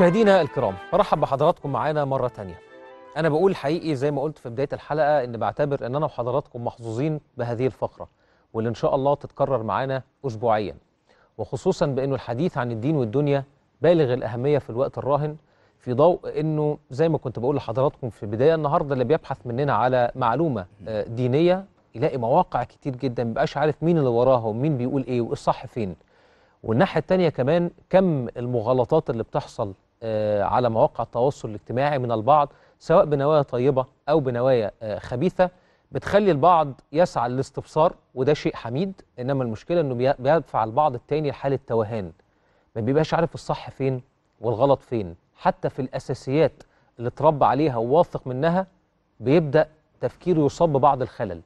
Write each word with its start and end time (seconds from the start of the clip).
مشاهدينا 0.00 0.40
الكرام 0.40 0.74
برحب 0.92 1.20
بحضراتكم 1.20 1.72
معانا 1.72 2.04
مرة 2.04 2.28
تانية. 2.28 2.58
أنا 3.16 3.28
بقول 3.28 3.56
حقيقي 3.56 3.94
زي 3.94 4.10
ما 4.10 4.22
قلت 4.22 4.38
في 4.38 4.48
بداية 4.48 4.68
الحلقة 4.72 5.24
إن 5.24 5.36
بعتبر 5.36 5.86
إن 5.86 5.94
أنا 5.96 6.06
وحضراتكم 6.06 6.64
محظوظين 6.64 7.20
بهذه 7.36 7.66
الفقرة 7.66 8.08
واللي 8.52 8.68
إن 8.68 8.74
شاء 8.74 8.94
الله 8.94 9.14
تتكرر 9.14 9.62
معانا 9.62 10.02
أسبوعيا. 10.26 10.76
وخصوصا 11.38 11.86
بأنه 11.86 12.14
الحديث 12.14 12.58
عن 12.58 12.70
الدين 12.72 12.96
والدنيا 12.96 13.44
بالغ 13.82 14.14
الأهمية 14.14 14.58
في 14.58 14.70
الوقت 14.70 14.98
الراهن 14.98 15.36
في 15.78 15.92
ضوء 15.92 16.40
إنه 16.40 16.78
زي 16.90 17.08
ما 17.08 17.18
كنت 17.18 17.38
بقول 17.38 17.56
لحضراتكم 17.56 18.10
في 18.10 18.22
البداية 18.22 18.54
النهاردة 18.54 18.92
اللي 18.92 19.04
بيبحث 19.04 19.38
مننا 19.46 19.72
على 19.72 20.10
معلومة 20.14 20.66
آه، 20.88 21.02
دينية 21.02 21.64
يلاقي 21.94 22.18
مواقع 22.18 22.64
كتير 22.64 22.96
جدا 22.96 23.24
مبقاش 23.24 23.56
عارف 23.56 23.82
مين 23.82 23.98
اللي 23.98 24.10
وراها 24.10 24.44
ومين 24.46 24.76
بيقول 24.76 25.04
إيه 25.08 25.20
والصح 25.20 25.66
فين. 25.66 25.96
والناحية 26.62 27.00
التانية 27.00 27.28
كمان 27.28 27.70
كم 27.90 28.28
المغالطات 28.36 29.10
اللي 29.10 29.22
بتحصل 29.22 29.72
على 30.42 30.70
مواقع 30.70 31.04
التواصل 31.04 31.48
الاجتماعي 31.48 31.98
من 31.98 32.12
البعض 32.12 32.52
سواء 32.78 33.04
بنوايا 33.04 33.42
طيبة 33.42 33.86
أو 34.08 34.20
بنوايا 34.20 34.70
آه، 34.82 34.98
خبيثة. 34.98 35.50
بتخلي 35.92 36.30
البعض 36.30 36.80
يسعى 36.92 37.28
للاستبصار 37.28 37.94
وده 38.14 38.34
شيء 38.34 38.54
حميد. 38.56 38.92
إنما 39.18 39.44
المشكلة 39.44 39.80
إنه 39.80 39.94
بي- 39.94 40.12
بيدفع 40.18 40.64
البعض 40.64 40.94
التاني 40.94 41.30
لحالة 41.30 41.58
توهان. 41.66 42.12
ما 42.76 42.82
بيبقاش 42.82 43.14
عارف 43.14 43.34
الصح 43.34 43.70
فين 43.70 44.02
والغلط 44.40 44.82
فين. 44.82 45.16
حتى 45.36 45.70
في 45.70 45.82
الأساسيات 45.82 46.62
اللي 46.98 47.08
اتربى 47.08 47.44
عليها 47.44 47.76
وواثق 47.76 48.26
منها 48.26 48.66
بيبدأ 49.20 49.68
تفكيره 50.00 50.40
يصاب 50.40 50.72
ببعض 50.72 51.02
الخلل. 51.02 51.40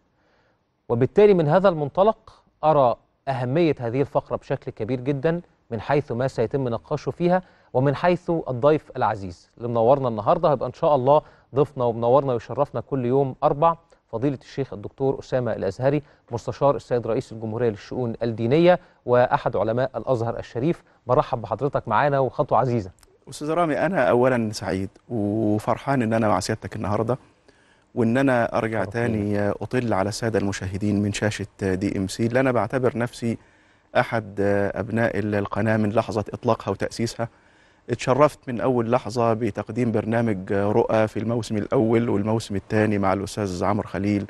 وبالتالي 0.89 1.35
من 1.35 1.49
هذا 1.49 1.69
المنطلق 1.69 2.43
أرى 2.65 2.97
أهمية 3.29 3.75
هذه 3.81 4.01
الفقرة 4.01 4.37
بشكل 4.37 4.71
كبير 4.71 5.01
جدا. 5.01 5.41
من 5.75 5.81
حيث 5.81 6.13
ما 6.13 6.29
سيتم 6.29 6.69
نقاشه 6.69 7.11
فيها 7.11 7.43
ومن 7.73 7.95
حيث 7.95 8.31
الضيف 8.49 8.91
العزيز. 8.97 9.51
اللي 9.57 9.69
منورنا 9.69 10.09
النهارده 10.09 10.51
هيبقى 10.51 10.69
إن 10.69 10.73
شاء 10.73 10.95
الله 10.95 11.23
ضيفنا 11.55 11.85
ومنورنا 11.85 12.33
ويشرفنا 12.33 12.81
كل 12.81 13.05
يوم 13.05 13.35
أربع. 13.45 13.77
فضيلة 14.13 14.39
الشيخ 14.43 14.73
الدكتور 14.73 15.19
أسامة 15.19 15.53
الأزهري 15.53 16.03
مستشار 16.31 16.77
السيد 16.77 17.07
رئيس 17.07 17.33
الجمهورية 17.33 17.69
للشؤون 17.71 18.15
الدينية 18.23 18.81
وأحد 19.07 19.57
علماء 19.57 19.91
الأزهر 19.97 20.39
الشريف. 20.39 20.83
برحب 21.07 21.43
بحضرتك 21.43 21.89
معانا 21.89 22.19
وخطوة 22.19 22.59
عزيزة. 22.59 22.91
أستاذ 23.31 23.51
رامي 23.51 23.79
أنا 23.79 24.11
اولا 24.11 24.53
سعيد 24.53 24.89
وفرحان 25.09 26.03
إن 26.03 26.13
أنا 26.13 26.29
مع 26.29 26.41
سيادتك 26.41 26.77
النهارده 26.77 27.19
وإن 27.95 28.17
أنا 28.17 28.59
أرجع 28.59 28.85
تاني 28.85 29.49
أطل 29.51 29.93
على 29.93 30.09
السادة 30.09 30.39
المشاهدين 30.39 31.03
من 31.03 31.13
شاشة 31.13 31.47
DMC. 31.63 32.27
اللي 32.27 32.41
أنا 32.41 32.53
بعتبر 32.53 32.99
نفسي 32.99 33.39
أحد 33.97 34.35
أبناء 34.75 35.19
القناة 35.19 35.77
من 35.77 35.91
لحظة 35.93 36.25
إطلاقها 36.35 36.71
وتأسيسها. 36.71 37.29
اتشرفت 37.91 38.39
من 38.49 38.61
أول 38.61 38.91
لحظة 38.93 39.33
بتقديم 39.33 39.93
برنامج 39.93 40.53
رؤى 40.53 41.09
في 41.09 41.19
الموسم 41.19 41.57
الأول 41.57 42.09
والموسم 42.09 42.57
الثاني 42.57 42.99
مع 42.99 43.13
الأستاذ 43.13 43.65
عمرو 43.65 43.89
خليل 43.89 44.27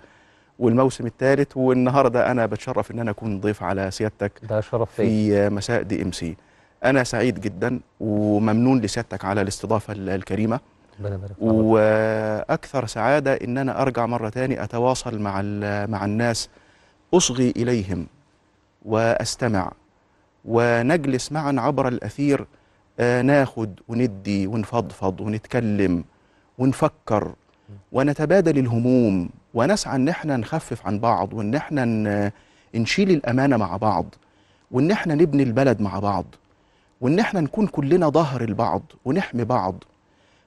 والموسم 0.59 1.07
الثالث. 1.07 1.57
والنهاردة 1.57 2.31
أنا 2.31 2.47
بتشرف 2.47 2.91
إن 2.91 2.99
أنا 2.99 3.11
أكون 3.11 3.41
ضيف 3.41 3.63
على 3.63 3.91
سيادتك 3.91 4.33
ده 4.43 4.61
شرف 4.61 4.91
في 4.95 5.49
مساء 5.51 5.83
DMC. 5.83 6.37
أنا 6.85 7.05
سعيد 7.05 7.41
جدا 7.41 7.81
وممنون 8.01 8.81
لسيادتك 8.81 9.25
على 9.25 9.41
الاستضافة 9.41 9.93
ال- 9.93 10.09
الكريمة. 10.09 10.61
ربنا 11.01 11.15
يبارك 11.15 11.33
في 11.35 11.41
حضرتك. 11.41 11.55
وأكثر 11.59 12.87
سعادة 12.87 13.35
إن 13.35 13.59
أنا 13.59 13.83
أرجع 13.83 14.07
مرة 14.07 14.29
تاني 14.29 14.63
أتواصل 14.65 15.19
مع 15.19 15.41
ال- 15.45 15.91
مع 15.91 16.05
الناس 16.05 16.49
أصغي 17.15 17.53
إليهم. 17.57 18.07
وأستمع. 18.85 19.73
ونجلس 20.45 21.33
معا 21.33 21.55
عبر 21.59 21.89
الأثير. 21.89 22.47
آه، 23.01 23.23
ناخد 23.23 23.81
وندي 23.89 24.47
ونفضفض 24.47 25.21
ونتكلم 25.21 26.05
ونفكر 26.59 27.33
ونتبادل 27.93 28.59
الهموم. 28.59 29.31
ونسعى 29.55 29.97
إن 29.97 30.09
إحنا 30.09 30.37
نخفف 30.37 30.87
عن 30.87 30.99
بعض 30.99 31.33
وإن 31.33 31.55
إحنا 31.55 32.33
نشيل 32.75 33.11
الأمانة 33.11 33.57
مع 33.57 33.77
بعض. 33.77 34.07
وإن 34.71 34.91
إحنا 34.91 35.15
نبني 35.15 35.43
البلد 35.43 35.81
مع 35.81 35.99
بعض. 35.99 36.25
وإن 37.01 37.19
إحنا 37.19 37.41
نكون 37.41 37.67
كلنا 37.67 38.09
ظهر 38.09 38.41
لبعض 38.41 38.83
ونحمي 39.05 39.45
بعض. 39.45 39.85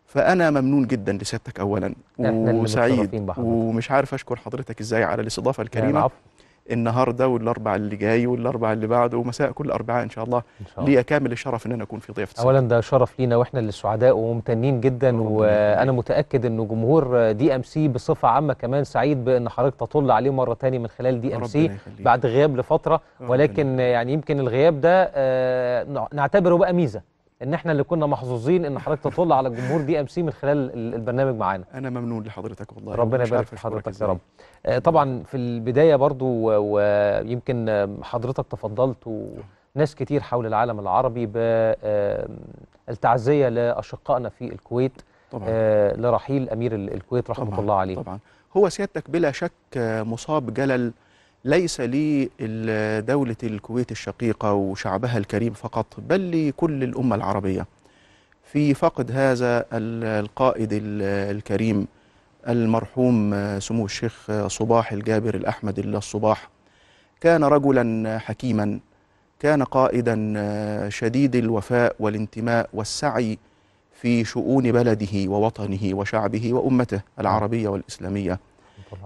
فأنا 0.06 0.50
ممنون 0.50 0.88
جدا 0.88 1.14
لسيادتك 1.14 1.60
اولا. 1.60 1.94
وسعيد. 2.20 3.34
ومش 3.38 3.92
عارف 3.92 4.14
أشكر 4.14 4.36
حضرتك 4.36 4.80
إزاي 4.80 5.04
على 5.04 5.22
الاستضافة 5.22 5.64
ال- 5.64 5.66
الكريمة. 5.66 6.10
النهارده 6.72 7.28
والاربع 7.28 7.76
اللي 7.76 7.96
جاي 7.96 8.28
والاربع 8.28 8.74
اللي 8.74 8.88
بعده 8.88 9.18
ومساء 9.18 9.52
كل 9.52 9.72
أربعاء 9.72 10.04
إن 10.04 10.10
شاء 10.10 10.24
الله 10.26 10.38
إن 10.38 10.66
شاء 10.66 10.80
الله. 10.80 10.90
ليا 10.90 11.02
كامل 11.02 11.32
الشرف 11.32 11.66
إن 11.66 11.72
أنا 11.72 11.84
أكون 11.84 12.00
في 12.00 12.14
ضيافة 12.14 12.44
اولا 12.44 12.60
ده 12.60 12.82
شرف 12.82 13.20
لينا 13.20 13.36
وإحنا 13.36 13.60
اللي 13.60 13.72
سعداء 13.72 14.18
وممتنين 14.18 14.82
جدا 14.82 15.22
وأنا. 15.22 15.92
متأكد 15.92 16.46
إنه 16.46 16.66
جمهور 16.66 17.32
DMC 17.32 17.88
بصفة 17.88 18.28
عامة 18.28 18.54
كمان 18.54 18.84
سعيد 18.84 19.26
بأن 19.26 19.50
حضرتك 19.50 19.76
تطل 19.80 20.12
عليه 20.12 20.30
مرة 20.32 20.54
تاني 20.54 20.80
من 20.80 20.88
خلال 20.88 21.22
DMC. 21.22 21.72
بعد 22.00 22.26
غياب 22.26 22.58
لفترة. 22.58 23.02
ولكن 23.28 23.80
يعني 23.80 24.14
يمكن 24.14 24.40
الغياب 24.40 24.82
ده 24.82 25.12
آه، 25.16 25.84
نع- 25.84 26.08
نعتبره 26.14 26.56
بقى 26.56 26.74
ميزة. 26.74 27.02
إن 27.44 27.54
إحنا 27.54 27.72
اللي 27.72 27.84
كنا 27.84 28.06
محظوظين 28.06 28.66
إن 28.66 28.80
حضرتك 28.80 29.04
تطل 29.04 29.32
على 29.32 29.50
جمهور 29.50 29.82
دي 29.82 30.00
إم 30.00 30.08
سي 30.08 30.24
من 30.24 30.32
خلال 30.32 30.74
ال- 30.74 30.94
البرنامج 30.96 31.36
معانا. 31.36 31.64
أنا 31.74 31.90
ممنون 31.90 32.24
لحضرتك 32.24 32.76
والله. 32.76 32.96
ربنا 32.96 33.24
يبارك 33.24 33.46
في 33.48 33.58
حضرتك 33.58 34.02
يا. 34.02 34.06
رب. 34.08 34.18
آه، 34.66 34.80
طبعا 34.80 35.24
في 35.24 35.38
البداية 35.38 35.96
برضو 35.96 36.26
ويمكن 36.48 37.88
حضرتك 38.04 38.46
تفضلت 38.48 38.98
وناس 39.76 39.96
كتير 39.96 40.22
حول 40.22 40.46
العالم 40.46 40.80
العربي 40.80 41.26
بالتعزيه 42.88 43.50
لأشقائنا 43.50 44.30
في 44.30 44.46
الكويت. 44.54 45.02
طبعا. 45.32 45.46
آه، 45.50 45.96
لرحيل 45.96 46.50
أمير 46.50 46.76
ال- 46.76 46.94
الكويت 46.94 47.30
رحمة 47.30 47.46
طبعا 47.46 47.60
الله 47.60 47.76
عليه. 47.76 47.96
طبعا. 47.96 48.20
هو 48.58 48.70
سيادتك 48.70 49.10
بلا 49.10 49.32
شك 49.32 49.52
مصاب 49.78 50.54
جلل 50.54 50.94
ليس 51.46 51.82
لدولة 51.82 53.36
الكويت 53.44 53.92
الشقيقة 53.92 54.54
وشعبها 54.54 55.18
الكريم 55.18 55.54
فقط 55.54 55.86
بل 56.00 56.48
لكل 56.50 56.84
الأمة 56.84 57.16
العربية 57.16 57.66
في 58.44 58.74
فقد 58.74 59.12
هذا 59.12 59.60
ال- 59.74 60.24
القائد 60.26 60.70
ال- 60.74 61.36
الكريم 61.38 61.88
المرحوم 62.48 63.36
سمو 63.60 63.86
الشيخ 63.86 64.32
صباح 64.48 64.92
الجابر 64.92 65.36
الأحمد 65.36 65.80
الصباح 65.80 66.50
كان 67.22 67.44
رجلا 67.44 68.18
حكيما 68.20 68.80
كان 69.40 69.64
قائدا 69.64 70.90
شديد 70.90 71.36
الوفاء 71.36 71.96
والانتماء 72.00 72.70
والسعي 72.74 73.38
في 74.02 74.26
شؤون 74.26 74.72
بلده 74.72 75.30
ووطنه 75.32 75.80
وشعبه 75.94 76.54
وأمته 76.54 77.02
العربية 77.20 77.68
والإسلامية. 77.70 78.40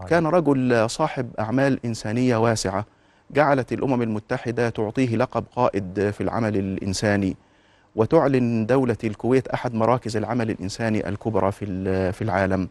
كان 0.08 0.28
رجل 0.28 0.90
صاحب 0.90 1.30
أعمال 1.40 1.80
إنسانية 1.86 2.36
واسعة 2.38 2.86
جعلت 3.32 3.74
الأمم 3.74 4.02
المتحدة 4.02 4.70
تعطيه 4.70 5.16
لقب 5.16 5.44
قائد 5.56 6.10
في 6.14 6.22
العمل 6.22 6.58
الإنساني 6.58 7.36
وتعلن 7.96 8.66
دولة 8.66 8.98
الكويت 9.04 9.48
أحد 9.48 9.74
مراكز 9.74 10.18
العمل 10.18 10.50
الإنساني 10.52 11.10
الكبرى 11.10 11.52
في 11.52 11.66
ال- 11.66 12.14
في 12.14 12.22
العالم. 12.22 12.70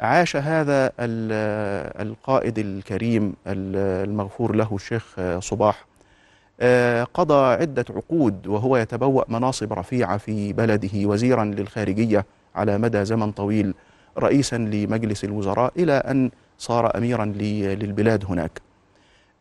عاش 0.00 0.36
هذا 0.36 0.86
ال- 0.86 2.06
القائد 2.08 2.58
الكريم 2.58 3.34
ال- 3.46 4.08
المغفور 4.08 4.54
له 4.56 4.68
الشيخ 4.74 5.16
صباح. 5.38 5.86
آه، 6.60 7.04
قضى 7.04 7.54
عدة 7.54 7.84
عقود 7.90 8.46
وهو 8.46 8.76
يتبوأ 8.76 9.24
مناصب 9.28 9.72
رفيعة 9.72 10.16
في 10.18 10.52
بلده 10.52 10.90
وزيرا 10.94 11.44
للخارجية 11.44 12.26
على 12.54 12.78
مدى 12.78 13.04
زمن 13.04 13.32
طويل. 13.32 13.74
رئيسا 14.18 14.56
لمجلس 14.56 15.24
الوزراء 15.24 15.72
إلى 15.76 15.92
أن 15.92 16.30
صار 16.58 16.96
أميرا 16.96 17.24
للبلاد 17.24 18.24
هناك. 18.28 18.60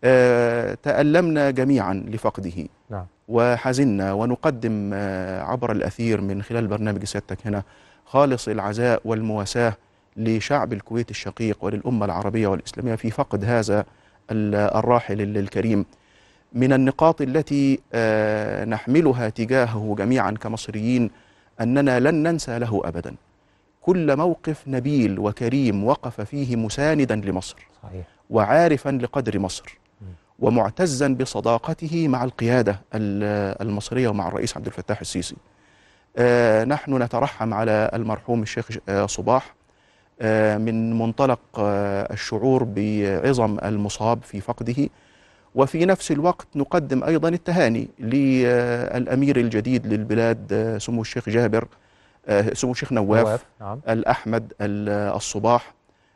آه، 0.03 0.77
تألمنا 0.83 1.51
جميعا 1.51 1.93
لفقده. 2.07 2.68
نعم. 2.89 3.06
وحزنا 3.27 4.13
ونقدم 4.13 4.91
آه، 4.94 5.41
عبر 5.41 5.71
الأثير 5.71 6.21
من 6.21 6.41
خلال 6.44 6.68
برنامج 6.68 7.03
سيادتك 7.03 7.38
هنا 7.47 7.63
خالص 8.06 8.47
العزاء 8.47 9.01
والمواساة 9.06 9.74
لشعب 10.18 10.74
الكويت 10.74 11.09
الشقيق 11.12 11.57
وللأمة 11.62 12.06
العربية 12.06 12.47
والإسلامية 12.47 12.95
في 12.95 13.12
فقد 13.12 13.45
هذا 13.45 13.85
ال- 14.31 14.56
الراحل 14.56 15.21
ال- 15.21 15.38
الكريم. 15.38 15.85
من 16.53 16.73
النقاط 16.73 17.21
التي 17.21 17.80
آه، 17.94 18.65
نحملها 18.65 19.30
تجاهه 19.30 19.95
جميعا 19.97 20.31
كمصريين 20.31 21.12
أننا 21.62 22.00
لن 22.00 22.15
ننسى 22.23 22.59
له 22.59 22.81
أبدا. 22.85 23.15
كل 23.88 24.18
موقف 24.18 24.63
نبيل 24.68 25.19
وكريم 25.19 25.84
وقف 25.84 26.22
فيه 26.22 26.56
مساندا 26.56 27.16
لمصر 27.16 27.56
صحيح. 27.84 28.06
وعارفا 28.30 28.89
لقدر 28.89 29.39
مصر 29.39 29.78
ومعتزا 30.39 31.07
بصداقته 31.07 32.07
مع 32.07 32.24
القيادة 32.24 32.81
ال- 32.94 33.62
المصرية 33.62 34.07
ومع 34.07 34.28
الرئيس 34.28 34.57
عبد 34.57 34.66
الفتاح 34.66 35.00
السيسي. 35.01 35.36
آه، 36.18 36.63
نحن 36.63 37.04
نترحم 37.04 37.54
على 37.54 37.92
المرحوم 37.94 38.42
الشيخ 38.42 38.69
آه، 38.89 39.06
صباح 39.06 39.56
آه، 40.22 40.57
من 40.57 41.00
منطلق 41.00 41.40
آه، 41.60 42.13
الشعور 42.13 42.63
بعظم 42.63 43.57
المصاب 43.63 44.19
في 44.24 44.42
فقده. 44.42 44.90
وفي 45.56 45.86
نفس 45.86 46.12
الوقت 46.12 46.48
نقدم 46.56 47.04
أيضا 47.04 47.30
التهاني 47.30 47.88
للأمير 48.00 49.38
الجديد 49.40 49.88
للبلاد 49.88 50.54
آه، 50.54 50.78
سمو 50.78 51.01
الشيخ 51.01 51.30
جابر 51.30 51.68
سمو 52.53 52.71
الشيخ 52.71 52.94
نواف 52.94 53.45
نعم. 53.62 53.79
الأحمد 53.89 54.53
ال- 54.62 55.15
الصباح. 55.15 55.74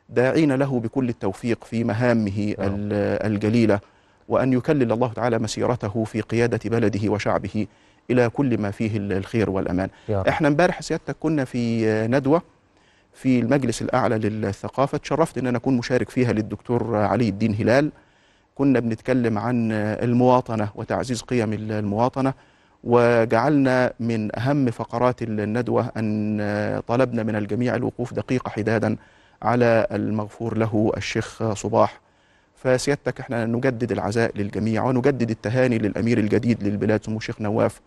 داعين 0.08 0.52
له 0.52 0.80
بكل 0.80 1.08
التوفيق 1.08 1.64
في 1.64 1.84
مهامه. 1.84 2.54
ال- 2.58 3.26
الجليلة 3.32 3.80
وأن 4.28 4.52
يكلل 4.52 4.92
الله 4.92 5.12
تعالى 5.12 5.38
مسيرته 5.38 6.04
في 6.04 6.20
قيادة 6.20 6.60
بلده 6.64 7.08
وشعبه 7.12 7.66
إلى 8.10 8.28
كل 8.28 8.58
ما 8.60 8.70
فيه 8.70 8.96
ال- 8.96 9.12
الخير 9.12 9.50
والأمان. 9.50 9.88
رب. 10.10 10.28
إحنا 10.28 10.48
امبارح 10.48 10.80
سيادتك 10.82 11.16
كنا 11.20 11.44
في 11.44 11.86
ندوة 12.08 12.42
في 13.12 13.38
المجلس 13.40 13.82
الأعلى 13.82 14.18
للثقافة. 14.18 14.98
تشرفت 14.98 15.38
أن 15.38 15.46
أنا 15.46 15.58
أكون 15.58 15.76
مشارك 15.76 16.10
فيها 16.10 16.32
للدكتور 16.32 16.96
علي 16.96 17.28
الدين 17.28 17.54
هلال. 17.54 17.92
كنا 18.54 18.80
بنتكلم 18.80 19.38
عن 19.38 19.72
المواطنة 19.72 20.68
وتعزيز 20.74 21.22
قيم 21.22 21.52
المواطنة. 21.52 22.34
وجعلنا 22.84 23.92
من 24.00 24.38
أهم 24.38 24.70
فقرات 24.70 25.22
الندوة 25.22 25.92
أن 25.96 26.82
طلبنا 26.88 27.22
من 27.22 27.36
الجميع 27.36 27.74
الوقوف 27.74 28.14
دقيقة 28.14 28.48
حدادا 28.48 28.96
على 29.42 29.86
المغفور 29.92 30.56
له 30.58 30.92
الشيخ 30.96 31.52
صباح 31.52 32.00
فسيادتك 32.54 33.20
إحنا 33.20 33.46
نجدد 33.46 33.92
العزاء 33.92 34.32
للجميع 34.38 34.84
ونجدد 34.84 35.30
التهاني 35.30 35.78
للأمير 35.78 36.18
الجديد 36.18 36.62
للبلاد 36.62 37.04
سمو 37.04 37.16
الشيخ 37.16 37.40
نواف 37.40 37.80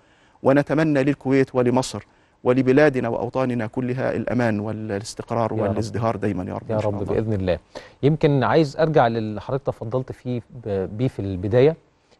ونتمنى 0.44 1.04
للكويت 1.04 1.56
ولمصر 1.56 2.04
ولبلادنا 2.44 3.10
وأوطاننا 3.10 3.68
كلها 3.68 4.16
الأمان 4.16 4.60
والاستقرار. 4.60 5.54
والازدهار 5.54 6.16
دايما 6.16 6.44
يا 6.44 6.54
رب 6.54 6.72
يا 6.72 6.78
رب. 6.78 7.04
بإذن 7.04 7.34
الله 7.34 7.60
يمكن 8.04 8.44
عايز 8.44 8.78
أرجع 8.78 9.08
للي 9.08 9.42
حضرتك 9.42 9.66
تفضلت 9.66 10.12
فيه 10.12 10.42
بيه 10.66 11.08
في 11.08 11.20
البداية 11.20 11.76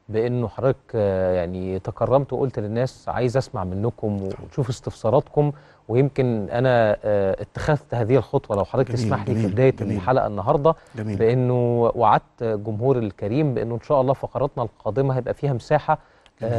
بانه 0.10 0.48
حضرتك 0.48 0.78
آه، 0.96 1.34
يعني 1.36 1.80
تكرمت 1.80 2.34
وقلت 2.34 2.60
للناس 2.60 3.10
عايز 3.10 3.38
اسمع 3.38 3.64
منكم 3.64 4.22
ونشوف 4.44 4.70
استفساراتكم 4.70 5.52
ويمكن 5.88 6.48
أنا 6.50 6.98
آه، 7.04 7.42
اتخذت 7.42 7.94
هذه 7.94 8.16
الخطوة 8.18 8.58
لو 8.58 8.66
حضرتك 8.66 8.92
تسمح 8.92 9.28
لي 9.30 9.36
في 9.36 9.48
بداية. 9.48 9.76
الحلقة 9.82 10.28
النهارده 10.28 10.76
جميل 10.96 11.18
بانه 11.18 11.92
وعدت 11.96 12.44
جمهور 12.44 12.98
الكريم 12.98 13.54
بانه 13.54 13.76
ان 13.76 13.82
شاء 13.82 14.02
الله 14.02 14.14
فقراتنا 14.14 14.64
القادمة 14.64 15.16
هيبقى 15.18 15.34
فيها 15.34 15.54
مساحة 15.54 15.98
جميل، 16.42 16.54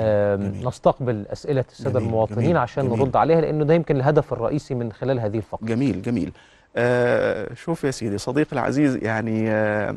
جميل. 0.52 0.68
نستقبل 0.68 1.26
أسئلة 1.32 1.64
السادة 1.70 1.98
المواطنين 1.98 2.44
جميل، 2.44 2.56
عشان 2.56 2.86
جميل. 2.88 2.98
نرد 2.98 3.16
عليها 3.16 3.40
لأنه 3.40 3.64
ده 3.64 3.74
يمكن 3.74 3.96
الهدف 3.96 4.32
الرئيسي 4.32 4.74
من 4.74 4.92
خلال 4.92 5.20
هذه 5.20 5.36
الفقرة 5.36 5.66
جميل 5.66 6.02
جميل 6.02 6.32
آه 6.76 7.54
شوف 7.54 7.84
يا 7.84 7.90
سيدي 7.90 8.18
صديقي 8.18 8.52
العزيز 8.52 8.96
يعني 8.96 9.50
آه 9.50 9.94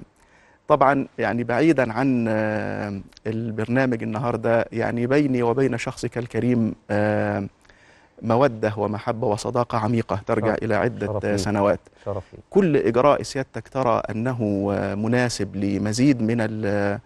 طبعا 0.70 1.08
يعني 1.20 1.44
بعيدا 1.44 1.94
عن 1.94 2.26
آه 2.30 3.02
البرنامج 3.28 4.04
النهارده 4.04 4.66
يعني 4.72 5.08
بيني 5.08 5.44
وبين 5.44 5.78
شخصك 5.78 6.18
الكريم 6.18 6.76
آه 6.92 7.48
مودة 8.22 8.74
ومحبة 8.78 9.28
وصداقة 9.28 9.78
عميقة 9.78 10.22
ترجع 10.28 10.48
شرف- 10.54 10.64
إلى 10.64 10.76
عدة 10.76 11.08
شرف. 11.20 11.40
سنوات. 11.40 11.80
شرف 12.06 12.24
كل 12.50 12.78
إجراء 12.78 13.22
سيادتك 13.24 13.68
ترى 13.68 14.02
أنه 14.10 14.70
آه، 14.74 14.96
مناسب 14.96 15.56
لمزيد 15.56 16.22
من 16.22 16.38
ال- 16.42 17.00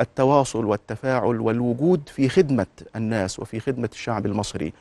التواصل 0.00 0.64
والتفاعل 0.64 1.40
والوجود 1.40 2.08
في 2.08 2.28
خدمة 2.28 2.66
الناس 2.96 3.38
وفي 3.40 3.60
خدمة 3.60 3.88
الشعب 3.92 4.26
المصري. 4.26 4.72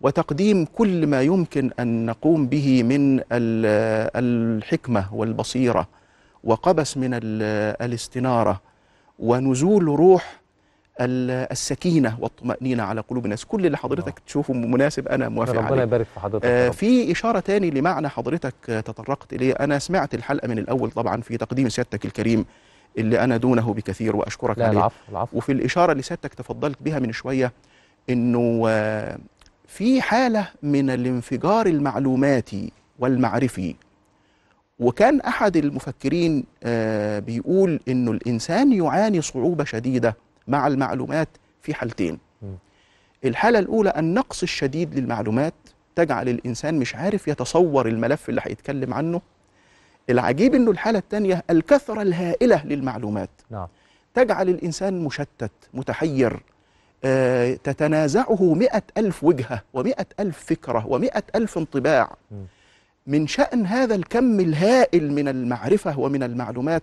وتقديم 0.00 0.64
كل 0.64 1.06
ما 1.06 1.22
يمكن 1.22 1.70
أن 1.80 2.06
نقوم 2.06 2.46
به 2.46 2.82
من 2.82 3.18
ال- 3.32 4.10
الحكمة 4.16 5.14
والبصيرة. 5.14 5.88
وقبس 6.50 6.96
من 6.96 7.14
ال- 7.14 7.76
الاستنارة 7.82 8.60
ونزول 9.18 9.84
روح 9.84 10.40
ال- 11.00 11.52
السكينة 11.52 12.16
والطمأنينة 12.20 12.82
على 12.82 13.00
قلوب 13.00 13.24
الناس. 13.24 13.44
كل 13.44 13.66
اللي 13.66 13.76
حضرتك 13.78 14.18
تشوفه 14.18 14.54
مناسب 14.54 15.08
أنا 15.08 15.28
موافق 15.28 15.52
ربنا 15.52 15.66
عليه. 15.66 15.82
يبارك 15.82 16.06
في 16.14 16.20
حضرتك 16.20 16.44
آه،. 16.46 16.68
في 16.70 17.12
إشارة 17.12 17.40
تاني 17.40 17.70
لمعنى 17.70 18.08
حضرتك 18.08 18.54
تطرقت 18.66 19.32
إليه. 19.32 19.52
أنا 19.52 19.78
سمعت 19.78 20.14
الحلقة 20.14 20.48
من 20.48 20.58
الأول 20.58 20.90
طبعا 20.90 21.20
في 21.20 21.36
تقديم 21.36 21.68
سيادتك 21.68 22.04
الكريم 22.04 22.44
اللي 22.98 23.24
أنا 23.24 23.36
دونه 23.36 23.74
بكثير 23.74 24.16
وأشكرك 24.16 24.58
لا 24.58 24.66
عليه. 24.66 24.78
العفو 24.78 24.96
العفو. 25.12 25.36
وفي 25.38 25.52
الإشارة 25.52 25.92
اللي 25.92 26.02
سيادتك 26.02 26.34
تفضلت 26.34 26.82
بها 26.82 26.98
من 26.98 27.12
شوية 27.12 27.52
إنه 28.10 28.64
آه، 28.68 29.18
في 29.66 30.02
حالة 30.02 30.48
من 30.62 30.90
الانفجار 30.90 31.66
المعلوماتي 31.66 32.72
والمعرفي 32.98 33.74
وكان 34.78 35.20
أحد 35.20 35.56
المفكرين 35.56 36.44
آه، 36.62 37.18
بيقول 37.18 37.80
إنه 37.88 38.10
الإنسان 38.10 38.72
يعاني 38.72 39.20
صعوبة 39.22 39.64
شديدة 39.64 40.16
مع 40.48 40.66
المعلومات 40.66 41.28
في 41.62 41.74
حالتين. 41.74 42.18
الحالة 43.24 43.58
الأولى 43.58 43.92
النقص 43.96 44.42
الشديد 44.42 44.98
للمعلومات 44.98 45.54
تجعل 45.94 46.28
الإنسان 46.28 46.78
مش 46.78 46.94
عارف 46.94 47.28
يتصور 47.28 47.88
الملف 47.88 48.28
اللي 48.28 48.40
هيتكلم 48.44 48.94
عنه 48.94 49.20
العجيب 50.10 50.54
إنه 50.54 50.70
الحالة 50.70 50.98
الثانية 50.98 51.44
الكثرة 51.50 52.02
الهائلة 52.02 52.64
للمعلومات 52.66 53.30
نعم 53.50 53.68
تجعل 54.14 54.48
الإنسان 54.48 55.04
مشتت 55.04 55.50
متحير 55.74 56.40
آه، 57.04 57.54
تتنازعه 57.54 58.54
مئة 58.54 58.82
ألف 58.98 59.24
وجهة 59.24 59.62
ومئة 59.74 60.06
ألف 60.20 60.44
فكرة 60.44 60.86
ومئة 60.86 61.22
ألف 61.34 61.58
انطباع 61.58 62.16
م. 62.30 62.34
من 63.06 63.26
شأن 63.26 63.66
هذا 63.66 63.94
الكم 63.94 64.40
الهائل 64.40 65.12
من 65.12 65.28
المعرفة 65.28 65.98
ومن 65.98 66.22
المعلومات 66.22 66.82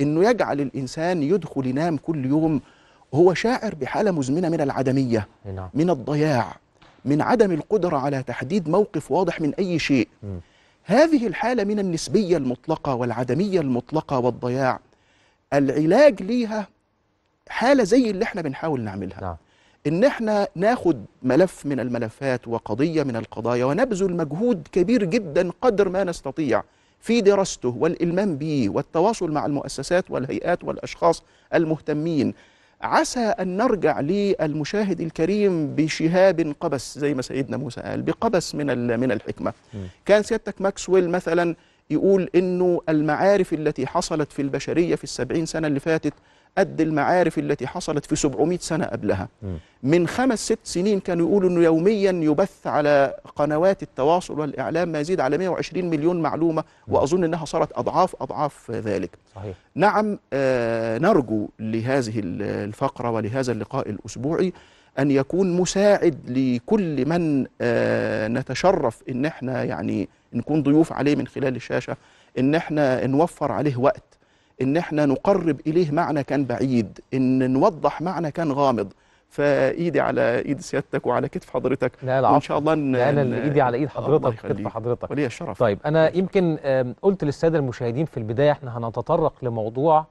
أنه 0.00 0.28
يجعل 0.30 0.60
الإنسان 0.60 1.22
يدخل 1.22 1.66
ينام 1.66 1.96
كل 1.96 2.26
يوم 2.26 2.60
هو 3.14 3.34
شاعر 3.34 3.74
بحالة 3.74 4.10
مزمنة 4.10 4.48
من 4.48 4.60
العدمية 4.60 5.28
نعم. 5.54 5.68
من 5.74 5.90
الضياع 5.90 6.56
من 7.04 7.22
عدم 7.22 7.52
القدرة 7.52 7.96
على 7.98 8.22
تحديد 8.22 8.68
موقف 8.68 9.10
واضح 9.12 9.40
من 9.40 9.54
أي 9.54 9.78
شيء. 9.78 10.08
هذه 10.84 11.26
الحالة 11.26 11.64
من 11.64 11.78
النسبية 11.78 12.36
المطلقة 12.36 12.94
والعدمية 12.94 13.60
المطلقة 13.60 14.18
والضياع. 14.18 14.80
العلاج 15.52 16.22
ليها 16.22 16.68
حالة 17.48 17.84
زي 17.84 18.10
اللي 18.10 18.24
إحنا 18.24 18.42
بنحاول 18.42 18.80
نعملها. 18.80 19.20
نعم. 19.20 19.36
إن 19.86 20.04
إحنا 20.04 20.48
ناخد 20.54 21.04
ملف 21.22 21.66
من 21.66 21.80
الملفات 21.80 22.48
وقضية 22.48 23.02
من 23.02 23.16
القضايا 23.16 23.64
ونبذل 23.64 24.16
مجهود 24.16 24.68
كبير 24.72 25.04
جدا 25.04 25.50
قدر 25.62 25.88
ما 25.88 26.04
نستطيع 26.04 26.62
في 27.00 27.20
دراسته 27.20 27.76
والإلمام 27.78 28.36
به 28.36 28.68
والتواصل 28.68 29.30
مع 29.30 29.46
المؤسسات 29.46 30.10
والهيئات 30.10 30.64
والأشخاص 30.64 31.22
المهتمين 31.54 32.34
عسى 32.82 33.20
أن 33.20 33.56
نرجع 33.56 34.00
للمشاهد 34.00 35.00
الكريم 35.00 35.74
بشهاب 35.74 36.54
قبس 36.60 36.98
زي 36.98 37.14
ما 37.14 37.22
سيدنا 37.22 37.56
موسى 37.56 37.80
قال 37.80 38.02
بقبس 38.02 38.54
من 38.54 39.00
من 39.00 39.12
الحكمة 39.12 39.52
م. 39.74 39.76
كان 40.06 40.22
سيادتك 40.22 40.60
ماكسويل 40.60 41.10
مثلا 41.10 41.54
يقول 41.90 42.30
إنه 42.34 42.80
المعارف 42.88 43.52
التي 43.52 43.86
حصلت 43.86 44.32
في 44.32 44.42
البشرية 44.42 44.94
في 44.94 45.04
السبعين 45.04 45.46
سنة 45.46 45.66
اللي 45.66 45.80
فاتت 45.80 46.12
قد 46.58 46.80
المعارف 46.80 47.38
التي 47.38 47.66
حصلت 47.66 48.04
في 48.06 48.16
700 48.16 48.58
سنة 48.58 48.84
قبلها. 48.84 49.28
من 49.82 50.06
خمس 50.08 50.38
ست 50.44 50.58
سنين 50.64 51.00
كانوا 51.00 51.28
يقولوا 51.28 51.50
إنه 51.50 51.60
يوميا 51.64 52.10
يبث 52.12 52.66
على 52.66 53.14
قنوات 53.36 53.82
التواصل 53.82 54.40
والإعلام 54.40 54.88
ما 54.88 55.00
يزيد 55.00 55.20
على 55.20 55.38
120 55.38 55.90
مليون 55.90 56.22
معلومة 56.22 56.64
وأظن 56.88 57.24
إنها 57.24 57.44
صارت 57.44 57.78
أضعاف 57.78 58.16
أضعاف 58.20 58.70
ذلك. 58.70 59.10
صحيح 59.34 59.56
نعم 59.74 60.18
آه 60.32 60.98
نرجو 60.98 61.48
لهذه 61.58 62.18
ال- 62.18 62.42
الفقرة 62.42 63.10
ولهذا 63.10 63.52
اللقاء 63.52 63.90
الأسبوعي 63.90 64.52
أن 64.98 65.10
يكون 65.10 65.56
مساعد 65.56 66.18
لكل 66.30 67.08
من 67.08 67.46
آه 67.60 68.28
نتشرف 68.28 69.02
إن 69.08 69.24
إحنا 69.26 69.64
يعني 69.64 70.08
نكون 70.32 70.62
ضيوف 70.62 70.92
عليه 70.92 71.16
من 71.16 71.26
خلال 71.26 71.56
الشاشة 71.56 71.96
إن 72.38 72.54
إحنا 72.54 73.06
نوفر 73.06 73.52
عليه 73.52 73.76
وقت 73.76 74.02
إن 74.62 74.76
إحنا 74.76 75.06
نقرب 75.06 75.60
إليه 75.66 75.90
معنى 75.90 76.22
كان 76.24 76.44
بعيد 76.44 77.00
إن 77.14 77.50
نوضح 77.52 78.00
معنى 78.02 78.30
كان 78.30 78.52
غامض. 78.52 78.92
فإيدي 79.28 80.00
على 80.00 80.38
إيد 80.38 80.60
سيادتك 80.60 81.06
وعلى 81.06 81.28
كتف 81.28 81.50
حضرتك 81.50 81.92
لا 82.02 82.18
العفو 82.18 82.34
وإن 82.34 82.40
شاء 82.40 82.58
الله 82.58 82.74
ن- 82.74 82.92
لا 82.92 83.10
اللي 83.10 83.42
إيدي 83.42 83.60
على 83.60 83.76
إيد 83.76 83.88
حضرتك 83.88 84.34
يخليك. 84.34 84.56
كتف 84.56 84.68
حضرتك. 84.74 85.10
ولي 85.10 85.26
الشرف. 85.26 85.58
طيب 85.58 85.78
أنا 85.86 86.16
يمكن 86.16 86.56
قلت 87.02 87.24
للسادة 87.24 87.58
المشاهدين 87.58 88.04
في 88.06 88.16
البداية 88.16 88.52
إحنا 88.52 88.78
هنتطرق 88.78 89.32
لموضوع 89.42 90.06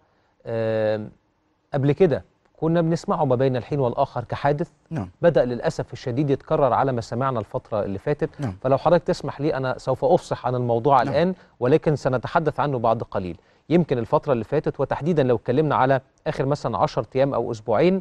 قبل 1.74 1.92
كده 1.92 2.24
كنا 2.58 2.82
بنسمعه 2.82 3.26
ما 3.26 3.36
بين 3.36 3.56
الحين 3.56 3.80
والآخر 3.80 4.24
كحادث. 4.24 4.70
نعم. 4.90 5.10
بدأ 5.22 5.46
للأسف 5.46 5.94
الشديد 5.94 6.30
يتكرر 6.30 6.74
على 6.74 6.92
ما 6.92 7.02
سمعنا 7.02 7.40
الفترة 7.40 7.84
اللي 7.84 8.00
فاتت. 8.00 8.30
نعم. 8.40 8.56
فلو 8.62 8.78
حضرتك 8.78 9.04
تسمح 9.04 9.42
لي 9.42 9.54
أنا 9.58 9.78
سوف 9.78 10.06
أفصح 10.06 10.46
عن 10.48 10.56
الموضوع 10.56 11.04
نعم. 11.04 11.14
الآن 11.14 11.34
ولكن 11.60 11.96
سنتحدث 11.96 12.60
عنه 12.60 12.80
بعد 12.80 13.04
قليل. 13.04 13.38
يمكن 13.70 13.98
الفترة 13.98 14.34
اللي 14.34 14.44
فاتت 14.44 14.80
وتحديدا 14.80 15.24
لو 15.24 15.36
اتكلمنا 15.36 15.76
على 15.76 16.02
آخر 16.28 16.46
مثلا 16.46 16.78
10 16.78 17.06
أيام 17.16 17.34
أو 17.34 17.52
أسبوعين 17.52 18.00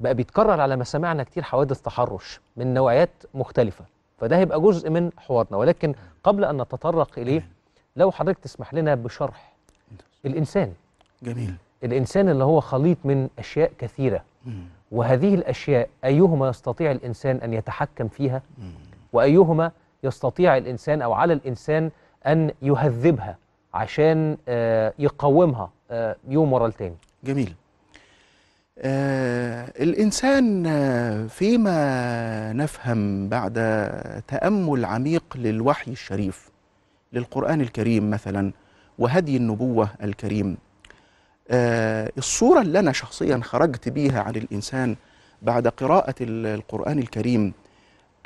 بقى 0.00 0.14
بيتكرر 0.14 0.60
على 0.60 0.76
مسامعنا 0.76 1.22
كتير 1.22 1.42
حوادث 1.42 1.80
تحرش 1.80 2.40
من 2.56 2.74
نوعيات 2.74 3.10
مختلفة. 3.34 3.84
فده 4.18 4.36
هيبقى 4.38 4.60
جزء 4.60 4.90
من 4.90 5.10
حوارنا. 5.16 5.56
ولكن 5.56 5.94
قبل 6.24 6.44
أن 6.44 6.60
نتطرق 6.62 7.18
إليه 7.18 7.48
لو 7.96 8.10
حضرتك 8.10 8.38
تسمح 8.38 8.74
لنا 8.74 8.94
بشرح 8.94 9.52
الإنسان. 10.26 10.72
جميل. 11.22 11.54
الإنسان 11.84 12.28
اللي 12.28 12.44
هو 12.44 12.60
خليط 12.60 12.98
من 13.04 13.28
أشياء 13.38 13.72
كثيرة. 13.78 14.24
وهذه 14.92 15.34
الأشياء 15.34 15.88
أيهما 16.04 16.48
يستطيع 16.48 16.90
الإنسان 16.90 17.36
أن 17.36 17.54
يتحكم 17.54 18.08
فيها؟ 18.08 18.42
وأيهما 19.12 19.70
يستطيع 20.04 20.56
الإنسان 20.56 21.02
أو 21.02 21.12
على 21.12 21.32
الإنسان 21.32 21.90
أن 22.26 22.50
يهذبها؟ 22.62 23.36
عشان 23.74 24.36
آه، 24.48 24.94
يقومها 24.98 25.70
آه، 25.90 26.16
يوم 26.28 26.52
ورا 26.52 26.66
التاني. 26.66 26.94
جميل. 27.24 27.54
آه 28.78 29.72
الإنسان 29.80 30.66
آه، 30.66 31.26
فيما 31.26 32.52
نفهم 32.52 33.28
بعد 33.28 33.54
تأمل 34.28 34.84
عميق 34.84 35.24
للوحي 35.36 35.92
الشريف 35.92 36.48
للقرآن 37.12 37.60
الكريم 37.60 38.10
مثلا 38.10 38.52
وهدي 38.98 39.36
النبوة 39.36 39.88
الكريم 40.02 40.56
آه 41.50 42.12
الصورة 42.18 42.60
اللي 42.60 42.78
أنا 42.78 42.92
شخصيا 42.92 43.40
خرجت 43.42 43.88
بيها 43.88 44.22
عن 44.22 44.36
الإنسان 44.36 44.96
بعد 45.42 45.68
قراءة 45.68 46.14
ال- 46.20 46.46
القرآن 46.46 46.98
الكريم 46.98 47.52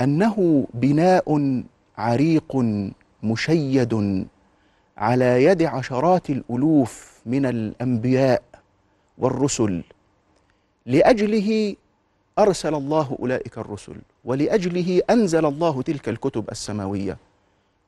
أنه 0.01 0.67
بناء 0.75 1.63
عريق 1.99 2.57
مشيد 3.23 4.25
على 4.99 5.45
يد 5.45 5.63
عشرات 5.63 6.31
الألوف 6.31 7.21
من 7.27 7.47
الأنبياء 7.47 8.43
والرسل. 9.19 9.83
لأجله 10.87 11.77
أرسل 12.39 12.75
الله 12.75 13.17
أولئك 13.21 13.59
الرسل 13.59 13.97
ولأجله 14.25 15.03
أنزل 15.11 15.47
الله 15.47 15.83
تلك 15.83 16.09
الكتب 16.09 16.45
السماوية 16.51 17.17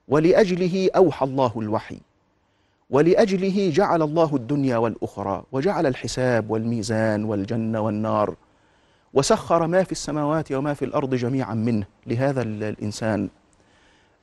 ولأجله 0.09 0.91
أوحى 0.97 1.27
الله 1.27 1.53
الوحي 1.57 1.99
ولأجله 2.91 3.71
جعل 3.71 4.03
الله 4.03 4.37
الدنيا 4.37 4.77
والأخرى 4.77 5.43
وجعل 5.53 5.87
الحساب 5.87 6.51
والميزان 6.51 7.25
والجنة 7.25 7.81
والنار 7.81 8.35
وسخر 9.15 9.67
ما 9.67 9.83
في 9.85 9.93
السماوات 9.93 10.53
وما 10.53 10.75
في 10.75 10.85
الأرض 10.85 11.15
جميعا 11.15 11.55
منه. 11.55 11.87
لهذا 12.07 12.43
ال- 12.43 12.63
الإنسان 12.63 13.29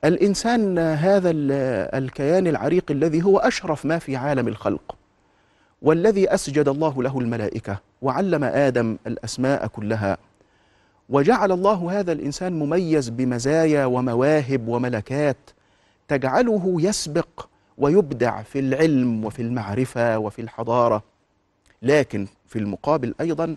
الإنسان 0.06 0.80
هذا 0.80 1.30
ال- 1.30 1.51
الكيان 2.04 2.48
العريق 2.48 2.92
الذي 2.92 3.24
هو 3.24 3.38
أشرف 3.38 3.86
ما 3.86 4.00
في 4.00 4.16
عالم 4.16 4.48
الخلق 4.48 4.96
والذي 5.82 6.34
أسجد 6.34 6.68
الله 6.68 7.04
له 7.04 7.20
الملائكة 7.20 7.80
وعلم 8.01 8.44
آدم 8.44 8.98
الأسماء 9.08 9.68
كلها 9.68 10.18
وجعل 11.10 11.51
الله 11.51 12.00
هذا 12.00 12.12
الإنسان 12.12 12.60
مميز 12.60 13.10
بمزايا 13.10 13.86
ومواهب 13.86 14.68
وملكات 14.68 15.38
تجعله 16.08 16.75
يسبق 16.80 17.48
ويبدع 17.77 18.42
في 18.42 18.60
العلم 18.60 19.25
وفي 19.25 19.42
المعرفة 19.42 20.18
وفي 20.18 20.42
الحضارة. 20.42 21.04
لكن 21.82 22.27
في 22.48 22.60
المقابل 22.60 23.16
أيضا 23.22 23.56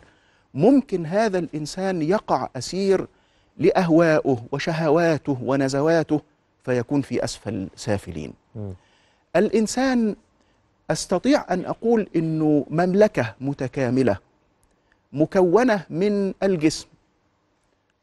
ممكن 0.55 1.07
هذا 1.07 1.39
الإنسان 1.39 2.03
يقع 2.03 2.49
أسير 2.57 3.07
لأهوائه 3.59 4.37
وشهواته 4.53 5.39
ونزواته 5.43 6.21
فيكون 6.65 7.01
في 7.03 7.25
أسفل 7.25 7.69
سافلين. 7.77 8.33
مم. 8.57 8.73
الإنسان 9.37 10.17
أستطيع 10.91 11.45
أن 11.51 11.65
أقول 11.65 12.09
إنه 12.17 12.67
مملكة 12.71 13.35
متكاملة 13.41 14.17
مكونة 15.13 15.85
من 15.91 16.35
الجسم 16.43 16.87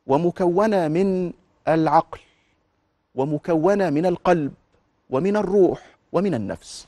ومكونة 0.08 0.88
من 0.88 1.32
العقل 1.68 2.20
ومكونة 3.16 3.90
من 3.90 4.06
القلب 4.06 4.52
ومن 5.10 5.38
الروح 5.38 5.82
ومن 6.12 6.34
النفس. 6.34 6.88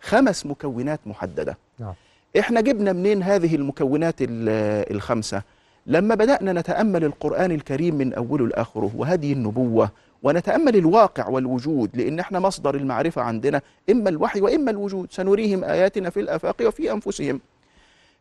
خمس 0.00 0.46
مكونات 0.46 1.00
محددة. 1.06 1.56
نعم. 1.78 1.94
إحنا 2.38 2.60
جبنا 2.60 2.92
منين 2.92 3.22
هذه 3.22 3.54
المكونات 3.54 4.14
ال- 4.20 4.92
الخمسة؟ 4.94 5.42
لما 5.86 6.14
بدأنا 6.14 6.52
نتأمل 6.52 7.04
القرآن 7.04 7.52
الكريم 7.52 7.94
من 7.94 8.14
أوله 8.14 8.46
لآخره 8.46 8.90
وهدي 8.96 9.32
النبوة 9.32 9.90
ونتأمل 10.24 10.76
الواقع 10.76 11.28
والوجود 11.28 11.96
لأن 11.96 12.20
إحنا 12.20 12.40
مصدر 12.40 12.74
المعرفة 12.74 13.22
عندنا 13.22 13.62
إما 13.90 14.08
الوحي 14.10 14.40
وإما 14.40 14.70
الوجود. 14.70 15.12
سنريهم 15.12 15.64
آياتنا 15.64 16.10
في 16.10 16.20
الآفاق 16.20 16.56
وفي 16.66 16.92
أنفسهم. 16.92 17.40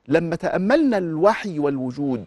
لما 0.08 0.36
تأملنا 0.36 0.98
الوحي 0.98 1.60
والوجود 1.60 2.26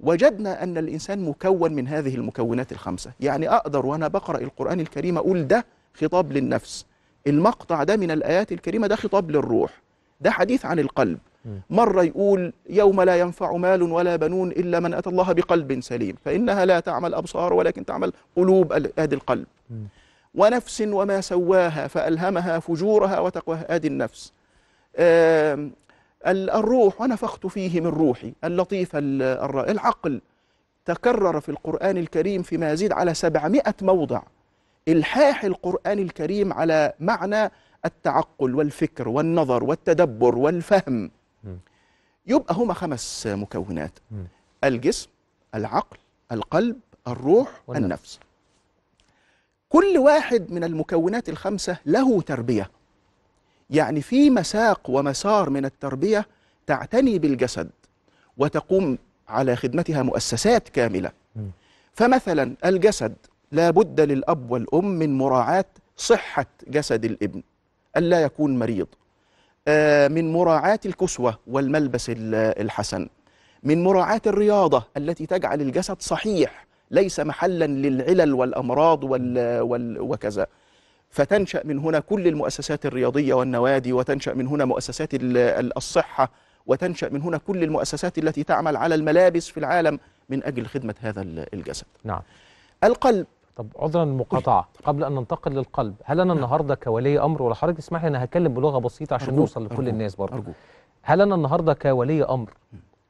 وجدنا 0.00 0.62
أن 0.62 0.78
الإنسان 0.78 1.24
مكون 1.24 1.72
من 1.72 1.88
هذه 1.88 2.14
المكونات 2.14 2.72
الخمسة. 2.72 3.10
يعني 3.20 3.48
أقدر 3.48 3.86
وأنا 3.86 4.08
بقرأ 4.08 4.38
القرآن 4.40 4.80
الكريم 4.80 5.18
أقول 5.18 5.46
ده 5.46 5.66
خطاب 5.94 6.32
للنفس. 6.32 6.86
المقطع 7.26 7.82
ده 7.84 7.96
من 7.96 8.10
الآيات 8.10 8.52
الكريمة 8.52 8.86
ده 8.86 8.96
خطاب 8.96 9.30
للروح. 9.30 9.80
ده 10.20 10.30
حديث 10.30 10.66
عن 10.66 10.78
القلب. 10.78 11.18
مرة 11.70 12.02
يقول 12.02 12.52
يوم 12.68 13.02
لا 13.02 13.16
ينفع 13.16 13.56
مال 13.56 13.82
ولا 13.82 14.16
بنون 14.16 14.50
إلا 14.50 14.80
من 14.80 14.94
أتى 14.94 15.10
الله 15.10 15.32
بقلب 15.32 15.80
سليم 15.80 16.16
فإنها 16.24 16.64
لا 16.64 16.80
تعمل 16.80 17.14
أبصار 17.14 17.52
ولكن 17.52 17.84
تعمل 17.84 18.12
قلوب 18.36 18.72
آدي 18.98 19.14
القلب. 19.14 19.46
ونفس 20.34 20.80
وما 20.86 21.20
سواها 21.20 21.86
فألهمها 21.86 22.58
فجورها 22.58 23.18
وتقواها 23.18 23.74
آدي 23.74 23.88
النفس. 23.88 24.32
الروح 26.26 27.00
ونفخت 27.00 27.46
فيه 27.46 27.80
من 27.80 27.86
روحي. 27.86 28.32
اللطيف 28.44 28.90
العقل. 28.94 30.20
تكرر 30.84 31.40
في 31.40 31.48
القرآن 31.48 31.96
الكريم 31.96 32.42
فيما 32.42 32.72
يزيد 32.72 32.92
على 32.92 33.14
سبعمائة 33.14 33.74
موضع. 33.82 34.22
إلحاح 34.88 35.44
القرآن 35.44 35.98
الكريم 35.98 36.52
على 36.52 36.92
معنى 37.00 37.50
التعقل 37.86 38.54
والفكر 38.54 39.08
والنظر 39.08 39.64
والتدبر 39.64 40.38
والفهم. 40.38 41.10
يبقى 42.26 42.54
هما 42.54 42.74
خمس 42.74 43.26
مكونات. 43.26 43.98
الجسم 44.64 45.08
العقل 45.54 45.96
القلب 46.32 46.80
الروح 47.08 47.62
والنفس. 47.66 47.84
النفس. 47.84 48.18
كل 49.68 49.98
واحد 49.98 50.52
من 50.52 50.64
المكونات 50.64 51.28
الخمسة 51.28 51.78
له 51.86 52.20
تربية. 52.20 52.70
يعني 53.70 54.02
في 54.02 54.30
مساق 54.30 54.90
ومسار 54.90 55.50
من 55.50 55.64
التربية 55.64 56.26
تعتني 56.66 57.18
بالجسد 57.18 57.70
وتقوم 58.36 58.98
على 59.28 59.56
خدمتها 59.56 60.02
مؤسسات 60.02 60.68
كاملة. 60.68 61.12
فمثلا 61.92 62.56
الجسد 62.64 63.14
لا 63.52 63.70
بد 63.70 64.00
للأب 64.00 64.50
والأم 64.50 64.84
من 64.84 65.18
مراعاة 65.18 65.64
صحة 65.96 66.46
جسد 66.68 67.04
الابن. 67.04 67.42
ألا 67.96 68.20
يكون 68.22 68.58
مريض. 68.58 68.86
آه، 69.68 70.08
من 70.08 70.32
مراعاة 70.32 70.80
الكسوة 70.86 71.38
والملبس 71.46 72.10
ال- 72.10 72.60
الحسن. 72.60 73.08
من 73.62 73.84
مراعاة 73.84 74.20
الرياضة 74.26 74.84
التي 74.96 75.26
تجعل 75.26 75.60
الجسد 75.60 75.96
صحيح 76.02 76.66
ليس 76.90 77.20
محلا 77.20 77.64
للعلل 77.66 78.34
والأمراض 78.34 79.04
وال 79.04 79.60
وال 79.60 80.00
وكذا. 80.00 80.46
فتنشأ 81.10 81.60
من 81.64 81.78
هنا 81.78 82.00
كل 82.00 82.26
المؤسسات 82.26 82.86
الرياضية 82.86 83.34
والنوادي 83.34 83.92
وتنشأ 83.92 84.30
من 84.32 84.46
هنا 84.46 84.64
مؤسسات 84.64 85.14
ال- 85.14 85.36
ال- 85.36 85.76
الصحة 85.76 86.30
وتنشأ 86.66 87.08
من 87.08 87.22
هنا 87.22 87.38
كل 87.38 87.62
المؤسسات 87.62 88.18
التي 88.18 88.42
تعمل 88.42 88.76
على 88.76 88.94
الملابس 88.94 89.48
في 89.48 89.58
العالم 89.60 89.98
من 90.28 90.44
أجل 90.44 90.66
خدمة 90.66 90.94
هذا 91.00 91.22
ال- 91.22 91.54
الجسد. 91.54 91.86
نعم. 92.04 92.20
القلب. 92.84 93.26
طب 93.56 93.66
عذرا 93.78 94.02
المقاطعة 94.02 94.68
قبل 94.84 95.04
أن 95.04 95.12
ننتقل 95.14 95.52
للقلب 95.52 95.94
هل 96.04 96.20
أنا 96.20 96.32
النهاردة 96.32 96.74
كولي 96.74 97.20
أمر 97.20 97.42
ولا 97.42 97.54
حضرتك 97.54 97.76
تسمح 97.78 98.02
لي 98.02 98.08
أنا 98.08 98.24
هتكلم 98.24 98.54
بلغة 98.54 98.78
بسيطة 98.78 99.14
عشان 99.14 99.36
نوصل 99.36 99.64
لكل 99.64 99.88
الناس 99.88 100.14
برضه 100.16 100.34
أرجوك 100.36 100.54
هل 101.02 101.20
أنا 101.20 101.34
النهاردة 101.34 101.72
كولي 101.74 102.24
أمر؟ 102.24 102.50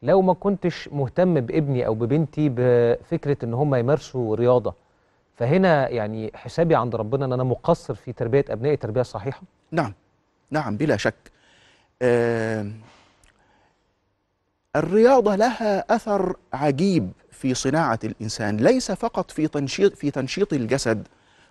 لو 0.03 0.23
ما 0.23 0.33
كنتش 0.35 0.89
مهتم 0.93 1.35
بابني 1.41 1.87
أو 1.87 1.95
ببنتي 1.95 2.49
بفكرة 2.57 3.37
إن 3.45 3.55
هم 3.55 3.75
يمارسوا 3.75 4.37
رياضة 4.37 4.75
فهنا 5.37 5.89
يعني 5.89 6.31
حسابي 6.35 6.75
عند 6.75 6.97
ربنا 6.97 7.25
إن 7.25 7.33
أنا 7.33 7.45
مقصر 7.45 7.95
في 7.95 8.13
تربية 8.13 8.45
أبنائي 8.51 8.77
تربية 8.77 9.03
صحيحة؟ 9.03 9.43
نعم 9.71 9.93
نعم 10.51 10.77
بلا 10.77 10.97
شك. 10.97 11.15
آم، 12.03 12.75
الرياضة 14.77 15.35
لها 15.37 15.95
أثر 15.95 16.37
عجيب 16.53 17.13
في 17.41 17.55
صناعة 17.55 17.99
الإنسان 18.05 18.57
ليس 18.57 18.93
فقط 18.93 19.31
في 19.31 19.49
تنشيط 19.49 19.97
في 19.97 20.11
تنشيط 20.11 20.53
الجسد 20.53 21.07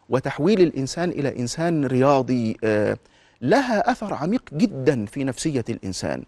وتحويل 0.10 0.62
الإنسان 0.62 1.10
إلى 1.10 1.39
إنسان 1.39 1.86
رياضي 1.86 2.58
آه، 2.63 2.98
لها 3.42 3.92
أثر 3.92 4.13
عميق 4.13 4.42
جدا 4.54 5.06
في 5.06 5.24
نفسية 5.24 5.65
الإنسان 5.70 6.24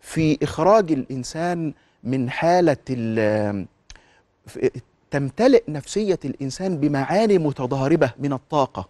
في 0.00 0.38
إخراج 0.42 0.92
الإنسان 0.92 1.72
من 2.04 2.30
حالة 2.30 2.76
ال- 2.90 3.66
في- 4.46 4.70
تمتلئ 5.10 5.62
نفسية 5.68 6.18
الإنسان 6.24 6.76
بمعاني 6.76 7.38
متضاربة 7.38 8.10
من 8.18 8.32
الطاقة. 8.32 8.88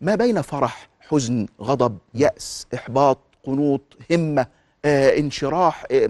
ما 0.00 0.14
بين 0.14 0.42
فرح 0.42 0.88
حزن 1.00 1.46
غضب 1.60 1.98
يأس 2.14 2.66
إحباط 2.74 3.18
قنوط 3.44 3.82
همة 4.10 4.46
آه، 4.84 5.18
انشراح 5.18 5.84
آه، 5.90 6.08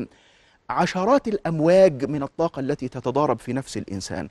عشرات 0.73 1.29
الأمواج 1.29 2.05
من 2.11 2.23
الطاقة 2.23 2.61
التي 2.61 2.89
تتضارب 2.89 3.39
في 3.39 3.53
نفس 3.53 3.77
الإنسان. 3.77 4.29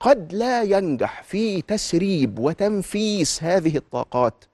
قد 0.00 0.32
لا 0.32 0.62
ينجح 0.62 1.22
في 1.22 1.62
تسريب 1.62 2.38
وتنفيس 2.38 3.42
هذه 3.42 3.76
الطاقات 3.76 4.44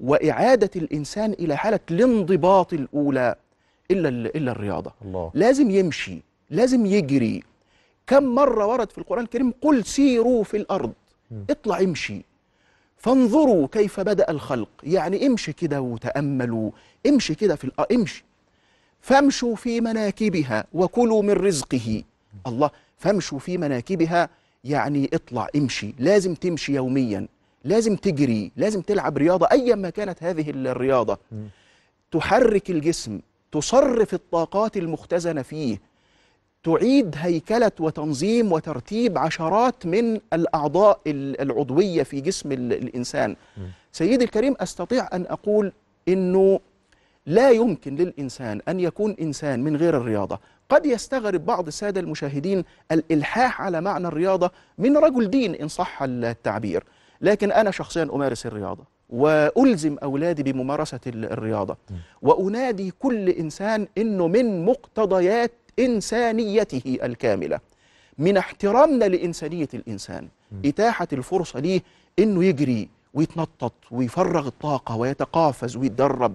وإعادة 0.00 0.70
الإنسان 0.76 1.32
إلى 1.32 1.56
حالة 1.56 1.80
الانضباط 1.90 2.72
الأولى 2.72 3.34
إلا 3.90 4.08
ال- 4.08 4.36
إلا 4.36 4.52
الرياضة. 4.52 4.92
الله. 5.04 5.30
لازم 5.34 5.70
يمشي 5.70 6.22
لازم 6.50 6.86
يجري. 6.86 7.42
كم 8.06 8.24
مرة 8.24 8.66
ورد 8.66 8.90
في 8.92 8.98
القرآن 8.98 9.24
الكريم 9.24 9.54
قل 9.60 9.84
سيروا 9.84 10.44
في 10.44 10.56
الأرض. 10.56 10.92
اطلع 11.50 11.80
امشي. 11.80 12.24
فانظروا 12.96 13.66
كيف 13.72 14.00
بدأ 14.00 14.30
الخلق. 14.30 14.68
يعني 14.82 15.26
امشي 15.26 15.52
كده 15.52 15.80
وتأملوا. 15.80 16.70
امشي 17.06 17.34
كده 17.34 17.56
في 17.56 17.64
الأرض 17.64 17.92
امشي. 17.92 18.24
فامشوا 19.02 19.54
في 19.56 19.80
مناكبها 19.80 20.64
وكلوا 20.72 21.22
من 21.22 21.30
رزقه. 21.32 22.02
الله 22.46 22.70
فامشوا 22.98 23.38
في 23.38 23.58
مناكبها 23.58 24.28
يعني 24.64 25.10
اطلع 25.14 25.48
امشي. 25.56 25.94
لازم 25.98 26.34
تمشي 26.34 26.74
يوميا. 26.74 27.26
لازم 27.64 27.96
تجري. 27.96 28.52
لازم 28.56 28.80
تلعب 28.80 29.18
رياضة 29.18 29.48
أيا 29.52 29.74
ما 29.74 29.90
كانت 29.90 30.22
هذه 30.22 30.50
الرياضة. 30.50 31.18
تحرك 32.12 32.70
الجسم 32.70 33.20
تصرف 33.52 34.14
الطاقات 34.14 34.76
المختزنة 34.76 35.42
فيه. 35.42 35.80
تعيد 36.64 37.14
هيكلة 37.18 37.72
وتنظيم 37.80 38.52
وترتيب 38.52 39.18
عشرات 39.18 39.86
من 39.86 40.20
الأعضاء 40.32 41.00
ال- 41.06 41.40
العضوية 41.40 42.02
في 42.02 42.20
جسم 42.20 42.52
ال- 42.52 42.72
الإنسان. 42.72 43.36
سيدي 43.92 44.24
الكريم 44.24 44.54
أستطيع 44.60 45.08
أن 45.12 45.26
أقول 45.28 45.72
أنه 46.08 46.60
لا 47.26 47.50
يمكن 47.50 47.96
للإنسان 47.96 48.60
أن 48.68 48.80
يكون 48.80 49.16
إنسان 49.20 49.64
من 49.64 49.76
غير 49.76 49.96
الرياضة. 49.96 50.38
قد 50.68 50.86
يستغرب 50.86 51.46
بعض 51.46 51.66
السادة 51.66 52.00
المشاهدين 52.00 52.64
الإلحاح 52.92 53.60
على 53.62 53.80
معنى 53.80 54.06
الرياضة 54.08 54.50
من 54.78 54.96
رجل 54.96 55.30
دين 55.30 55.54
إن 55.54 55.68
صح 55.68 56.02
التعبير. 56.02 56.84
لكن 57.20 57.52
أنا 57.52 57.70
شخصيا 57.70 58.02
أمارس 58.02 58.46
الرياضة 58.46 58.84
وألزم 59.10 59.96
أولادي 60.02 60.42
بممارسة 60.52 61.00
ال- 61.06 61.32
الرياضة 61.32 61.76
وأنادي 62.22 62.92
كل 62.98 63.28
إنسان 63.28 63.86
أنه 63.98 64.28
من 64.28 64.64
مقتضيات 64.64 65.52
إنسانيته 65.78 66.98
الكاملة. 67.02 67.60
من 68.18 68.36
احترامنا 68.36 69.04
لإنسانية 69.04 69.68
الإنسان 69.74 70.28
إتاحة 70.64 71.08
الفرصة 71.12 71.60
ليه 71.60 71.80
أنه 72.18 72.44
يجري 72.44 72.88
ويتنطط 73.14 73.72
ويفرغ 73.90 74.46
الطاقة 74.46 74.96
ويتقافز 74.96 75.76
ويتدرب. 75.76 76.34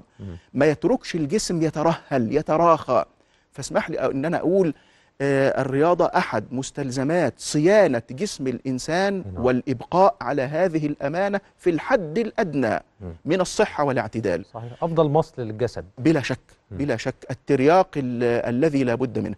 ما 0.53 0.65
يتركش 0.65 1.15
الجسم 1.15 1.61
يترهل 1.61 2.35
يتراخى. 2.35 3.05
فاسمح 3.51 3.89
لي 3.89 3.99
أن 3.99 4.25
أنا 4.25 4.37
أقول 4.37 4.73
آه، 5.21 5.61
الرياضة 5.61 6.05
أحد 6.05 6.45
مستلزمات 6.51 7.33
صيانة 7.37 8.01
جسم 8.11 8.47
الإنسان 8.47 9.23
نعم. 9.33 9.45
والإبقاء 9.45 10.15
على 10.21 10.41
هذه 10.41 10.85
الأمانة 10.87 11.41
في 11.57 11.69
الحد 11.69 12.17
الأدنى 12.17 12.79
من 13.25 13.41
الصحة 13.41 13.83
والاعتدال. 13.83 14.45
صحيح. 14.45 14.83
أفضل 14.83 15.09
مصل 15.09 15.41
للجسد. 15.41 15.85
بلا 15.97 16.21
شك 16.21 16.39
بلا 16.71 16.97
شك. 16.97 17.15
الترياق 17.31 17.87
ال- 17.97 18.23
الذي 18.55 18.83
لا 18.83 18.95
بد 18.95 19.19
منه. 19.19 19.35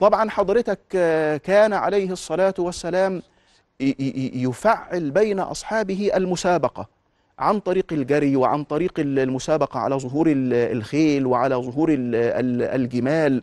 طبعا 0.00 0.30
حضرتك 0.30 0.78
آه، 0.94 1.36
كان 1.36 1.72
عليه 1.72 2.10
الصلاة 2.12 2.54
والسلام 2.58 3.22
يفعل 4.34 5.10
بين 5.10 5.40
أصحابه 5.40 6.10
المسابقة 6.14 6.88
عن 7.38 7.60
طريق 7.60 7.92
الجري 7.92 8.36
وعن 8.36 8.64
طريق 8.64 8.92
ال- 9.00 9.18
المسابقة 9.18 9.80
على 9.80 9.94
ظهور 9.98 10.26
ال- 10.26 10.54
الخيل 10.76 11.26
وعلى 11.26 11.54
ظهور 11.54 11.88
ال- 11.88 12.14
ال- 12.14 12.62
الجمال. 12.62 13.42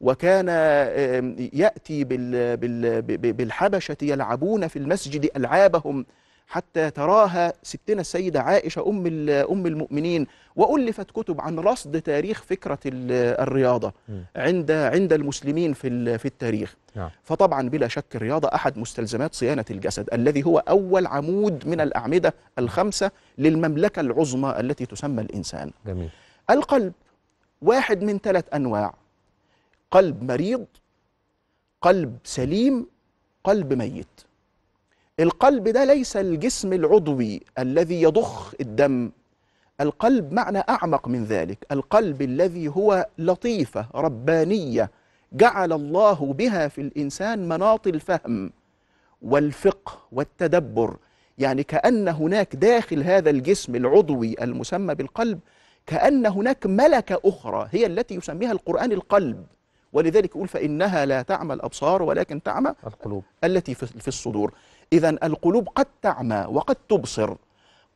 وكان 0.00 0.48
يأتي 1.52 2.04
بالحبشة 3.32 3.96
يلعبون 4.02 4.68
في 4.68 4.78
المسجد 4.78 5.30
ألعابهم. 5.36 6.06
حتى 6.46 6.90
تراها 6.90 7.52
ستنا 7.62 8.00
السيدة 8.00 8.40
عائشة 8.42 8.88
أم 8.88 9.06
أم 9.30 9.66
المؤمنين 9.66 10.26
وألفت 10.56 11.10
كتب 11.10 11.40
عن 11.40 11.58
رصد 11.58 12.00
تاريخ 12.00 12.42
فكرة 12.42 12.78
ال- 12.86 13.40
الرياضة 13.40 13.92
عند 14.36 14.70
عند 14.70 15.12
المسلمين 15.12 15.72
في 15.72 16.18
في 16.18 16.24
التاريخ. 16.24 16.74
نعم. 16.96 17.10
فطبعا 17.22 17.68
بلا 17.68 17.88
شك 17.88 18.04
الرياضة 18.14 18.48
أحد 18.54 18.78
مستلزمات 18.78 19.34
صيانة 19.34 19.64
الجسد 19.70 20.08
الذي 20.12 20.42
هو 20.46 20.58
أول 20.58 21.06
عمود 21.06 21.68
من 21.68 21.80
الأعمدة 21.80 22.34
الخمسة 22.58 23.10
للمملكة 23.38 24.00
العظمى 24.00 24.50
التي 24.60 24.86
تسمى 24.86 25.22
الإنسان. 25.22 25.70
جميل. 25.86 26.08
القلب 26.50 26.92
واحد 27.62 28.02
من 28.02 28.18
ثلاث 28.18 28.44
أنواع 28.54 28.94
قلب 29.90 30.22
مريض 30.24 30.66
قلب 31.82 32.18
سليم 32.24 32.86
قلب 33.44 33.72
ميت. 33.72 34.06
القلب 35.20 35.68
ده 35.68 35.84
ليس 35.84 36.16
الجسم 36.16 36.72
العضوي 36.72 37.40
الذي 37.58 38.02
يضخ 38.02 38.54
الدم. 38.60 39.10
القلب 39.80 40.32
معنى 40.32 40.58
أعمق 40.58 41.08
من 41.08 41.24
ذلك. 41.24 41.66
القلب 41.72 42.22
الذي 42.22 42.68
هو 42.68 43.06
لطيفة 43.18 43.86
ربانية 43.94 44.90
جعل 45.32 45.72
الله 45.72 46.32
بها 46.32 46.68
في 46.68 46.80
الإنسان 46.80 47.48
مناط 47.48 47.86
الفهم 47.86 48.50
والفقه 49.22 49.98
والتدبر. 50.12 50.96
يعني 51.38 51.62
كأن 51.62 52.08
هناك 52.08 52.56
داخل 52.56 53.02
هذا 53.02 53.30
الجسم 53.30 53.74
العضوي 53.76 54.36
المسمى 54.42 54.94
بالقلب 54.94 55.38
كأن 55.86 56.26
هناك 56.26 56.66
ملكة 56.66 57.20
أخرى 57.24 57.68
هي 57.72 57.86
التي 57.86 58.14
يسميها 58.14 58.52
القرآن 58.52 58.92
القلب. 58.92 59.46
ولذلك 59.92 60.30
يقول 60.30 60.48
فإنها 60.48 61.04
لا 61.04 61.22
تعمى 61.22 61.54
الأبصار 61.54 62.02
ولكن 62.02 62.42
تعمى 62.42 62.74
القلوب. 62.86 63.24
التي 63.44 63.74
في 63.74 63.86
في 63.86 64.08
الصدور. 64.08 64.54
إذا 64.94 65.10
القلوب 65.10 65.68
قد 65.68 65.86
تعمى 66.02 66.46
وقد 66.48 66.76
تبصر. 66.88 67.34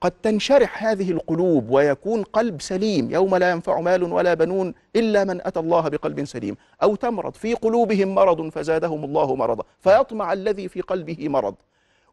قد 0.01 0.13
تنشرح 0.23 0.85
هذه 0.85 1.11
القلوب 1.11 1.71
ويكون 1.71 2.23
قلب 2.23 2.61
سليم. 2.61 3.11
يوم 3.11 3.37
لا 3.37 3.51
ينفع 3.51 3.81
مال 3.81 4.03
ولا 4.03 4.35
بنون 4.35 4.75
إلا 4.97 5.25
من 5.25 5.47
أتى 5.47 5.61
الله 5.61 5.89
بقلب 5.89 6.25
سليم. 6.25 6.57
أو 6.83 6.95
تمرض. 6.95 7.35
في 7.35 7.55
قلوبهم 7.55 8.15
مرض 8.15 8.49
فزادهم 8.49 9.05
الله 9.05 9.35
مرضا. 9.35 9.65
فيطمع 9.81 10.33
الذي 10.33 10.69
في 10.69 10.81
قلبه 10.81 11.29
مرض. 11.29 11.55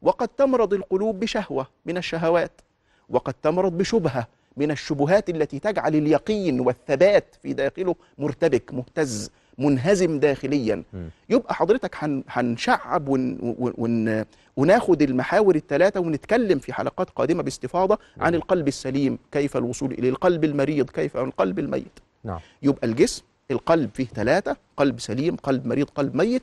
وقد 0.01 0.27
تمرض 0.27 0.73
القلوب 0.73 1.19
بشهوة 1.19 1.67
من 1.85 1.97
الشهوات. 1.97 2.61
وقد 3.09 3.33
تمرض 3.43 3.77
بشبهة 3.77 4.27
من 4.57 4.71
الشبهات 4.71 5.29
التي 5.29 5.59
تجعل 5.59 5.95
اليقين 5.95 6.59
والثبات 6.59 7.35
في 7.41 7.53
داخله 7.53 7.95
مرتبك 8.17 8.73
مهتز. 8.73 9.31
منهزم 9.57 10.19
داخليا. 10.19 10.83
يبقى 11.29 11.53
حضرتك 11.55 11.95
هن- 11.99 12.23
هنشعب 12.29 13.07
ون 13.09 13.37
ون 13.41 13.73
ون 13.77 14.25
وناخد 14.57 15.01
المحاور 15.01 15.55
الثلاثة 15.55 15.99
ونتكلم 15.99 16.59
في 16.59 16.73
حلقات 16.73 17.09
قادمة 17.09 17.43
باستفاضة 17.43 17.99
عن 18.17 18.35
القلب 18.35 18.67
السليم 18.67 19.17
كيف 19.31 19.57
الوصول 19.57 19.91
إليه 19.91 20.09
القلب 20.09 20.43
المريض 20.43 20.89
كيف 20.89 21.17
القلب 21.17 21.59
الميت. 21.59 21.99
نعم. 22.23 22.39
يبقى 22.63 22.87
الجسم 22.87 23.23
القلب 23.51 23.89
فيه 23.93 24.05
ثلاثة 24.05 24.57
قلب 24.77 24.99
سليم 24.99 25.35
قلب 25.35 25.67
مريض 25.67 25.89
قلب 25.89 26.15
ميت. 26.15 26.41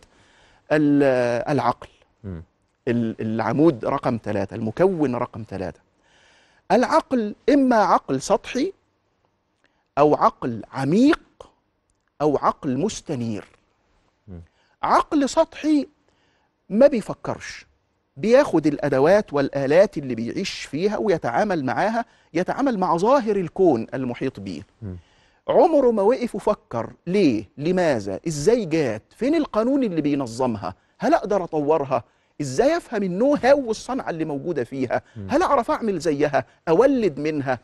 ال- 0.72 1.02
العقل. 1.52 1.88
ال- 2.88 3.16
العمود 3.20 3.84
رقم 3.84 4.18
ثلاثة 4.24 4.56
المكون 4.56 5.14
رقم 5.14 5.44
ثلاثة. 5.48 5.80
العقل 6.72 7.34
إما 7.48 7.76
عقل 7.76 8.20
سطحي 8.20 8.72
أو 9.98 10.14
عقل 10.14 10.62
عميق 10.72 11.20
أو 12.22 12.36
عقل 12.36 12.78
مستنير. 12.78 13.44
عقل 14.82 15.28
سطحي 15.28 15.88
ما 16.68 16.86
بيفكرش. 16.86 17.66
بياخد 18.16 18.66
الأدوات 18.66 19.32
والآلات 19.32 19.98
اللي 19.98 20.14
بيعيش 20.14 20.50
فيها 20.64 20.96
ويتعامل 20.98 21.64
معاها 21.64 22.04
يتعامل 22.34 22.78
مع 22.78 22.96
ظاهر 22.96 23.36
الكون 23.36 23.86
المحيط 23.94 24.40
بيه. 24.40 24.62
عمره 25.48 25.90
ما 25.90 26.02
وقف 26.02 26.34
وفكر. 26.34 26.92
ليه؟ 27.06 27.44
لماذا؟ 27.58 28.20
إزاي 28.28 28.64
جات؟ 28.64 29.02
فين 29.16 29.34
القانون 29.34 29.84
اللي 29.84 30.00
بينظمها؟ 30.00 30.74
هل 30.98 31.14
أقدر 31.14 31.44
أطورها؟ 31.44 32.04
إزاي 32.40 32.76
أفهم 32.76 33.02
النو 33.02 33.34
هاو 33.34 33.68
والصنعة 33.68 34.10
اللي 34.10 34.24
موجودة 34.24 34.64
فيها؟ 34.64 35.02
هل 35.28 35.42
أعرف 35.42 35.70
أعمل 35.70 35.98
زيها؟ 35.98 36.44
أولد 36.68 37.18
منها؟ 37.18 37.58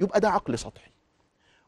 يبقى 0.00 0.20
ده 0.20 0.30
عقل 0.30 0.58
سطحي. 0.58 0.90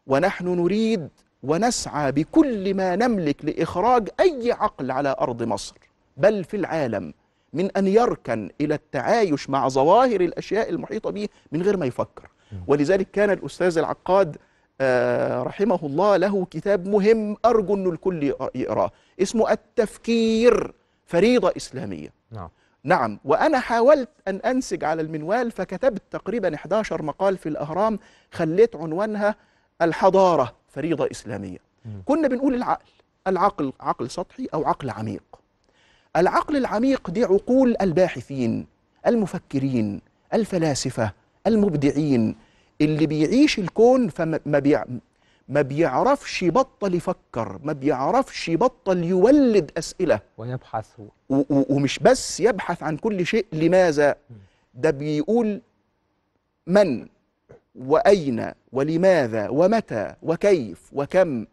ونحن 0.07 0.49
نريد 0.49 1.09
ونسعى 1.45 2.13
بكل 2.13 2.75
ما 2.75 2.97
نملك 2.97 3.45
لإخراج 3.45 4.09
أي 4.21 4.53
عقل 4.53 4.91
على 4.91 5.17
أرض 5.21 5.43
مصر. 5.43 5.75
بل 6.17 6.45
في 6.45 6.57
العالم 6.57 7.15
من 7.53 7.71
أن 7.77 7.87
يركن 7.87 8.51
إلى 8.61 8.75
التعايش 8.75 9.51
مع 9.51 9.69
ظواهر 9.69 10.21
الأشياء 10.21 10.71
المحيطة 10.71 11.11
به 11.11 11.29
من 11.53 11.63
غير 11.63 11.77
ما 11.77 11.87
يفكر. 11.87 12.29
ولذلك 12.67 13.11
كان 13.11 13.31
الأستاذ 13.31 13.79
العقاد 13.79 14.37
آه، 14.81 15.43
رحمه 15.43 15.79
الله 15.83 16.17
له 16.17 16.45
كتاب 16.51 16.89
مهم 16.89 17.37
أرجو 17.45 17.75
انه 17.75 17.91
الكل 17.91 18.35
يقرأه 18.55 18.91
اسمه 19.23 19.53
التفكير 19.53 20.73
فريضة 21.07 21.53
إسلامية. 21.57 22.09
نعم. 22.31 22.49
نعم 22.85 23.19
وأنا 23.25 23.59
حاولت 23.59 24.09
أن 24.29 24.37
أنسج 24.37 24.85
على 24.85 25.03
المنوال 25.03 25.51
فكتبت 25.51 26.03
تقريبا 26.11 26.55
11 26.55 27.03
مقال 27.03 27.37
في 27.39 27.49
الأهرام 27.49 27.99
خليت 28.33 28.77
عنوانها 28.77 29.35
الحضارة 29.83 30.55
فريضة 30.69 31.09
إسلامية. 31.11 31.59
كنا 32.05 32.29
بنقول 32.29 32.55
العقل 32.55 32.85
العقل 33.27 33.73
عقل 33.81 34.11
سطحي 34.11 34.47
أو 34.55 34.65
عقل 34.67 34.91
عميق. 34.91 35.23
العقل 36.17 36.57
العميق 36.57 37.11
دي 37.11 37.25
عقول 37.25 37.77
الباحثين 37.81 38.67
المفكرين 39.07 40.01
الفلاسفة 40.35 41.13
المبدعين 41.47 42.37
اللي 42.81 43.07
بيعيش 43.07 43.59
الكون 43.59 44.09
فما 44.09 44.41
ما 44.47 44.59
بيع 44.59 44.85
ما 45.49 45.63
بيعرفش 45.63 46.43
يبطل 46.43 46.95
يفكر 46.95 47.59
ما 47.63 47.73
بيعرفش 47.73 48.49
يبطل 48.49 49.05
يولد 49.05 49.71
أسئلة. 49.79 50.21
ويبحث 50.39 50.89
و- 51.01 51.03
و- 51.35 51.45
ومش 51.75 51.99
بس 51.99 52.41
يبحث 52.41 52.83
عن 52.83 52.97
كل 52.97 53.27
شيء 53.27 53.47
لماذا؟ 53.53 54.15
ده 54.75 54.91
بيقول 54.91 55.61
من؟ 56.67 57.09
وأين 57.75 58.51
ولماذا 58.73 59.49
ومتى 59.49 60.15
وكيف 60.23 60.91
وكم؟ 60.93 61.47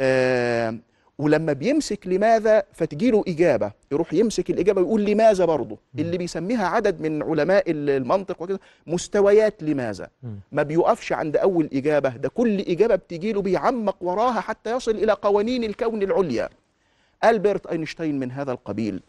آه 0.00 0.74
ولما 1.18 1.52
بيمسك 1.52 2.06
لماذا 2.06 2.62
فتجيله 2.72 3.24
إجابة 3.28 3.72
يروح 3.92 4.12
يمسك 4.14 4.50
الإجابة 4.50 4.80
ويقول 4.80 5.04
لماذا 5.04 5.44
برضه؟ 5.44 5.78
اللي 5.98 6.18
بيسميها 6.18 6.66
عدد 6.66 7.00
من 7.00 7.22
علماء 7.22 7.70
ال- 7.70 7.90
المنطق 7.90 8.42
وكده 8.42 8.60
مستويات 8.86 9.62
لماذا. 9.62 10.08
ما 10.52 10.62
بيقفش 10.62 11.12
عند 11.12 11.36
أول 11.36 11.68
إجابة 11.72 12.08
ده 12.16 12.28
كل 12.28 12.60
إجابة 12.60 12.94
بتجيله 12.94 13.42
بيعمق 13.42 13.96
وراها 14.00 14.40
حتى 14.40 14.76
يصل 14.76 14.90
إلى 14.90 15.12
قوانين 15.12 15.64
الكون 15.64 16.02
العليا. 16.02 16.48
ألبرت 17.24 17.66
أينشتاين 17.66 18.18
من 18.18 18.30
هذا 18.32 18.52
القبيل. 18.52 19.00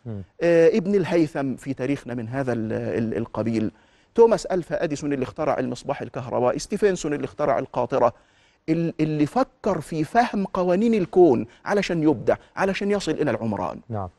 آه 0.42 0.68
ابن 0.68 0.96
الهيثم 0.96 1.56
في 1.56 1.74
تاريخنا 1.74 2.14
من 2.14 2.28
هذا 2.28 2.54
ال- 2.54 2.74
ال- 2.74 3.18
القبيل 3.18 3.72
توماس 4.16 4.46
ألفا 4.46 4.84
أديسون 4.84 5.14
اللي 5.14 5.24
اخترع 5.24 5.60
المصباح 5.60 6.02
الكهربائي 6.02 6.60
ستيفنسون 6.60 7.14
اللي 7.14 7.26
اخترع 7.26 7.60
القاطرة 7.60 8.14
ال- 8.70 8.94
اللي 9.00 9.26
فكر 9.26 9.82
في 9.82 10.04
فهم 10.04 10.46
قوانين 10.46 10.94
الكون 10.94 11.46
علشان 11.66 12.04
يبدع 12.04 12.36
علشان 12.56 12.92
يصل 12.92 13.12
إلى 13.12 13.32
العمران. 13.32 13.80
نعم. 13.90 14.10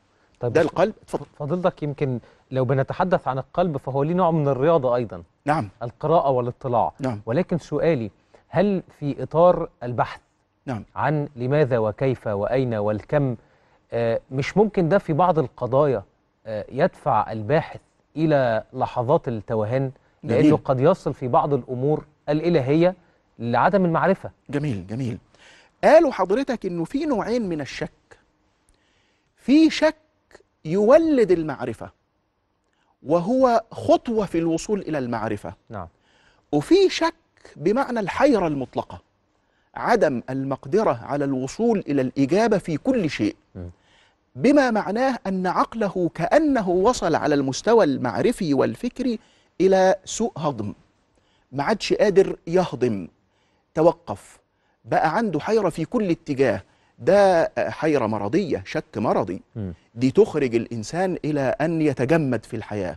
طيب 0.40 0.52
ده 0.52 0.61
القلب؟ 0.61 0.94
اتفضل. 1.02 1.26
فضيلتك 1.38 1.82
يمكن 1.82 2.18
لو 2.50 2.64
بنتحدث 2.64 3.28
عن 3.28 3.38
القلب 3.38 3.76
فهو 3.76 4.02
ليه 4.02 4.14
نوع 4.14 4.30
من 4.30 4.48
الرياضة 4.48 4.96
أيضا. 4.96 5.22
نعم. 5.46 5.68
القراءة 5.82 6.30
والاطلاع. 6.30 6.92
نعم. 7.00 7.20
ولكن 7.26 7.59
سؤالي 7.59 8.11
هل 8.48 8.82
في 9.00 9.22
إطار 9.22 9.68
البحث 9.82 10.20
نعم. 10.66 10.85
عن 10.96 11.28
لماذا 11.37 11.78
وكيف 11.78 12.26
وأين 12.26 12.74
والكم 12.74 13.37
آه، 13.92 14.20
مش 14.30 14.56
ممكن 14.56 14.88
ده 14.88 14.98
في 14.98 15.12
بعض 15.12 15.38
القضايا 15.38 16.02
آه، 16.46 16.64
يدفع 16.72 17.32
الباحث 17.32 17.80
إلى 18.16 18.64
لحظات 18.72 19.29
التوهان 19.29 19.90
لأنه 20.22 20.42
جميل. 20.42 20.57
قد 20.57 20.81
يصل 20.81 21.14
في 21.14 21.29
بعض 21.29 21.55
الأمور 21.55 22.05
الإلهية 22.29 22.94
لعدم 23.38 23.85
المعرفة. 23.85 24.31
جميل 24.50 24.87
جميل. 24.87 25.18
قالوا 25.85 26.12
حضرتك 26.12 26.66
إنه 26.66 26.85
في 26.85 27.07
نوعين 27.07 27.48
من 27.48 27.61
الشك. 27.61 27.90
في 29.37 29.70
شك 29.70 29.96
يولد 30.64 31.31
المعرفة 31.31 31.90
وهو 33.02 33.64
خطوة 33.70 34.26
في 34.26 34.38
الوصول 34.38 34.81
إلى 34.81 34.98
المعرفة. 34.98 35.55
نعم. 35.70 35.88
وفي 36.52 36.88
شك 36.88 37.14
بمعنى 37.57 38.00
الحيرة 38.00 38.46
المطلقة 38.46 39.02
عدم 39.74 40.22
المقدرة 40.31 41.00
على 41.05 41.24
الوصول 41.24 41.85
إلى 41.88 42.02
الإجابة 42.02 42.59
في 42.59 42.76
كل 42.76 43.11
شيء. 43.11 43.37
بما 44.37 44.70
معناه 44.70 45.18
أن 45.27 45.46
عقله 45.46 46.11
كأنه 46.14 46.68
وصل 46.68 47.14
على 47.14 47.35
المستوى 47.35 47.85
المعرفي 47.85 48.55
والفكري 48.55 49.18
إلى 49.61 49.94
سوء 50.05 50.33
هضم. 50.37 50.75
ما 51.53 51.62
عادش 51.64 51.92
قادر 51.92 52.37
يهضم. 52.46 53.09
توقف. 53.75 54.38
بقى 54.85 55.16
عنده 55.16 55.40
حيرة 55.40 55.68
في 55.68 55.85
كل 55.85 56.11
اتجاه. 56.11 56.62
ده 56.99 57.53
حيرة 57.59 58.07
مرضية 58.07 58.62
شك 58.66 58.99
مرضي. 58.99 59.42
دي 59.94 60.11
تخرج 60.11 60.55
الإنسان 60.55 61.18
إلى 61.25 61.40
أن 61.61 61.83
يتجمد 61.83 62.44
في 62.44 62.57
الحياة. 62.57 62.96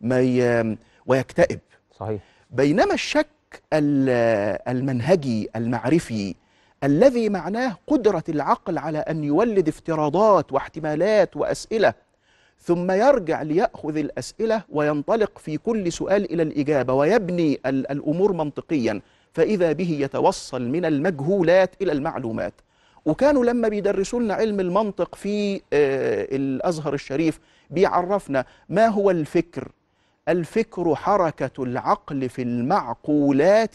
ما 0.00 0.20
ي... 0.20 0.76
ويكتئب. 1.06 1.60
صحيح. 2.00 2.20
بينما 2.50 2.94
الشك 2.94 3.26
ال- 3.72 4.58
المنهجي 4.68 5.48
المعرفي 5.56 6.34
الذي 6.84 7.28
معناه 7.28 7.76
قدرة 7.86 8.24
العقل 8.28 8.78
على 8.78 8.98
أن 8.98 9.24
يولد 9.24 9.68
افتراضات 9.68 10.52
واحتمالات 10.52 11.36
وأسئلة 11.36 11.94
ثم 12.62 12.90
يرجع 12.90 13.42
ليأخذ 13.42 13.96
الأسئلة 13.96 14.62
وينطلق 14.72 15.38
في 15.38 15.56
كل 15.58 15.92
سؤال 15.92 16.32
إلى 16.32 16.42
الإجابة 16.42 16.92
ويبني 16.94 17.60
ال- 17.66 17.90
الأمور 17.90 18.32
منطقيا 18.32 19.00
فإذا 19.32 19.72
به 19.72 19.90
يتوصل 20.00 20.62
من 20.68 20.84
المجهولات 20.84 21.74
إلى 21.82 21.92
المعلومات. 21.92 22.52
وكانوا 23.04 23.44
لما 23.44 23.68
بيدرسوا 23.68 24.20
لنا 24.20 24.34
علم 24.34 24.60
المنطق 24.60 25.14
في 25.14 25.54
آه، 25.54 25.60
الأزهر 26.32 26.94
الشريف 26.94 27.40
بيعرفنا 27.70 28.44
ما 28.68 28.86
هو 28.88 29.10
الفكر. 29.10 29.68
الفكر 30.28 30.94
حركة 30.94 31.62
العقل 31.64 32.28
في 32.28 32.42
المعقولات 32.42 33.74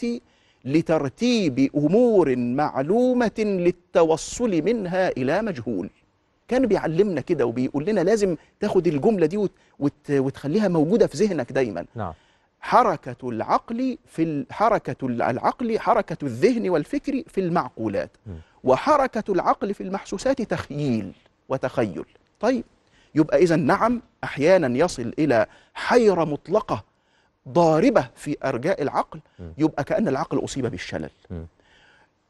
لترتيب 0.66 1.70
أمور 1.76 2.36
معلومة 2.36 3.32
للتوصل 3.38 4.62
منها 4.62 5.08
إلى 5.08 5.42
مجهول. 5.42 5.90
كان 6.48 6.66
بيعلمنا 6.66 7.20
كده 7.20 7.46
وبيقول 7.46 7.84
لنا 7.84 8.00
لازم 8.00 8.36
تاخد 8.60 8.86
الجملة 8.86 9.26
دي 9.26 9.36
وت 9.36 9.50
وت 9.78 10.10
وتخليها 10.10 10.68
موجودة 10.68 11.06
في 11.06 11.16
ذهنك 11.16 11.52
دايما. 11.52 11.84
نعم. 11.94 12.12
حركة 12.60 13.28
العقل 13.28 13.98
في 14.06 14.44
حركة 14.50 15.06
العقل 15.06 15.78
حركة 15.78 16.16
الذهن 16.22 16.68
والفكر 16.70 17.22
في 17.26 17.40
المعقولات. 17.40 18.10
م. 18.26 18.30
وحركة 18.64 19.32
العقل 19.32 19.74
في 19.74 19.82
المحسوسات 19.82 20.42
تخييل 20.42 21.12
وتخيل. 21.48 22.04
طيب 22.40 22.64
يبقى 23.14 23.38
إذا 23.38 23.56
نعم 23.56 24.02
أحيانا 24.24 24.78
يصل 24.78 25.12
إلى 25.18 25.46
حيرة 25.74 26.24
مطلقة 26.24 26.84
ضاربة 27.48 28.08
في 28.14 28.36
أرجاء 28.44 28.82
العقل. 28.82 29.20
يبقى 29.58 29.84
كأن 29.84 30.08
العقل 30.08 30.44
أصيب 30.44 30.66
بالشلل. 30.66 31.10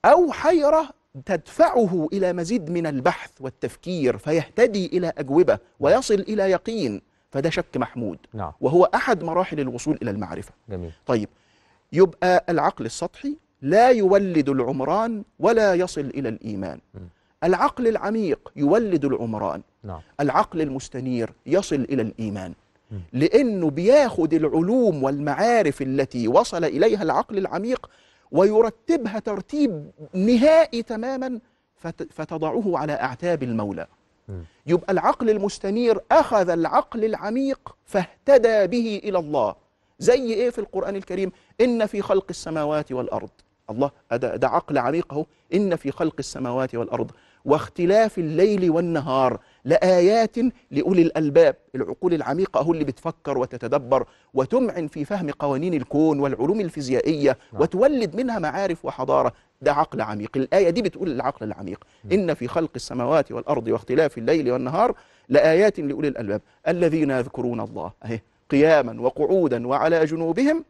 أو 0.05 0.33
حيرة 0.33 0.89
تدفعه 1.27 2.09
إلى 2.13 2.33
مزيد 2.33 2.71
من 2.71 2.87
البحث 2.87 3.31
والتفكير 3.41 4.19
فيهتدي 4.19 4.87
إلى 4.87 5.13
أجوبة 5.19 5.59
ويصل 5.81 6.15
إلى 6.15 6.43
يقين 6.51 7.03
فده 7.31 7.51
شك 7.51 7.77
محمود 7.77 8.19
نعم 8.35 8.53
وهو 8.61 8.85
أحد 8.95 9.23
مراحل 9.25 9.61
الوصول 9.61 9.99
إلى 10.03 10.11
المعرفة 10.11 10.53
جميل 10.69 10.93
طيب 11.07 11.29
يبقى 11.93 12.45
العقل 12.49 12.85
السطحي 12.87 13.37
لا 13.63 13.89
يولد 13.91 14.49
العمران 14.49 15.25
ولا 15.39 15.75
يصل 15.75 16.01
إلى 16.01 16.29
الإيمان 16.29 16.79
م. 16.95 16.99
العقل 17.45 17.89
العميق 17.89 18.53
يولد 18.57 19.05
العمران 19.05 19.63
نعم 19.85 20.01
العقل 20.21 20.61
المستنير 20.61 21.33
يصل 21.47 21.77
إلى 21.91 22.03
الإيمان. 22.03 22.55
لأنه 23.13 23.71
بياخد 23.71 24.35
العلوم 24.35 25.03
والمعارف 25.03 25.83
التي 25.83 26.29
وصل 26.29 26.65
إليها 26.65 27.03
العقل 27.03 27.39
العميق 27.39 27.91
ويرتبها 28.31 29.19
ترتيب 29.19 29.91
نهائي 30.15 30.83
تماما 30.83 31.41
فت- 31.77 32.09
فتضعه 32.13 32.79
على 32.79 32.93
أعتاب 32.93 33.43
المولى. 33.43 33.87
يبقى 34.67 34.93
العقل 34.93 35.31
المستنير 35.31 36.01
أخذ 36.13 36.49
العقل 36.51 37.05
العميق 37.05 37.77
فاهتدى 37.85 38.67
به 38.67 39.01
إلى 39.05 39.19
الله. 39.19 39.55
زي 39.99 40.33
إيه 40.35 40.51
في 40.51 40.59
القرآن 40.59 40.97
الكريم؟ 40.97 41.33
إن 41.61 41.87
في 41.87 42.03
خلق 42.03 42.25
السماوات 42.31 42.93
والأرض. 42.93 43.31
الله 43.71 43.91
ده, 44.13 44.49
عقل 44.49 44.79
عميق 44.79 45.13
اهو 45.13 45.27
إن 45.55 45.77
في 45.77 45.91
خلق 45.91 46.15
السماوات 46.19 46.75
والأرض 46.75 47.11
واختلاف 47.45 48.19
الليل 48.19 48.71
والنهار 48.71 49.41
لآيات 49.65 50.37
لأولي 50.71 51.03
الألباب 51.03 51.57
العقول 51.75 52.15
العميقة 52.15 52.61
أهو 52.61 52.73
اللي 52.73 52.85
بتفكر 52.85 53.39
وتتدبر 53.39 54.07
وتمعن 54.35 54.87
في 54.87 55.05
فهم 55.05 55.31
قوانين 55.31 55.75
الكون 55.75 56.21
والعلوم 56.21 56.61
الفيزيائية 56.61 57.39
نعم. 57.53 57.63
وتولد 57.63 58.17
منها 58.17 58.39
معارف 58.39 58.85
وحضارة. 58.85 59.33
ده 59.63 59.73
عقل 59.73 60.01
عميق. 60.01 60.31
الآية 60.37 60.71
دي 60.71 60.83
بتقول 60.83 61.09
العقل 61.13 61.47
العميق. 61.47 61.85
إن 62.13 62.35
في 62.35 62.49
خلق 62.49 62.71
السماوات 62.77 63.33
والأرض 63.33 63.69
واختلاف 63.69 64.19
الليل 64.19 64.53
والنهار 64.53 64.95
لآيات 65.29 65.81
لأولي 65.81 66.09
الألباب. 66.09 66.41
الذين 66.69 67.11
يذكرون 67.11 67.61
الله 67.61 67.93
أهي 68.05 68.21
قياما 68.51 69.01
وقعودا 69.01 69.67
وعلى 69.67 70.05
جنوبهم 70.05 70.65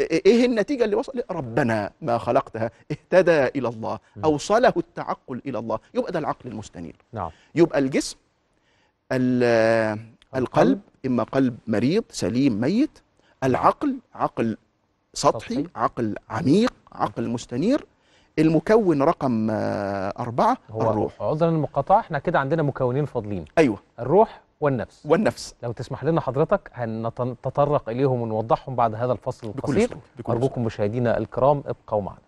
إيه 0.00 0.46
النتيجة 0.46 0.84
اللي 0.84 0.96
وصل؟ 0.96 1.22
ربنا 1.30 1.90
ما 2.02 2.18
خلقتها 2.18 2.70
اهتدى 2.90 3.46
إلى 3.46 3.68
الله 3.68 3.98
أوصله 4.24 4.72
التعقل 4.76 5.42
إلى 5.46 5.58
الله. 5.58 5.78
يبقى 5.94 6.12
ده 6.12 6.18
العقل 6.18 6.50
المستنير. 6.50 6.96
نعم. 7.12 7.30
يبقى 7.54 7.78
الجسم 7.78 8.16
ال- 9.12 9.98
القلب 10.36 10.80
إما 11.06 11.22
قلب 11.22 11.58
مريض 11.66 12.04
سليم 12.10 12.60
ميت. 12.60 12.98
العقل 13.44 13.96
عقل 14.14 14.56
سطحي 15.14 15.54
سطحي. 15.54 15.66
عقل 15.76 16.14
عميق 16.30 16.72
عقل 16.92 17.28
مستنير. 17.28 17.86
المكون 18.38 19.02
رقم 19.02 19.50
آه، 19.50 20.12
أربعة 20.18 20.56
هو 20.70 20.90
الروح. 20.90 21.22
عذرا 21.22 21.48
المقاطعة 21.48 22.00
إحنا 22.00 22.18
كده 22.18 22.38
عندنا 22.40 22.62
مكونين 22.62 23.04
فاضلين. 23.04 23.44
أيوة. 23.58 23.78
الروح 23.98 24.40
والنفس. 24.60 25.06
والنفس. 25.06 25.54
لو 25.62 25.72
تسمح 25.72 26.04
لنا 26.04 26.20
حضرتك 26.20 26.70
هنتطرق 26.74 27.88
إليهم 27.88 28.20
ونوضحهم 28.22 28.76
بعد 28.76 28.94
هذا 28.94 29.12
الفصل 29.12 29.46
القصير. 29.46 29.96
أرجوكم 30.28 30.64
مشاهدينا 30.64 31.18
الكرام 31.18 31.62
ابقوا 31.66 32.02
معنا. 32.02 32.18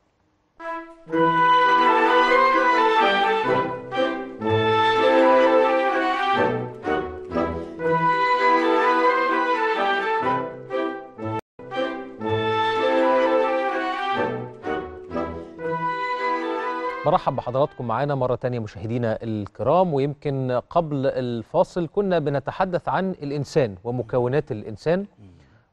برحب 17.06 17.36
بحضراتكم 17.36 17.86
معانا 17.88 18.14
مرة 18.14 18.34
تانية 18.34 18.58
مشاهدينا 18.58 19.18
الكرام 19.22 19.94
ويمكن 19.94 20.60
قبل 20.70 21.06
الفاصل 21.06 21.88
كنا 21.94 22.18
بنتحدث 22.18 22.88
عن 22.88 23.10
الإنسان 23.10 23.76
ومكونات 23.84 24.52
الإنسان. 24.52 25.06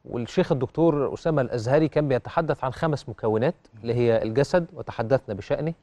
والشيخ 0.05 0.51
الدكتور 0.51 1.13
أسامة 1.13 1.41
الأزهري 1.41 1.87
كان 1.87 2.07
بيتحدث 2.07 2.63
عن 2.63 2.73
خمس 2.73 3.09
مكونات 3.09 3.55
اللي 3.81 3.93
هي 3.93 4.21
الجسد 4.23 4.65
وتحدثنا 4.73 5.35
بشأنه 5.35 5.73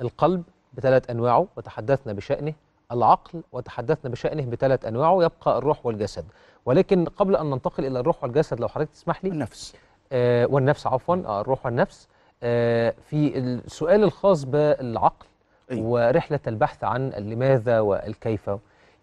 القلب 0.00 0.42
بثلاث 0.74 1.10
أنواعه 1.10 1.46
وتحدثنا 1.56 2.12
بشأنه 2.12 2.52
العقل 2.92 3.42
وتحدثنا 3.52 4.10
بشأنه 4.10 4.46
بثلاث 4.46 4.84
أنواعه 4.84 5.24
يبقى 5.24 5.58
الروح 5.58 5.86
والجسد. 5.86 6.24
ولكن 6.66 7.04
قبل 7.04 7.36
أن 7.36 7.50
ننتقل 7.50 7.86
إلى 7.86 8.00
الروح 8.00 8.22
والجسد 8.24 8.60
لو 8.60 8.68
حضرتك 8.68 8.90
تسمح 8.90 9.24
لي. 9.24 9.30
النفس. 9.30 9.74
آه 10.12 10.46
والنفس 10.46 10.86
عفوا 10.86 11.16
آه 11.26 11.40
الروح 11.40 11.66
والنفس. 11.66 12.08
في 12.40 13.32
السؤال 13.38 14.02
الخاص 14.04 14.44
بالعقل 14.44 15.26
أيوة. 15.70 15.86
ورحلة 15.88 16.40
البحث 16.46 16.84
عن 16.84 17.08
اللماذا 17.08 17.80
والكيف 17.80 18.50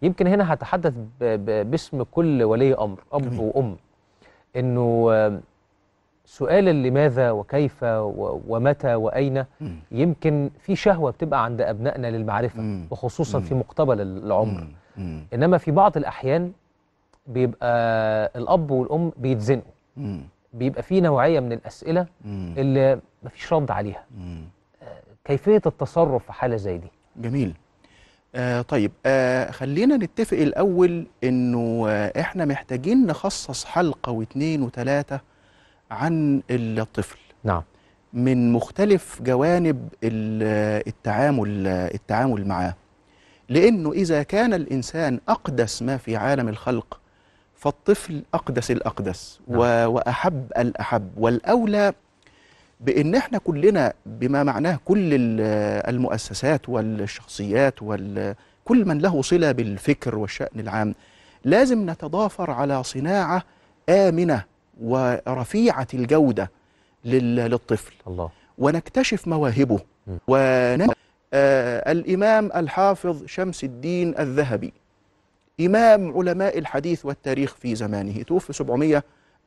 يمكن 0.02 0.26
هنا 0.26 0.52
هتحدث 0.52 0.94
باسم 1.20 2.02
كل 2.02 2.42
ولي 2.42 2.74
أمر 2.74 2.98
أب 3.12 3.22
جميل. 3.22 3.40
وأم 3.54 3.76
آه، 5.10 5.40
سؤال 6.24 6.68
اللماذا 6.68 7.30
وكيف 7.30 7.78
ومتى 8.48 8.94
وأين. 8.94 9.44
يمكن 9.92 10.50
في 10.58 10.76
شهوة 10.76 11.10
بتبقى 11.10 11.44
عند 11.44 11.60
أبنائنا 11.60 12.06
للمعرفة. 12.06 12.86
وخصوصا. 12.90 13.40
في 13.40 13.54
مقتبل 13.54 14.00
العمر. 14.00 14.66
إنما 15.34 15.58
في 15.58 15.70
بعض 15.70 15.96
الأحيان 15.96 16.52
بيبقى 17.26 17.68
الأب 18.36 18.70
والأم 18.70 19.12
بيتزنقوا. 19.16 19.72
بيبقى 20.52 20.82
في 20.82 21.00
نوعية 21.00 21.40
من 21.40 21.52
الأسئلة. 21.52 22.06
اللي 22.58 23.00
مفيش 23.24 23.52
رد 23.52 23.70
عليها. 23.70 24.04
مم. 24.18 24.44
كيفية 25.24 25.62
التصرف 25.66 26.24
في 26.26 26.32
حالة 26.32 26.56
زي 26.56 26.78
دي؟ 26.78 26.88
جميل. 27.16 27.54
آه 28.34 28.62
طيب 28.62 28.92
آه 29.06 29.50
خلينا 29.50 29.96
نتفق 29.96 30.36
الأول 30.38 31.06
إنه 31.24 31.86
آه 31.88 32.20
إحنا 32.20 32.44
محتاجين 32.44 33.06
نخصص 33.06 33.64
حلقة 33.64 34.12
واثنين 34.12 34.62
وثلاثة 34.62 35.20
عن 35.90 36.42
الطفل. 36.50 37.18
نعم. 37.44 37.62
من 38.12 38.52
مختلف 38.52 39.22
جوانب 39.22 39.88
ال- 40.04 40.82
التعامل 40.88 41.66
التعامل 41.66 42.46
معاه. 42.48 42.74
لأنه 43.48 43.92
إذا 43.92 44.22
كان 44.22 44.54
الإنسان 44.54 45.20
أقدس 45.28 45.82
ما 45.82 45.96
في 45.96 46.16
عالم 46.16 46.48
الخلق 46.48 47.00
فالطفل 47.54 48.22
أقدس 48.34 48.70
الأقدس 48.70 49.40
نعم. 49.48 49.58
و- 49.58 49.86
وأحب 49.86 50.52
الأحب 50.58 51.10
بأن 52.80 53.14
إحنا 53.14 53.38
كلنا 53.38 53.92
بما 54.06 54.42
معناه 54.42 54.78
كل 54.84 55.14
ال- 55.14 55.40
المؤسسات 55.94 56.68
والشخصيات 56.68 57.74
وكل 57.82 58.84
من 58.84 58.98
له 58.98 59.22
صلة 59.22 59.52
بالفكر 59.52 60.18
والشأن 60.18 60.60
العام 60.60 60.94
لازم 61.44 61.90
نتضافر 61.90 62.50
على 62.50 62.82
صناعة 62.84 63.42
آمنة 63.88 64.44
ورفيعة 64.82 65.86
الجودة 65.94 66.50
لل- 67.04 67.36
للطفل. 67.36 67.92
الله. 68.06 68.30
ونكتشف 68.58 69.28
مواهبه. 69.28 69.78
ون... 70.28 70.86
آه 71.34 71.92
الإمام 71.92 72.50
الحافظ 72.56 73.24
شمس 73.26 73.64
الدين 73.64 74.18
الذهبي 74.18 74.72
إمام 75.60 76.12
علماء 76.18 76.58
الحديث 76.58 77.04
والتاريخ 77.06 77.54
في 77.54 77.74
زمانه 77.74 78.22
توفي 78.22 78.52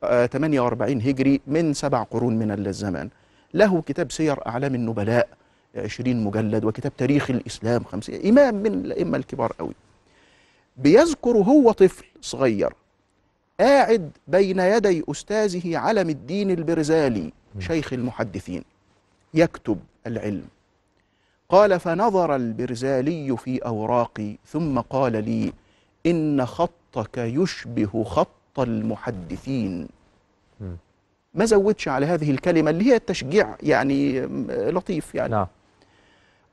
748 0.02 1.00
هجري 1.02 1.40
من 1.46 1.74
سبع 1.74 2.02
قرون 2.02 2.38
من 2.38 2.50
الزمان. 2.50 3.08
له 3.54 3.82
كتاب 3.82 4.12
سير 4.12 4.46
أعلام 4.46 4.74
النبلاء 4.74 5.28
20 5.76 6.24
مجلد 6.24 6.64
وكتاب 6.64 6.96
تاريخ 6.96 7.30
الإسلام 7.30 7.84
50 7.84 8.26
إمام 8.26 8.54
من 8.54 8.74
الأئمة 8.74 9.16
الكبار 9.18 9.52
قوي. 9.58 9.74
بيذكر 10.76 11.36
هو 11.36 11.72
طفل 11.72 12.04
صغير 12.20 12.72
قاعد 13.60 14.10
بين 14.28 14.58
يدي 14.58 15.04
أستاذه 15.10 15.78
علم 15.78 16.10
الدين 16.10 16.50
البرزالي 16.50 17.32
شيخ 17.58 17.92
المحدثين 17.92 18.64
يكتب 19.34 19.78
العلم. 20.06 20.44
قال 21.48 21.80
فنظر 21.80 22.36
البرزالي 22.36 23.36
في 23.36 23.58
أوراقي 23.58 24.36
ثم 24.46 24.80
قال 24.80 25.12
لي 25.12 25.52
إن 26.06 26.46
خطك 26.46 27.18
يشبه 27.18 28.04
خط 28.04 28.28
المحدثين. 28.58 29.88
ما 31.34 31.44
زودش 31.44 31.88
على 31.88 32.06
هذه 32.06 32.30
الكلمة 32.30 32.70
اللي 32.70 32.84
هي 32.84 32.96
التشجيع 32.96 33.56
يعني 33.62 34.20
م- 34.26 34.46
لطيف 34.50 35.14
يعني 35.14 35.32
نعم 35.32 35.46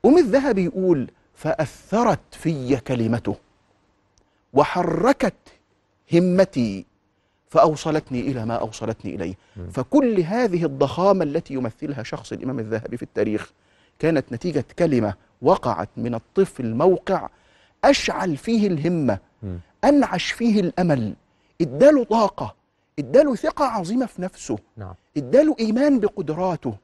قوم 0.02 0.18
الذهبي 0.18 0.64
يقول 0.64 1.10
فأثرت 1.34 2.20
في 2.32 2.76
كلمته 2.76 3.36
وحركت 4.52 5.34
همتي 6.12 6.84
فأوصلتني 7.50 8.20
إلى 8.20 8.46
ما 8.46 8.54
أوصلتني 8.54 9.14
إليه 9.14 9.34
مم. 9.56 9.70
فكل 9.70 10.20
هذه 10.20 10.64
الضخامة 10.64 11.24
التي 11.24 11.54
يمثلها 11.54 12.02
شخص 12.02 12.32
الإمام 12.32 12.58
الذهبي 12.58 12.96
في 12.96 13.02
التاريخ 13.02 13.52
كانت 13.98 14.32
نتيجة 14.32 14.64
كلمة 14.78 15.14
وقعت 15.42 15.88
من 15.96 16.14
الطفل 16.14 16.74
موقع 16.74 17.28
أشعل 17.84 18.36
فيه 18.36 18.66
الهمة 18.66 19.18
مم. 19.42 19.58
أنعش 19.84 20.32
فيه 20.32 20.60
الأمل 20.60 21.14
اداله 21.60 22.04
طاقة 22.04 22.54
اداله 22.98 23.34
ثقة 23.34 23.64
عظيمة 23.64 24.06
في 24.06 24.22
نفسه 24.22 24.58
نعم 24.76 24.94
اداله 25.16 25.56
إيمان 25.60 26.00
بقدراته 26.00 26.74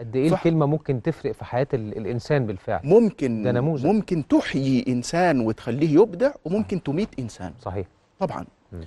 قد 0.00 0.16
إيه 0.16 0.30
صح. 0.30 0.36
الكلمة 0.38 0.66
ممكن 0.66 1.02
تفرق 1.02 1.32
في 1.32 1.44
حياة 1.44 1.66
ال- 1.74 1.96
الإنسان 1.98 2.46
بالفعل 2.46 2.80
ممكن 2.84 3.42
ده 3.42 3.52
نموذج. 3.52 3.86
ممكن 3.86 4.28
تحيي 4.28 4.84
إنسان 4.88 5.40
وتخليه 5.40 5.94
يبدع 6.00 6.30
وممكن 6.44 6.82
تميت 6.82 7.08
إنسان 7.18 7.52
صحيح 7.62 7.86
طبعا 8.20 8.44
مم. 8.72 8.84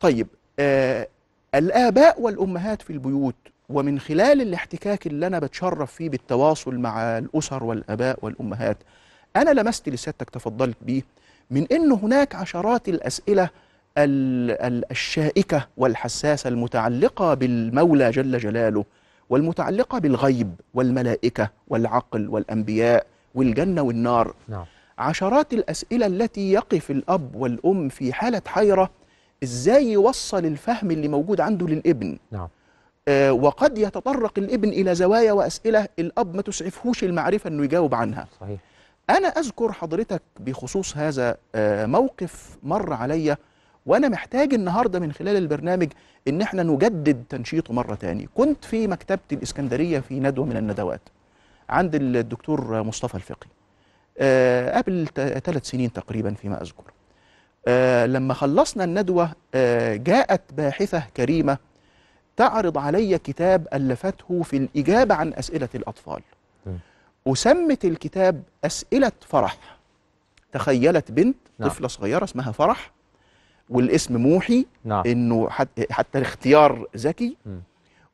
طيب 0.00 0.26
آه 0.58 1.08
الآباء 1.54 2.20
والأمهات 2.20 2.82
في 2.82 2.92
البيوت 2.92 3.34
ومن 3.68 3.98
خلال 4.00 4.40
الاحتكاك 4.42 5.06
اللي 5.06 5.26
أنا 5.26 5.38
بتشرف 5.38 5.92
فيه 5.92 6.08
بالتواصل 6.08 6.78
مع 6.78 7.18
الأسر 7.18 7.64
والآباء 7.64 8.18
والأمهات 8.22 8.76
أنا 9.36 9.50
لمست 9.50 9.86
اللي 9.86 9.96
سيادتك 9.96 10.30
تفضلت 10.30 10.76
بيه 10.82 11.02
من 11.50 11.66
إن 11.72 11.92
هناك 11.92 12.34
عشرات 12.34 12.88
الأسئلة 12.88 13.50
ال- 13.98 14.50
ال- 14.50 14.90
الشائكة 14.90 15.66
والحساسة 15.76 16.48
المتعلقة 16.48 17.34
بالمولى 17.34 18.10
جل 18.10 18.38
جلاله 18.38 18.84
والمتعلقة 19.30 19.98
بالغيب 19.98 20.54
والملائكة 20.74 21.50
والعقل 21.68 22.28
والأنبياء 22.28 23.06
والجنة 23.34 23.82
والنار. 23.82 24.34
نعم. 24.48 24.64
عشرات 24.98 25.52
الأسئلة 25.52 26.06
التي 26.06 26.52
يقف 26.52 26.90
الأب 26.90 27.34
والأم 27.36 27.88
في 27.88 28.12
حالة 28.12 28.42
حيرة 28.46 28.90
إزاي 29.42 29.92
يوصل 29.92 30.44
الفهم 30.46 30.90
اللي 30.90 31.08
موجود 31.08 31.40
عنده 31.40 31.66
للابن؟ 31.66 32.18
نعم. 32.30 32.48
آه 33.08 33.32
وقد 33.32 33.78
يتطرق 33.78 34.32
الابن 34.38 34.68
إلى 34.68 34.94
زوايا 34.94 35.32
وأسئلة 35.32 35.88
الأب 35.98 36.34
ما 36.36 36.42
تسعفهوش 36.42 37.04
المعرفة 37.04 37.48
أنه 37.48 37.64
يجاوب 37.64 37.94
عنها. 37.94 38.26
صحيح. 38.40 38.60
أنا 39.10 39.28
أذكر 39.28 39.72
حضرتك 39.72 40.22
بخصوص 40.40 40.96
هذا 40.96 41.36
آه 41.54 41.86
موقف 41.86 42.56
مر 42.62 42.92
عليا 42.92 43.36
وأنا 43.86 44.08
محتاج 44.08 44.54
النهاردة 44.54 44.98
من 44.98 45.12
خلال 45.12 45.36
البرنامج 45.36 45.88
إن 46.28 46.42
إحنا 46.42 46.62
نجدد 46.62 47.24
تنشيطه 47.28 47.74
مرة 47.74 47.94
تاني. 47.94 48.28
كنت 48.34 48.64
في 48.64 48.86
مكتبة 48.86 49.18
الإسكندرية 49.32 50.00
في 50.00 50.20
ندوة 50.20 50.44
من 50.46 50.56
الندوات 50.56 51.00
عند 51.68 51.94
الدكتور 51.94 52.82
مصطفى 52.82 53.14
الفقي. 53.14 53.46
آه، 54.18 54.78
قبل 54.78 55.06
ثلاث 55.44 55.66
سنين 55.66 55.92
تقريبا 55.92 56.34
فيما 56.34 56.62
أذكر. 56.62 56.82
آه، 57.68 58.06
لما 58.06 58.34
خلصنا 58.34 58.84
الندوة 58.84 59.32
آه، 59.54 59.96
جاءت 59.96 60.40
باحثة 60.52 61.02
كريمة 61.16 61.58
تعرض 62.36 62.78
علي 62.78 63.18
كتاب 63.18 63.68
ألفته 63.74 64.42
في 64.42 64.56
الإجابة 64.56 65.14
عن 65.14 65.34
أسئلة 65.34 65.68
الأطفال. 65.74 66.20
م. 66.66 66.70
وسمت 67.26 67.84
الكتاب 67.84 68.42
أسئلة 68.64 69.12
فرح. 69.20 69.58
تخيلت 70.52 71.10
بنت 71.12 71.36
نعم. 71.58 71.68
طفلة 71.68 71.88
صغيرة 71.88 72.24
اسمها 72.24 72.52
فرح. 72.52 72.90
والاسم 73.70 74.16
موحي 74.16 74.66
نعم. 74.84 75.02
إنه 75.06 75.50
حت- 75.50 75.92
حتى 75.92 76.18
الاختيار 76.18 76.86
ذكي. 76.96 77.36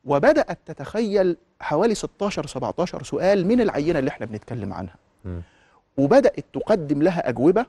وبدأت 0.05 0.57
تتخيل 0.65 1.37
حوالي 1.61 1.95
16 1.95 2.47
17 2.47 3.03
سؤال 3.03 3.47
من 3.47 3.61
العينة 3.61 3.99
اللي 3.99 4.09
إحنا 4.09 4.25
بنتكلم 4.25 4.73
عنها. 4.73 4.95
م. 5.25 5.39
وبدأت 5.97 6.45
تقدم 6.53 7.01
لها 7.01 7.29
أجوبة 7.29 7.65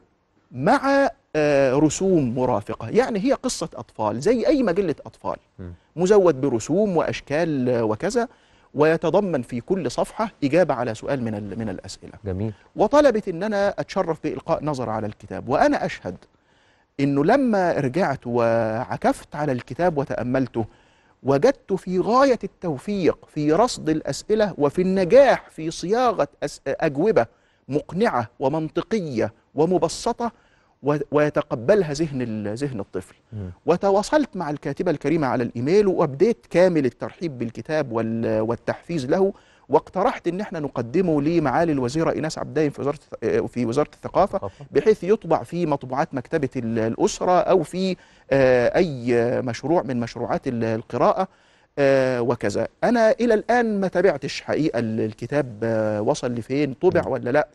مع 0.52 1.08
آه، 1.36 1.72
رسوم 1.74 2.34
مرافقة. 2.34 2.88
يعني 2.88 3.18
هي 3.24 3.32
قصة 3.32 3.68
أطفال 3.74 4.20
زي 4.20 4.46
أي 4.46 4.62
مجلة 4.62 4.94
أطفال. 5.06 5.36
م. 5.58 5.62
مزود 5.96 6.40
برسوم 6.40 6.96
وأشكال 6.96 7.82
وكذا 7.82 8.28
ويتضمن 8.74 9.42
في 9.42 9.60
كل 9.60 9.90
صفحة 9.90 10.30
إجابة 10.44 10.74
على 10.74 10.94
سؤال 10.94 11.22
من 11.22 11.58
من 11.58 11.68
الأسئلة. 11.68 12.12
جميل. 12.24 12.52
وطلبت 12.76 13.28
إن 13.28 13.42
أنا 13.42 13.74
أتشرف 13.78 14.18
بإلقاء 14.24 14.64
نظر 14.64 14.90
على 14.90 15.06
الكتاب. 15.06 15.48
وأنا 15.48 15.84
أشهد 15.86 16.16
إنه 17.00 17.24
لما 17.24 17.72
رجعت 17.72 18.20
وعكفت 18.26 19.36
على 19.36 19.52
الكتاب 19.52 19.98
وتأملته 19.98 20.64
وجدت 21.22 21.72
في 21.72 21.98
غاية 22.00 22.38
التوفيق 22.44 23.18
في 23.28 23.52
رصد 23.52 23.88
الأسئلة 23.88 24.54
وفي 24.58 24.82
النجاح 24.82 25.50
في 25.50 25.70
صياغة 25.70 26.28
أس- 26.44 26.58
أجوبة 26.66 27.26
مقنعة 27.68 28.28
ومنطقية 28.40 29.32
ومبسطة 29.54 30.32
و- 30.82 30.96
ويتقبلها 31.10 31.92
ذهن 31.92 32.54
ذهن 32.54 32.80
الطفل. 32.80 33.14
وتواصلت 33.66 34.36
مع 34.36 34.50
الكاتبة 34.50 34.90
الكريمة 34.90 35.26
على 35.26 35.42
الإيميل 35.42 35.86
وأبديت 35.86 36.46
كامل 36.50 36.84
الترحيب 36.86 37.38
بالكتاب 37.38 37.92
وال- 37.92 38.40
والتحفيز 38.40 39.06
له 39.06 39.32
واقترحت 39.68 40.28
إن 40.28 40.40
إحنا 40.40 40.60
نقدمه 40.60 41.22
لمعالي 41.22 41.72
الوزيره 41.72 42.10
إيناس 42.10 42.38
عبداين 42.38 42.70
في 42.70 42.80
وزارة 42.80 42.98
في 43.46 43.66
وزارة 43.66 43.88
الثقافة. 43.94 44.50
بحيث 44.70 45.04
يطبع 45.04 45.42
في 45.42 45.66
مطبوعات 45.66 46.14
مكتبة 46.14 46.48
ال- 46.56 46.78
الأسرة 46.78 47.40
أو 47.40 47.62
في 47.62 47.96
آه، 48.30 48.76
أي 48.76 49.14
مشروع 49.42 49.82
من 49.82 50.00
مشروعات 50.00 50.48
ال- 50.48 50.64
القراءة 50.64 51.28
آه، 51.78 52.20
وكذا 52.22 52.68
أنا 52.84 53.10
إلى 53.10 53.34
الآن 53.34 53.80
ما 53.80 53.88
تابعتش 53.88 54.40
حقيقة 54.40 54.78
ال- 54.78 55.00
الكتاب 55.00 55.58
آه، 55.62 56.00
وصل 56.02 56.32
لفين 56.34 56.74
طبع 56.74 57.02
مم. 57.06 57.12
ولا 57.12 57.30
لأ 57.30 57.48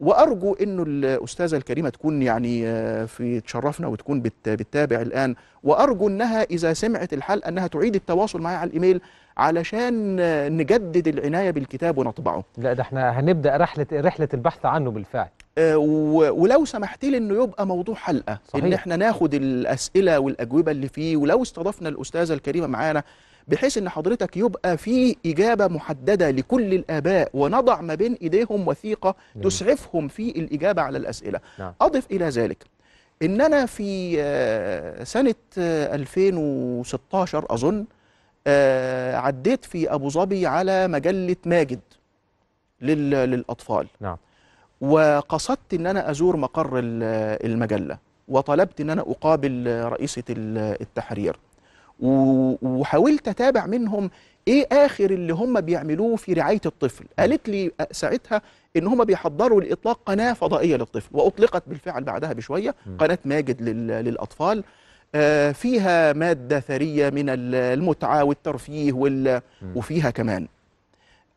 وأرجو 0.00 0.54
انه 0.54 0.82
الأستاذة 0.82 1.56
الكريمة 1.56 1.88
تكون 1.88 2.22
يعني 2.22 2.66
آه، 2.68 3.04
في 3.04 3.40
تشرفنا 3.40 3.86
وتكون 3.86 4.20
بت- 4.22 4.48
بتتابع 4.48 5.00
الآن. 5.00 5.34
وأرجو 5.62 6.08
إنها 6.08 6.42
إذا 6.42 6.72
سمعت 6.72 7.12
الحلقة 7.12 7.48
أنها 7.48 7.66
تعيد 7.66 7.94
التواصل 7.94 8.40
معي 8.40 8.54
على 8.56 8.68
الإيميل 8.68 9.00
علشان 9.36 10.16
آه، 10.20 10.48
نجدد 10.48 11.08
العناية 11.08 11.50
بالكتاب 11.50 11.98
ونطبعه. 11.98 12.44
لا 12.58 12.72
ده 12.72 12.82
إحنا 12.82 13.20
هنبدأ 13.20 13.56
رحلة 13.56 13.86
رحلة 13.92 14.28
البحث 14.34 14.66
عنه 14.66 14.90
بالفعل. 14.90 15.28
آه، 15.58 15.76
ولو 15.78 16.64
سمحت 16.64 17.04
لي 17.04 17.16
إنه 17.16 17.42
يبقى 17.44 17.66
موضوع 17.66 17.94
حلقة 17.94 18.38
صحيح. 18.48 18.64
ان 18.64 18.72
إحنا 18.72 18.96
ناخد 18.96 19.34
الأسئلة 19.34 20.18
والأجوبة 20.18 20.72
اللي 20.72 20.88
فيه. 20.88 21.16
ولو 21.16 21.42
استضفنا 21.42 21.88
الأستاذة 21.88 22.32
الكريمة 22.34 22.66
معانا 22.66 23.02
بحيث 23.48 23.78
إن 23.78 23.88
حضرتك 23.88 24.36
يبقى 24.36 24.76
في 24.78 25.16
إجابة 25.26 25.66
محددة 25.66 26.30
لكل 26.30 26.74
الآباء 26.74 27.30
ونضع 27.34 27.80
ما 27.80 27.94
بين 27.94 28.14
إيديهم 28.22 28.68
وثيقة 28.68 29.14
جميل. 29.34 29.48
تسعفهم 29.48 30.08
في 30.08 30.28
الإجابة 30.30 30.82
على 30.82 30.98
الأسئلة 30.98 31.40
نعم. 31.58 31.72
أضف 31.80 32.06
إلى 32.10 32.28
ذلك 32.28 32.64
ان 33.22 33.40
أنا 33.40 33.66
في 33.66 34.16
آه، 34.20 35.04
سنة 35.04 35.34
آه، 35.58 35.94
2016 35.94 37.46
أظن 37.50 37.84
آه، 38.46 39.16
عديت 39.16 39.64
في 39.64 39.94
أبو 39.94 40.08
ظبي 40.08 40.46
على 40.46 40.88
مجلة 40.88 41.36
ماجد 41.46 41.80
لل- 42.80 43.10
للأطفال 43.10 43.86
نعم 44.00 44.16
وقصدت 44.80 45.74
إن 45.74 45.86
أنا 45.86 46.10
أزور 46.10 46.36
مقر 46.36 46.78
ال- 46.78 47.46
المجلة 47.52 47.98
وطلبت 48.28 48.80
إن 48.80 48.90
أنا 48.90 49.02
أقابل 49.02 49.80
رئيسة 49.84 50.22
ال- 50.30 50.76
التحرير 50.80 51.36
وحاولت 52.00 53.28
أتابع 53.28 53.66
منهم 53.66 54.10
إيه 54.48 54.66
آخر 54.72 55.10
اللي 55.10 55.32
هم 55.34 55.60
بيعملوه 55.60 56.16
في 56.16 56.32
رعاية 56.32 56.60
الطفل 56.66 57.04
قالت 57.18 57.48
لي 57.48 57.70
ساعتها 57.90 58.42
إن 58.76 58.86
هم 58.86 59.04
بيحضروا 59.04 59.60
لإطلاق 59.60 60.00
قناة 60.06 60.32
فضائية 60.32 60.76
للطفل 60.76 61.08
وأطلقت 61.12 61.62
بالفعل 61.66 62.04
بعدها 62.04 62.32
بشوية. 62.32 62.74
قناة 62.98 63.18
ماجد 63.24 63.62
لل- 63.62 63.86
للأطفال 64.04 64.64
آه، 65.14 65.52
فيها 65.52 66.12
مادة 66.12 66.60
ثرية 66.60 67.10
من 67.10 67.28
ال- 67.30 67.54
المتعة 67.54 68.24
والترفيه 68.24 68.92
وال-. 68.92 69.40
وفيها 69.76 70.10
كمان 70.10 70.48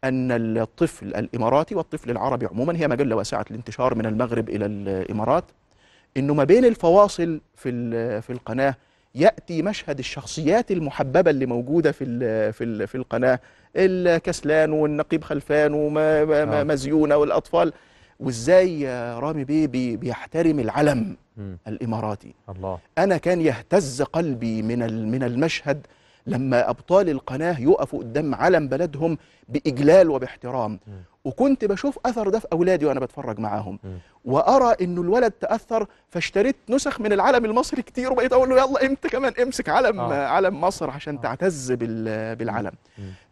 أن 0.03 0.31
الطفل 0.57 1.07
الإماراتي 1.15 1.75
والطفل 1.75 2.11
العربي 2.11 2.45
عموما 2.45 2.75
هي 2.77 2.87
مجلة 2.87 3.15
واسعة 3.15 3.45
الانتشار 3.51 3.95
من 3.95 4.05
المغرب 4.05 4.49
إلى 4.49 4.65
الإمارات 4.65 5.43
إنه 6.17 6.33
ما 6.33 6.43
بين 6.43 6.65
الفواصل 6.65 7.41
في 7.55 7.71
في 8.21 8.29
القناة 8.29 8.75
يأتي 9.15 9.61
مشهد 9.61 9.99
الشخصيات 9.99 10.71
المحببة 10.71 11.29
اللي 11.31 11.45
موجودة 11.45 11.91
في 11.91 12.03
ال- 12.03 12.53
في 12.53 12.63
ال- 12.63 12.87
في 12.87 12.95
القناة 12.95 13.39
الكسلان 13.75 14.71
والنقيب 14.71 15.23
خلفان 15.23 15.73
آه. 15.73 16.61
ومزيونة 16.61 17.15
والأطفال 17.17 17.73
وإزاي 18.19 18.81
يا 18.81 19.19
رامي 19.19 19.43
بيه 19.43 19.67
بي- 19.67 19.97
بيحترم 19.97 20.59
العلم 20.59 21.15
مم. 21.37 21.57
الإماراتي 21.67 22.33
الله 22.49 22.79
أنا 22.97 23.17
كان 23.17 23.41
يهتز 23.41 24.01
قلبي 24.01 24.61
من 24.61 25.11
من 25.11 25.23
المشهد 25.23 25.87
لما 26.27 26.69
أبطال 26.69 27.09
القناة 27.09 27.59
يقفوا 27.59 27.99
قدام 27.99 28.35
علم 28.35 28.67
بلدهم 28.67 29.17
بإجلال 29.49 30.09
وباحترام. 30.09 30.79
وكنت 31.25 31.65
بشوف 31.65 31.99
أثر 32.05 32.29
ده 32.29 32.39
في 32.39 32.47
أولادي 32.53 32.85
وأنا 32.85 32.99
بتفرج 32.99 33.39
معاهم. 33.39 33.79
وأرى 34.25 34.75
إنه 34.81 35.01
الولد 35.01 35.31
تأثر 35.31 35.87
فاشتريت 36.09 36.55
نسخ 36.69 37.01
من 37.01 37.13
العلم 37.13 37.45
المصري 37.45 37.81
كتير 37.81 38.11
وبقيت 38.11 38.33
أقول 38.33 38.49
له 38.49 38.55
يلا 38.57 38.83
أنت 38.83 39.07
كمان 39.07 39.33
امسك 39.41 39.69
علم 39.69 39.99
آه. 39.99 40.25
علم 40.27 40.61
مصر 40.61 40.89
عشان 40.89 41.15
آه. 41.15 41.21
تعتز 41.21 41.71
بال- 41.71 42.35
بالعلم. 42.35 42.71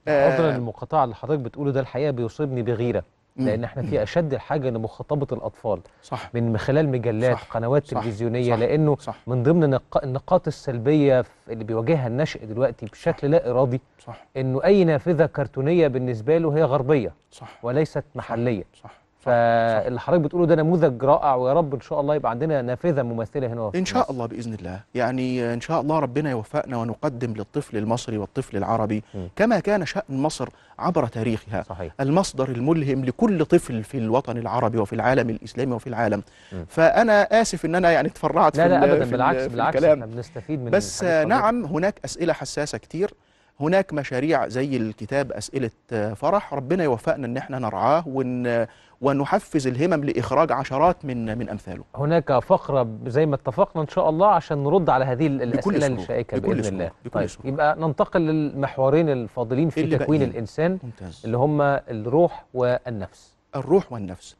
آه. 0.08 0.34
عذرا 0.34 0.56
المقاطعة 0.56 1.04
اللي 1.04 1.15
حضرتك 1.15 1.39
بتقوله 1.41 1.71
ده 1.71 1.80
الحقيقة 1.80 2.12
بيصيبني 2.12 2.62
بغيرة 2.62 2.99
مم. 2.99 3.04
لأن 3.39 3.63
إحنا 3.63 3.82
في 3.84 4.04
أشد 4.04 4.34
الحاجة 4.34 4.69
لمخاطبه 4.69 5.28
الأطفال 5.32 5.80
صح. 6.04 6.30
من 6.36 6.58
خلال 6.58 6.89
مجلات 6.89 7.36
صح. 7.38 7.43
قنوات 7.54 7.86
صح. 7.88 7.91
تلفزيونية 8.04 8.54
صح. 8.54 8.60
لأنه 8.60 8.95
صح. 8.95 9.17
من 9.28 9.43
ضمن 9.43 9.69
نق- 9.69 10.04
النقاط 10.04 10.47
السلبية 10.47 11.25
اللي 11.49 11.63
بيواجهها 11.63 12.08
النشء 12.08 12.45
دلوقتي 12.45 12.86
بشكل 12.86 13.32
لا 13.32 13.49
إرادي 13.52 13.82
صح. 14.06 14.25
إنه 14.38 14.63
أي 14.63 14.84
نافذة 14.84 15.25
كرتونية 15.25 15.88
بالنسبة 15.88 16.38
له 16.38 16.58
هي 16.58 16.63
غربية 16.63 17.13
صح. 17.32 17.65
وليست 17.65 18.04
محلية. 18.15 18.63
صح. 18.84 18.98
فاللي 19.19 19.99
حضرتك 19.99 20.21
بتقوله 20.23 20.45
ده 20.45 20.55
نموذج 20.55 21.03
رائع 21.03 21.36
ويا 21.36 21.53
رب 21.53 21.73
إن 21.73 21.82
شاء 21.82 22.01
الله 22.01 22.15
يبقى 22.15 22.32
عندنا 22.32 22.62
نافذة 22.62 23.01
مماثله 23.03 23.47
هنا 23.47 23.71
إن 23.75 23.86
شاء. 23.86 24.12
الله 24.12 24.25
بإذن 24.25 24.53
الله 24.53 24.79
يعني 24.95 25.53
إن 25.53 25.62
شاء 25.62 25.82
الله 25.82 25.99
ربنا 25.99 26.32
يوفقنا 26.32 26.77
ونقدم 26.77 27.34
للطفل 27.34 27.77
المصري 27.77 28.17
والطفل 28.17 28.58
العربي 28.58 29.03
م. 29.15 29.17
كما 29.36 29.60
كان 29.60 29.86
شأن 29.86 30.03
مصر 30.21 30.49
عبر 30.79 31.08
تاريخها 31.08 31.63
صحيح 31.63 31.93
المصدر 31.99 32.49
الملهم 32.49 33.05
لكل 33.05 33.45
طفل 33.45 33.84
في 33.84 33.97
الوطن 33.97 34.38
العربي 34.38 34.77
وفي 34.77 34.93
العالم 34.93 35.29
الإسلامي 35.29 35.73
وفي 35.73 35.88
العالم 35.88 36.23
م. 36.51 36.55
فأنا 36.67 37.41
آسف 37.41 37.65
إن 37.65 37.75
أنا 37.75 37.91
يعني 37.91 38.10
تفرعت 38.10 38.58
لا 38.58 38.63
في 38.63 38.69
لا 38.69 38.84
ابدا 38.93 39.05
في 39.05 39.12
بالعكس 39.12 39.38
ال- 39.38 39.43
في 39.43 39.49
بالعكس 39.55 39.84
إحنا 39.84 40.05
بنستفيد 40.05 40.60
من 40.63 40.71
بس. 40.71 41.03
نعم 41.03 41.65
هناك 41.65 41.99
أسئلة 42.05 42.34
حساسة 42.34 42.77
كتير 42.77 43.13
هناك 43.62 43.93
مشاريع 43.93 44.47
زي 44.47 44.77
الكتاب 44.77 45.32
أسئلة 45.32 45.69
فرح 46.15 46.53
ربنا 46.53 46.84
يوفقنا 46.84 47.25
إن 47.27 47.38
إحنا 47.38 47.60
نرعاه 47.60 48.03
ون 48.08 48.65
ونحفز 49.01 49.67
الهمم 49.67 50.03
لإخراج 50.03 50.51
عشرات 50.51 51.05
من 51.05 51.38
من 51.38 51.49
أمثاله. 51.49 51.83
هناك 51.95 52.39
فقرة 52.39 52.88
زي 53.05 53.25
ما 53.25 53.35
اتفقنا 53.35 53.81
إن 53.81 53.88
شاء 53.88 54.09
الله 54.09 54.27
عشان 54.27 54.63
نرد 54.63 54.89
على 54.89 55.05
هذه 55.05 55.27
الأسئلة 55.27 55.88
الشائكة 55.88 56.39
بإذن 56.39 56.65
الله. 56.73 56.91
بكل 57.05 57.12
طيب. 57.12 57.29
يبقى 57.43 57.75
ننتقل 57.79 58.21
للمحورين 58.21 59.09
الفاضلين 59.09 59.69
في 59.69 59.97
تكوين. 59.97 60.21
الإنسان 60.21 60.79
ممتاز. 60.83 61.21
اللي 61.25 61.38
هما 61.38 61.81
الروح 61.89 62.45
والنفس. 62.53 63.33
الروح 63.55 63.91
والنفس. 63.93 64.35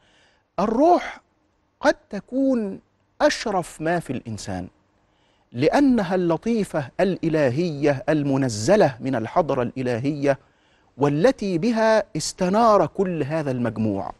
الروح 0.60 1.22
قد 1.80 1.96
تكون 2.10 2.80
أشرف 3.22 3.82
ما 3.82 4.00
في 4.00 4.14
الإنسان 4.14 4.68
لأنها 5.52 6.16
اللطيفة 6.16 6.90
الإلهية 7.00 8.04
المنزلة 8.10 8.96
من 9.00 9.16
الحضرة 9.16 9.62
الإلهية 9.62 10.40
والتي 10.98 11.58
بها 11.58 12.04
استنار 12.18 12.86
كل 12.88 13.24
هذا 13.24 13.52
المجموع. 13.52 14.12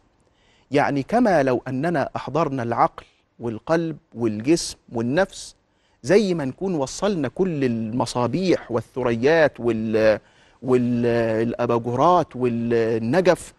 يعني 0.70 1.02
كما 1.02 1.42
لو 1.42 1.62
أننا 1.68 2.10
أحضرنا 2.16 2.62
العقل 2.62 3.04
والقلب 3.40 3.96
والجسم 4.14 4.76
والنفس 4.92 5.56
زي 6.02 6.34
ما 6.34 6.44
نكون 6.44 6.74
وصلنا 6.74 7.28
كل 7.28 7.64
المصابيح 7.64 8.70
والثريات 8.70 9.60
وال 9.60 10.20
والأباجورات 10.62 12.36
والنجف. 12.36 13.54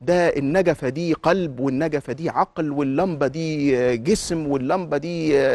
ده 0.00 0.28
النجفة 0.36 0.88
دي 0.88 1.12
قلب 1.12 1.60
والنجفة 1.60 2.12
دي 2.12 2.30
عقل 2.30 2.70
واللمبة 2.72 3.26
دي 3.26 3.96
جسم 3.96 4.46
واللمبة 4.46 4.96
دي 4.96 5.46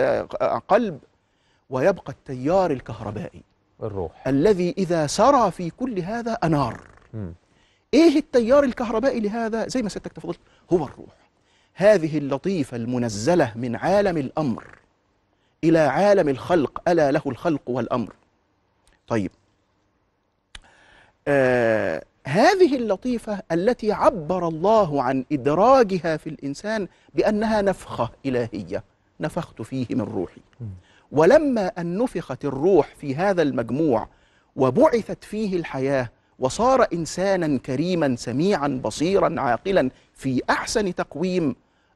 قلب. 0.68 1.00
ويبقى 1.70 2.12
التيار 2.14 2.72
الكهربائي 2.72 3.42
الروح. 3.84 4.28
الذي 4.28 4.76
إذا 4.78 5.08
سرى 5.08 5.52
في 5.52 5.70
كل 5.70 6.00
هذا 6.00 6.34
أنار. 6.34 6.80
مم. 7.14 7.34
إيه 7.98 8.18
التيار 8.18 8.64
الكهربائي 8.64 9.20
لهذا؟ 9.20 9.68
زي 9.68 9.82
ما 9.82 9.90
سيادتك 9.90 10.14
تفضلت 10.14 10.40
هو 10.74 10.86
الروح. 10.86 11.18
هذه 11.74 12.18
اللطيفة 12.18 12.78
المنزلة 12.78 13.52
من 13.56 13.76
عالم 13.76 14.18
الأمر 14.18 14.64
إلى 15.64 15.80
عالم 15.80 16.30
الخلق. 16.30 16.90
ألا 16.90 17.12
له 17.12 17.22
الخلق 17.26 17.62
والأمر. 17.68 18.14
طيب. 19.08 19.32
آه 21.28 22.04
هذه 22.28 22.76
اللطيفة 22.76 23.42
التي 23.52 23.92
عبر 23.92 24.48
الله 24.48 25.04
عن 25.04 25.26
إدراجها 25.32 26.18
في 26.18 26.30
الإنسان 26.30 26.88
بأنها 27.14 27.62
نفخة 27.62 28.10
إلهية. 28.26 28.84
نفخت 29.20 29.62
فيه 29.62 29.88
من 29.90 30.02
روحي. 30.02 30.42
ولما 31.12 31.68
أن 31.68 31.98
نفخت 31.98 32.46
الروح 32.46 32.96
في 32.96 33.16
هذا 33.16 33.42
المجموع 33.42 34.08
وبعثت 34.56 35.24
فيه 35.24 35.56
الحياة 35.56 36.10
وصار 36.40 36.88
إنسانا 36.94 37.58
كريما 37.58 38.16
سميعا 38.16 38.68
بصيرا 38.68 39.36
عاقلا 39.42 39.90
في 40.14 40.42
أحسن 40.50 40.96
تقويم 40.96 41.56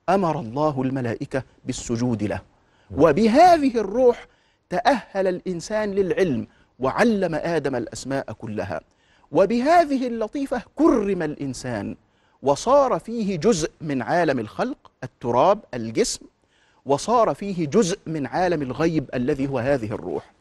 أمر 0.09 0.39
الله 0.39 0.81
الملائكة 0.81 1.43
بالسجود 1.65 2.23
له. 2.23 2.41
وبهذه 2.97 3.79
الروح 3.79 4.27
تأهل 4.69 5.27
الإنسان 5.27 5.91
للعلم 5.91 6.47
وعلم 6.79 7.35
آدم 7.35 7.75
الأسماء 7.75 8.31
كلها. 8.33 8.81
وبهذه 9.31 10.07
اللطيفة 10.07 10.61
كرم 10.75 11.21
الإنسان 11.21 11.95
وصار 12.43 12.99
فيه 12.99 13.37
جزء 13.37 13.71
من 13.81 14.01
عالم 14.01 14.39
الخلق 14.39 14.91
التراب 15.03 15.59
الجسم 15.73 16.25
وصار 16.85 17.33
فيه 17.33 17.67
جزء 17.67 17.99
من 18.07 18.27
عالم 18.27 18.61
الغيب 18.61 19.09
الذي 19.13 19.47
هو 19.47 19.59
هذه 19.59 19.91
الروح. 19.91 20.31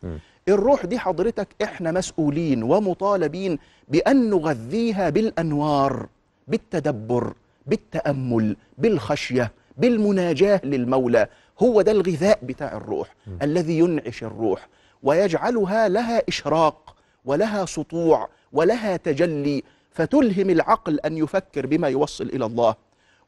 الروح 0.53 0.87
دي 0.87 0.99
حضرتك 0.99 1.49
إحنا 1.63 1.93
مسؤولين 1.93 2.63
ومطالبين 2.63 3.59
بأن 3.89 4.31
نغذيها 4.31 5.11
بالأنوار 5.11 6.09
بالتدبر 6.49 7.35
بالتأمل 7.67 8.57
بالخشية 8.79 9.53
بالمناجاة 9.77 10.61
للمولى. 10.65 11.27
هو 11.63 11.83
ده 11.83 11.93
الغذاء 11.93 12.39
بتاع 12.43 12.77
الروح 12.77 13.15
الذي 13.43 13.79
ينعش 13.79 14.25
الروح 14.25 14.69
ويجعلها 15.03 15.89
لها 15.89 16.23
إشراق 16.29 16.97
ولها 17.25 17.65
سطوع 17.67 18.29
ولها 18.53 18.97
تجلي 18.97 19.63
فتلهم 19.91 20.51
العقل 20.51 21.01
أن 21.01 21.17
يفكر 21.19 21.67
بما 21.67 21.89
يوصل 21.89 22.25
إلى 22.25 22.45
الله 22.47 22.75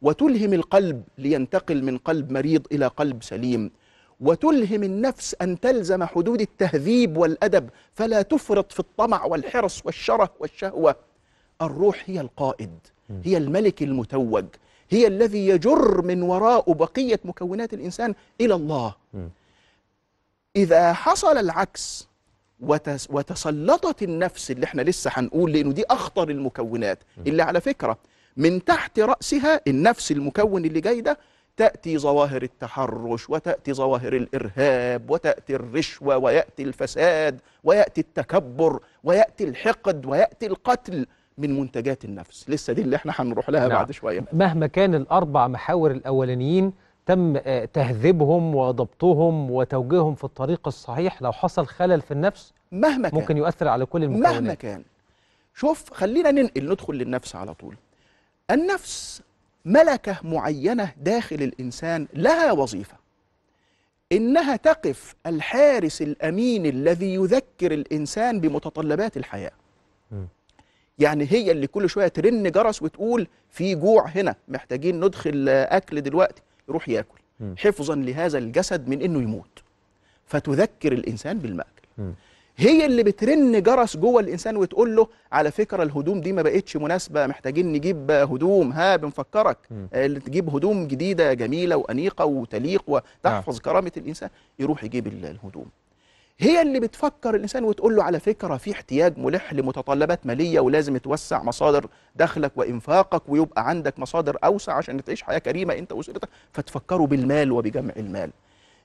وتلهم 0.03 0.53
القلب 0.53 1.03
لينتقل 1.19 1.85
من 1.85 1.99
قلب 1.99 2.33
مريض 2.33 2.67
إلى 2.73 2.87
قلب 2.87 3.23
سليم. 3.23 3.71
وتلهم 4.23 4.83
النفس 4.83 5.37
أن 5.43 5.61
تلزم 5.61 6.05
حدود 6.05 6.41
التهذيب 6.41 7.17
والأدب 7.17 7.69
فلا 7.95 8.23
تفرط 8.23 8.73
في 8.73 8.81
الطمع 8.81 9.25
والحرص 9.25 9.83
والشره 9.87 10.31
والشهوة. 10.41 10.97
الروح 11.63 12.03
هي 12.07 12.21
القائد 12.21 12.79
هي 13.25 13.37
الملك 13.37 13.83
المتوج 13.83 14.45
هي 14.91 15.07
الذي 15.07 15.47
يجر 15.49 16.03
من 16.03 16.23
وراء 16.23 16.73
بقية 16.73 17.21
مكونات 17.25 17.75
الإنسان 17.75 18.15
إلى 18.41 18.55
الله. 18.55 18.95
إذا 20.57 20.93
حصل 20.93 21.39
العكس 21.39 22.09
وتس 22.61 23.09
وتسلطت 23.11 24.03
النفس 24.03 24.51
اللي 24.51 24.65
إحنا 24.65 24.83
لسه 24.83 25.11
هنقول 25.15 25.53
لأنه 25.53 25.73
دي 25.73 25.85
أخطر 25.91 26.31
المكونات. 26.31 26.99
اللي 27.27 27.43
على 27.43 27.61
فكرة 27.61 27.99
من 28.37 28.65
تحت 28.65 29.01
رأسها 29.01 29.61
النفس 29.69 30.13
المكون 30.13 30.65
اللي 30.65 30.81
جاي 30.81 31.01
ده 31.01 31.19
تأتي 31.57 31.99
ظواهر 31.99 32.43
التحرش 32.43 33.31
وتأتي 33.31 33.73
ظواهر 33.73 34.17
الإرهاب 34.17 35.11
وتأتي 35.11 35.55
الرشوة 35.55 36.17
ويأتي 36.17 36.63
الفساد 36.63 37.41
ويأتي 37.65 38.01
التكبر 38.01 38.81
ويأتي 39.05 39.45
الحقد 39.45 40.07
ويأتي 40.07 40.47
القتل 40.47 41.07
من 41.39 41.61
منتجات 41.61 42.05
النفس. 42.05 42.51
لسه 42.51 42.73
دي 42.73 42.83
اللي 42.83 42.97
إحنا 42.97 43.13
هنروح 43.17 43.51
لها 43.51 43.61
نعم. 43.69 43.79
بعد 43.79 43.91
شوية. 43.91 44.25
مهما 44.33 44.67
كان 44.67 44.95
الأربع 44.95 45.49
محاور 45.49 45.91
الأولانيين 45.91 46.73
تم 47.07 47.37
آه، 47.37 47.65
تهذيبهم 47.65 48.55
وضبطهم 48.55 49.51
وتوجيههم 49.51 50.15
في 50.15 50.25
الطريق 50.25 50.61
الصحيح. 50.67 51.23
لو 51.23 51.33
حصل 51.33 51.67
خلل 51.67 52.01
في 52.01 52.11
النفس 52.11 52.53
مهما 52.73 53.09
كان. 53.09 53.21
ممكن 53.21 53.37
يؤثر 53.37 53.69
على 53.69 53.87
كل 53.87 54.03
المكونات. 54.05 54.33
مهما 54.33 54.55
كان. 54.55 54.83
شوف 55.55 55.93
خلينا 55.93 56.31
ننقل 56.31 56.71
ندخل 56.71 56.95
للنفس 56.95 57.37
على 57.37 57.55
طول. 57.55 57.77
النفس 58.51 59.23
ملكة 59.65 60.17
معينة 60.25 60.93
داخل 60.97 61.37
الإنسان 61.37 62.07
لها 62.15 62.53
وظيفة 62.53 62.97
إنها 64.13 64.57
تقف 64.57 65.15
الحارس 65.27 66.03
الأمين 66.03 66.67
الذي 66.67 67.15
يذكر 67.15 67.73
الإنسان 67.75 68.41
بمتطلبات 68.41 69.17
الحياة. 69.17 69.53
يعني 70.99 71.27
هي 71.31 71.51
اللي 71.51 71.67
كل 71.67 71.89
شوية 71.91 72.09
ترن 72.09 72.51
جرس 72.51 72.83
وتقول 72.83 73.27
في 73.51 73.75
جوع 73.75 74.07
هنا 74.09 74.35
محتاجين 74.49 75.05
ندخل 75.05 75.49
أكل 75.49 76.01
دلوقتي 76.01 76.43
يروح 76.69 76.89
ياكل 76.89 77.19
مم. 77.41 77.55
حفظا 77.59 77.95
لهذا 77.95 78.39
الجسد 78.39 78.89
من 78.89 79.03
إنه 79.03 79.23
يموت 79.23 79.63
فتذكر 80.27 80.93
الإنسان 80.93 81.39
بالمأكل 81.39 81.83
مم. 81.99 82.15
هي 82.57 82.87
اللي 82.87 83.03
بترن 83.03 83.63
جرس 83.63 83.97
جوه 83.97 84.21
الإنسان 84.21 84.57
وتقول 84.57 84.97
له 84.97 85.07
على 85.33 85.51
فكرة 85.51 85.83
الهدوم 85.83 86.21
دي 86.21 86.33
ما 86.33 86.43
بقتش 86.43 86.77
مناسبة 86.77 87.27
محتاجين 87.27 87.73
نجيب 87.73 88.11
هدوم. 88.11 88.73
ها 88.73 88.97
بنفكرك. 88.97 89.59
آه، 89.95 90.07
اللي 90.07 90.21
تجيب 90.21 90.55
هدوم 90.57 90.87
جديدة 90.87 91.33
جميلة 91.35 91.77
وأنيقة 91.77 92.25
وتليق 92.25 92.83
وتحفظ 92.87 93.59
كرامة 93.61 93.93
الإنسان 93.97 94.29
يروح 94.59 94.85
يجيب 94.85 95.07
ال- 95.07 95.25
الهدوم. 95.27 95.67
هي 96.39 96.63
اللي 96.63 96.81
بتفكر 96.81 97.35
الإنسان 97.35 97.65
وتقول 97.65 97.97
له 97.97 98.03
على 98.05 98.21
فكرة 98.21 98.57
في 98.57 98.73
احتياج 98.73 99.19
ملح 99.19 99.53
لمتطلبات 99.53 100.27
مالية 100.27 100.61
ولازم 100.61 100.97
توسع 100.97 101.43
مصادر 101.43 101.87
دخلك 102.17 102.53
وإنفاقك 102.57 103.23
ويبقى 103.29 103.69
عندك 103.69 103.99
مصادر 103.99 104.37
أوسع 104.45 104.73
عشان 104.73 105.05
تعيش 105.05 105.23
حياة 105.23 105.39
كريمة 105.39 105.75
أنت 105.79 105.93
وأسرتك. 105.93 106.29
فتفكروا 106.53 107.07
بالمال 107.07 107.53
وبجمع 107.53 107.93
المال. 107.97 108.31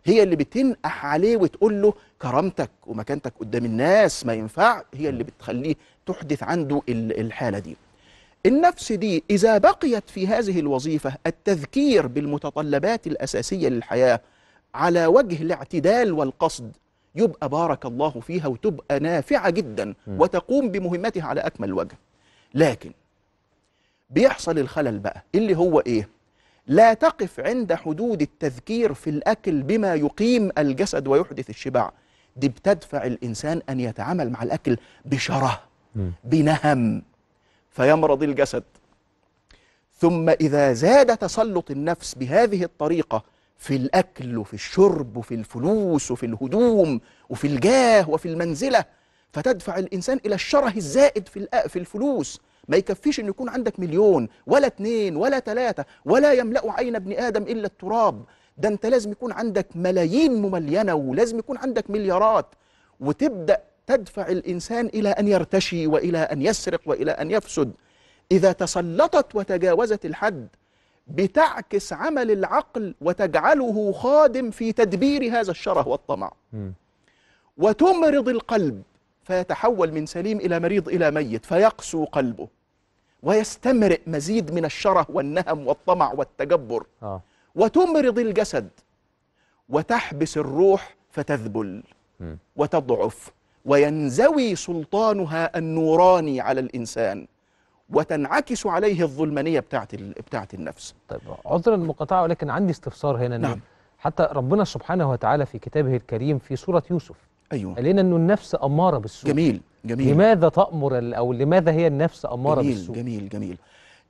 هي 0.06 0.24
اللي 0.24 0.36
بتنقح 0.36 1.06
عليه 1.06 1.38
وتقول 1.38 1.82
له 1.82 1.94
كرامتك 2.22 2.70
ومكانتك 2.88 3.34
قدام 3.40 3.66
الناس 3.66 4.26
ما 4.26 4.34
ينفع 4.34 4.84
هي 4.94 5.10
اللي 5.10 5.24
بتخليه 5.24 5.76
تحدث 6.06 6.44
عنده 6.44 6.82
ال- 6.90 7.20
الحالة 7.20 7.60
دي. 7.60 7.78
النفس 8.46 8.92
دي 8.92 9.24
إذا 9.30 9.58
بقيت 9.58 10.10
في 10.10 10.28
هذه 10.28 10.60
الوظيفة 10.60 11.14
التذكير 11.28 12.08
بالمتطلبات 12.08 13.08
الأساسية 13.08 13.68
للحياة 13.70 14.22
على 14.76 15.06
وجه 15.06 15.42
الاعتدال 15.42 16.14
والقصد 16.14 16.72
يبقى 17.16 17.50
بارك 17.50 17.86
الله 17.86 18.10
فيها 18.10 18.48
وتبقى 18.48 19.00
نافعة 19.00 19.50
جدا 19.50 19.94
وتقوم 20.08 20.72
بمهمتها 20.72 21.24
على 21.24 21.42
أكمل 21.42 21.74
وجه. 21.74 21.98
لكن 22.54 22.92
بيحصل 24.10 24.60
الخلل 24.60 25.00
بقى 25.00 25.24
اللي 25.36 25.56
هو 25.58 25.80
إيه؟ 25.80 26.10
لا 26.68 26.94
تقف 26.94 27.40
عند 27.40 27.74
حدود 27.74 28.22
التذكير 28.22 28.94
في 28.94 29.10
الأكل 29.10 29.64
بما 29.64 29.96
يقيم 29.96 30.52
الجسد 30.58 31.08
ويحدث 31.08 31.50
الشبع. 31.50 31.92
دي 32.36 32.50
بتدفع 32.50 33.06
الإنسان 33.06 33.62
أن 33.70 33.80
يتعامل 33.80 34.30
مع 34.30 34.44
الأكل 34.44 34.78
بشره. 35.06 35.62
بنهم. 36.24 37.02
فيمرض 37.72 38.24
الجسد. 38.24 38.64
ثم 40.00 40.30
إذا 40.30 40.74
زاد 40.74 41.18
تسلط 41.18 41.72
النفس 41.72 42.16
بهذه 42.16 42.64
الطريقة 42.64 43.24
في 43.58 43.76
الأكل 43.76 44.38
وفي 44.38 44.54
الشرب 44.54 45.18
وفي 45.18 45.36
الفلوس 45.36 46.12
وفي 46.12 46.26
الهدوم 46.26 47.02
وفي 47.30 47.48
الجاه 47.48 48.10
وفي 48.10 48.28
المنزلة 48.28 48.86
فتدفع 49.34 49.78
الإنسان 49.78 50.20
إلى 50.26 50.36
الشره 50.36 50.74
الزائد 50.78 51.28
في 51.28 51.48
في 51.68 51.80
الفلوس. 51.80 52.42
ما 52.68 52.78
يكفيش 52.78 53.20
أن 53.20 53.28
يكون 53.28 53.50
عندك 53.50 53.80
مليون 53.80 54.30
ولا 54.48 54.68
اتنين 54.68 55.16
ولا 55.16 55.40
تلاتة 55.40 55.86
ولا 56.06 56.34
يملأ 56.34 56.62
عين 56.72 56.96
ابن 56.96 57.14
آدم 57.14 57.44
إلا 57.44 57.66
التراب. 57.66 58.24
ده 58.58 58.70
أنت 58.70 58.86
لازم 58.86 59.12
يكون 59.12 59.32
عندك 59.32 59.68
ملايين 59.76 60.42
مملينة 60.42 60.94
ولازم 60.94 61.40
يكون 61.40 61.58
عندك 61.58 61.90
مليارات. 61.90 62.46
وتبدأ 63.00 63.62
تدفع 63.88 64.28
الإنسان 64.28 64.86
إلى 64.86 65.10
أن 65.10 65.28
يرتشي 65.28 65.88
وإلى 65.88 66.18
أن 66.18 66.42
يسرق 66.42 66.82
وإلى 66.86 67.12
أن 67.12 67.32
يفسد. 67.32 67.72
إذا 68.32 68.52
تسلطت 68.52 69.36
وتجاوزت 69.36 70.06
الحد 70.06 70.48
بتعكس 71.08 71.94
عمل 71.94 72.32
العقل 72.32 72.96
وتجعله 73.02 73.92
خادم 73.92 74.52
في 74.52 74.72
تدبير 74.72 75.40
هذا 75.40 75.52
الشره 75.52 75.88
والطمع. 75.88 76.32
مم. 76.54 76.74
وتمرض 77.58 78.30
القلب 78.30 78.82
فيتحول 79.24 79.92
من 79.92 80.06
سليم 80.06 80.38
إلى 80.38 80.60
مريض 80.60 80.90
إلى 80.90 81.12
ميت 81.12 81.46
فيقسو 81.46 82.06
قلبه. 82.06 82.48
ويستمرئ 83.24 84.02
مزيد 84.08 84.54
من 84.54 84.66
الشره 84.66 85.06
والنهم 85.10 85.68
والطمع 85.68 86.14
والتجبر. 86.14 86.86
آه. 87.04 87.22
وتمرض 87.56 88.20
الجسد 88.20 88.70
وتحبس 89.70 90.38
الروح 90.38 90.96
فتذبل. 91.12 91.84
وتضعف. 92.56 93.32
وينزوي 93.66 94.56
سلطانها 94.56 95.58
النوراني 95.58 96.42
على 96.42 96.60
الإنسان. 96.60 97.28
وتنعكس 97.90 98.66
عليه 98.66 99.02
الظلمانية 99.04 99.60
بتاعت, 99.60 99.94
ال- 99.94 100.12
بتاعت 100.14 100.54
النفس. 100.54 100.96
طيب 101.10 101.20
عذرا 101.46 101.76
المقاطعة 101.76 102.24
ولكن 102.24 102.50
عندي 102.50 102.72
استفسار 102.72 103.18
هنا 103.18 103.36
إن 103.36 103.42
نعم. 103.42 103.60
حتى 104.00 104.30
ربنا 104.32 104.64
سبحانه 104.64 105.12
وتعالى 105.12 105.46
في 105.46 105.60
كتابه 105.60 105.96
الكريم 105.96 106.40
في 106.40 106.56
سورة 106.56 106.84
يوسف 106.92 107.16
أيوة. 107.54 107.76
قال 107.76 107.84
لنا 107.84 108.02
إنه 108.02 108.16
النفس 108.16 108.56
أمارة 108.64 108.98
بالسوء. 108.98 109.32
جميل 109.32 109.62
جميل. 109.86 110.14
لماذا 110.14 110.50
تأمر 110.50 110.98
ال- 110.98 111.14
أو 111.14 111.34
لماذا 111.34 111.72
هي 111.72 111.88
النفس 111.88 112.26
أمارة 112.26 112.62
جميل 112.62 112.74
بالسوء؟ 112.76 112.96
جميل 112.96 113.30
جميل. 113.30 113.58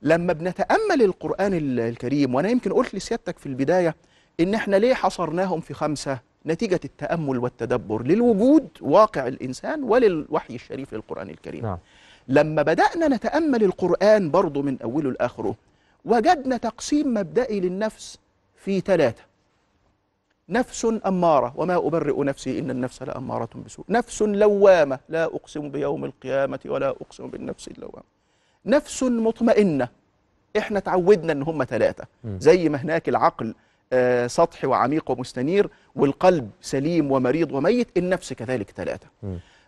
لما 0.02 0.32
بنتأمل 0.32 1.02
القرآن 1.02 1.54
ال- 1.54 1.80
الكريم 1.80 2.34
وأنا 2.34 2.48
يمكن 2.48 2.72
قلت 2.72 2.94
لسيادتك 2.94 3.38
في 3.38 3.46
البداية 3.46 3.94
إن 4.40 4.54
إحنا 4.54 4.76
ليه 4.76 4.94
حصرناهم 4.94 5.60
في 5.60 5.74
خمسة؟ 5.74 6.18
نتيجة 6.46 6.80
التأمل 6.84 7.38
والتدبر 7.38 8.02
للوجود 8.02 8.68
واقع 8.80 9.26
الإنسان 9.28 9.82
وللوحي 9.82 10.54
الشريف 10.54 10.94
للقرآن 10.94 11.30
الكريم. 11.30 11.62
نعم. 11.62 11.78
لما 12.28 12.62
بدأنا 12.62 13.08
نتأمل 13.08 13.64
القرآن 13.64 14.30
برضو 14.30 14.62
من 14.62 14.76
أوله 14.82 15.10
لآخره 15.10 15.54
وجدنا 16.04 16.56
تقسيم 16.56 17.14
مبدئي 17.14 17.60
للنفس 17.60 18.18
في 18.56 18.80
ثلاثة. 18.80 19.22
نفس 20.48 20.86
أمارة. 21.06 21.52
وما 21.56 21.76
أبرئ 21.76 22.24
نفسي 22.24 22.58
إن 22.58 22.70
النفس 22.70 23.02
لأمارة 23.02 23.48
بسوء. 23.66 23.84
نفس 23.88 24.22
لوامة. 24.22 24.98
لا 25.08 25.24
أقسم 25.24 25.70
بيوم 25.70 26.04
القيامة 26.04 26.58
ولا 26.66 26.88
أقسم 26.88 27.26
بالنفس 27.26 27.68
اللوامة. 27.68 28.02
نفس 28.66 29.02
مطمئنة. 29.02 29.88
إحنا 30.58 30.80
تعودنا 30.80 31.32
إن 31.32 31.42
هم 31.42 31.64
ثلاثة. 31.64 32.04
زي 32.24 32.68
ما 32.68 32.78
هناك 32.78 33.08
العقل 33.08 33.54
آه، 33.92 34.26
سطحي 34.26 34.66
وعميق 34.66 35.10
ومستنير 35.10 35.70
والقلب 35.96 36.50
سليم 36.60 37.12
ومريض 37.12 37.52
وميت 37.52 37.88
النفس 37.96 38.32
كذلك 38.32 38.70
ثلاثة. 38.70 39.06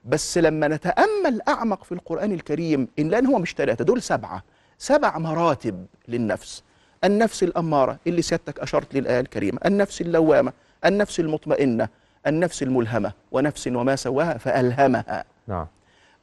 بس 0.05 0.39
لما 0.39 0.69
نتأمل 0.69 1.41
أعمق 1.49 1.85
في 1.85 1.93
القرآن 1.93 2.33
الكريم 2.33 2.89
إن 2.99 3.09
لأن 3.09 3.27
هو 3.27 3.39
مش 3.39 3.55
ثلاثة 3.55 3.85
دول 3.85 4.03
سبعة. 4.03 4.43
سبع 4.79 5.19
مراتب 5.19 5.87
للنفس. 6.09 6.63
النفس 7.05 7.43
الأمارة 7.43 7.99
اللي 8.07 8.23
سيادتك 8.23 8.61
أشرت 8.61 8.95
للآية 8.95 9.21
الكريمة. 9.21 9.59
النفس 9.67 10.01
اللوامة. 10.01 10.53
النفس 10.85 11.21
المطمئنة 11.21 11.89
النفس 12.27 12.63
الملهمة 12.63 13.13
ونفس 13.33 13.67
وما 13.67 13.97
سواها 13.97 14.39
فألهمها. 14.39 15.25
نعم. 15.49 15.67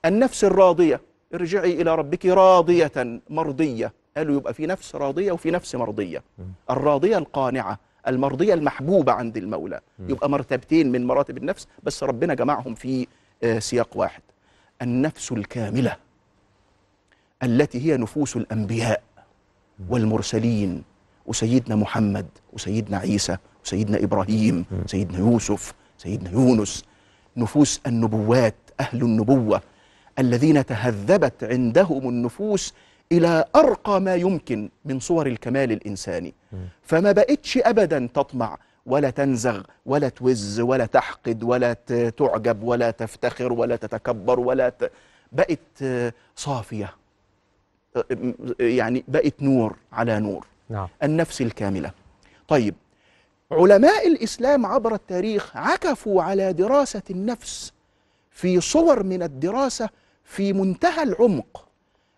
النفس 0.05 0.43
الراضية 0.43 1.01
ارجعي 1.33 1.81
إلى 1.81 1.95
ربك 1.95 2.25
راضية 2.25 2.91
مرضية. 3.29 3.93
قالوا 4.17 4.35
يبقى 4.35 4.53
في 4.53 4.65
نفس 4.65 4.95
راضية 4.95 5.31
وفي 5.31 5.51
نفس 5.51 5.75
مرضية؟ 5.75 6.23
الراضية 6.69 7.17
القانعة 7.17 7.79
المرضية 8.07 8.53
المحبوبة 8.53 9.11
عند 9.11 9.37
المولى. 9.37 9.79
يبقى 9.99 10.29
مرتبتين 10.29 10.91
من 10.91 11.05
مراتب 11.07 11.37
النفس 11.37 11.67
بس 11.83 12.03
ربنا 12.03 12.33
جمعهم 12.33 12.75
في 12.75 13.07
آه، 13.43 13.59
سياق 13.59 13.97
واحد. 13.97 14.21
النفس 14.81 15.31
الكاملة 15.31 15.95
التي 17.43 17.85
هي 17.85 17.97
نفوس 17.97 18.37
الأنبياء 18.37 19.03
والمرسلين 19.89 20.83
وسيدنا 21.25 21.75
محمد 21.75 22.25
وسيدنا 22.53 22.97
عيسى 22.97 23.37
وسيدنا 23.67 24.03
إبراهيم 24.03 24.65
سيدنا 24.85 25.17
يوسف 25.19 25.73
سيدنا 25.97 26.31
يونس. 26.31 26.83
نفوس 27.37 27.81
النبوات 27.87 28.55
أهل 28.79 29.01
النبوة. 29.01 29.61
الذين 30.19 30.65
تهذبت 30.65 31.43
عندهم 31.43 32.09
النفوس 32.09 32.73
إلى 33.11 33.45
أرقى 33.55 34.01
ما 34.01 34.15
يمكن 34.15 34.69
من 34.85 34.99
صور 34.99 35.27
الكمال 35.27 35.71
الإنساني. 35.71 36.33
فما 36.83 37.11
بقتش 37.11 37.57
أبدا 37.57 38.09
تطمع 38.13 38.57
ولا 38.85 39.09
تنزغ 39.09 39.61
ولا 39.85 40.09
توز 40.09 40.59
ولا 40.59 40.85
تحقد 40.85 41.43
ولا 41.43 41.73
تعجب 42.17 42.63
ولا 42.63 42.91
تفتخر 42.91 43.53
ولا 43.53 43.75
تتكبر 43.75 44.39
ولا 44.39 44.69
ت... 44.69 44.91
بقت 45.31 45.83
صافية. 46.35 46.93
يعني 48.59 49.03
بقت 49.07 49.41
نور 49.41 49.75
على 49.91 50.19
نور. 50.19 50.45
نعم. 50.69 50.87
النفس 51.03 51.41
الكاملة. 51.41 51.91
طيب 52.47 52.75
علماء 53.51 54.07
الإسلام 54.07 54.65
عبر 54.65 54.93
التاريخ 54.93 55.57
عكفوا 55.57 56.23
على 56.23 56.53
دراسة 56.53 57.01
النفس 57.09 57.71
في 58.31 58.61
صور 58.61 59.03
من 59.03 59.23
الدراسة 59.23 59.89
في 60.23 60.53
منتهى 60.53 61.03
العمق. 61.03 61.67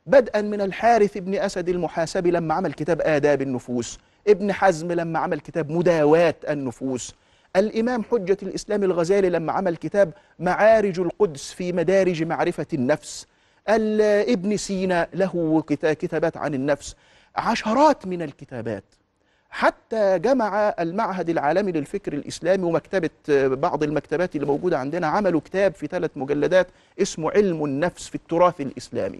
بدءا 0.05 0.41
من 0.41 0.61
الحارث 0.61 1.17
بن 1.17 1.35
أسد 1.35 1.69
المحاسبي 1.69 2.31
لما 2.31 2.53
عمل 2.53 2.73
كتاب 2.73 3.01
آداب 3.01 3.41
النفوس 3.41 3.99
ابن 4.27 4.53
حزم 4.53 4.91
لما 4.91 5.19
عمل 5.19 5.39
كتاب 5.39 5.71
مداواة 5.71 6.35
النفوس. 6.49 7.13
الإمام 7.55 8.03
حجة 8.03 8.37
الإسلام 8.43 8.83
الغزالي 8.83 9.29
لما 9.29 9.53
عمل 9.53 9.75
كتاب 9.75 10.11
معارج 10.39 10.99
القدس 10.99 11.51
في 11.51 11.71
مدارج 11.73 12.23
معرفة 12.23 12.65
النفس. 12.73 13.27
ال- 13.69 14.29
ابن 14.31 14.57
سينا 14.57 15.07
له 15.13 15.63
كتا- 15.67 15.93
كتابات 15.93 16.37
عن 16.37 16.53
النفس. 16.53 16.95
عشرات 17.35 18.07
من 18.07 18.21
الكتابات. 18.21 18.83
حتى 19.51 20.19
جمع 20.19 20.75
المعهد 20.79 21.29
العالمي 21.29 21.71
للفكر 21.71 22.13
الإسلامي 22.13 22.63
ومكتبة 22.63 23.09
آه، 23.29 23.47
بعض 23.47 23.83
المكتبات 23.83 24.35
اللي 24.35 24.47
موجودة 24.47 24.79
عندنا 24.79 25.07
عملوا 25.07 25.41
كتاب 25.41 25.73
في 25.73 25.87
ثلاث 25.87 26.11
مجلدات 26.15 26.67
اسمه 27.01 27.31
علم 27.31 27.65
النفس 27.65 28.07
في 28.07 28.15
التراث 28.15 28.61
الإسلامي. 28.61 29.19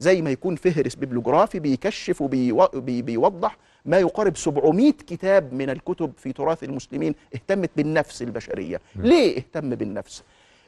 زي 0.00 0.22
ما 0.22 0.30
يكون 0.30 0.56
فهرس 0.56 0.94
بيبلوجرافي 0.94 1.58
بيكشف 1.58 2.20
وبيوضح 2.22 3.56
ما 3.84 3.98
يقارب 3.98 4.36
700 4.36 4.92
كتاب 4.92 5.52
من 5.52 5.70
الكتب 5.70 6.12
في 6.16 6.32
تراث 6.32 6.64
المسلمين 6.64 7.14
اهتمت 7.34 7.70
بالنفس 7.76 8.22
البشرية. 8.22 8.80
ليه 8.96 9.36
اهتم 9.36 9.70
بالنفس؟ 9.74 10.22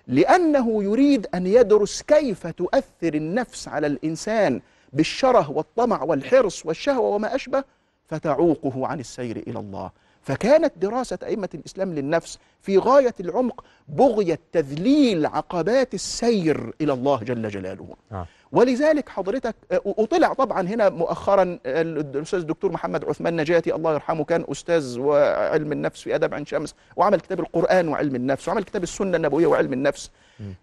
لأنه 0.08 0.84
يريد 0.84 1.26
أن 1.34 1.46
يدرس 1.46 2.02
كيف 2.02 2.46
تؤثر 2.46 3.14
النفس 3.14 3.68
على 3.68 3.86
الإنسان 3.86 4.60
بالشره 4.92 5.50
والطمع 5.50 6.02
والحرص 6.02 6.66
والشهوة 6.66 7.08
وما 7.08 7.34
أشبه 7.34 7.64
فتعوقه 8.06 8.86
عن 8.86 9.00
السير 9.00 9.36
إلى 9.36 9.58
الله. 9.58 9.90
فكانت 10.22 10.72
دراسة 10.76 11.18
أئمة 11.22 11.48
الإسلام 11.54 11.94
للنفس 11.94 12.38
في 12.60 12.78
غاية 12.78 13.14
العمق 13.20 13.64
بغية 13.88 14.38
تذليل 14.52 15.26
عقبات 15.26 15.94
السير 15.94 16.74
إلى 16.80 16.92
الله 16.92 17.18
جل 17.18 17.48
جلاله. 17.48 17.88
نعم 18.10 18.26
ولذلك 18.52 19.08
حضرتك 19.08 19.54
وطلع 19.84 20.32
طبعا 20.32 20.60
هنا 20.60 20.88
مؤخرا 20.88 21.58
الأستاذ 21.66 22.38
الدكتور 22.38 22.72
محمد 22.72 23.04
عثمان 23.04 23.36
نجاتي 23.36 23.74
الله 23.74 23.92
يرحمه 23.94 24.24
كان 24.24 24.44
أستاذ 24.50 24.98
وعلم 24.98 25.72
النفس 25.72 26.02
في 26.02 26.14
أدب 26.14 26.34
عين 26.34 26.46
شمس 26.46 26.74
وعمل 26.96 27.20
كتاب 27.20 27.40
القرآن 27.40 27.88
وعلم 27.88 28.14
النفس 28.14 28.48
وعمل 28.48 28.64
كتاب 28.64 28.82
السنة 28.82 29.16
النبوية 29.16 29.46
وعلم 29.46 29.72
النفس. 29.72 30.10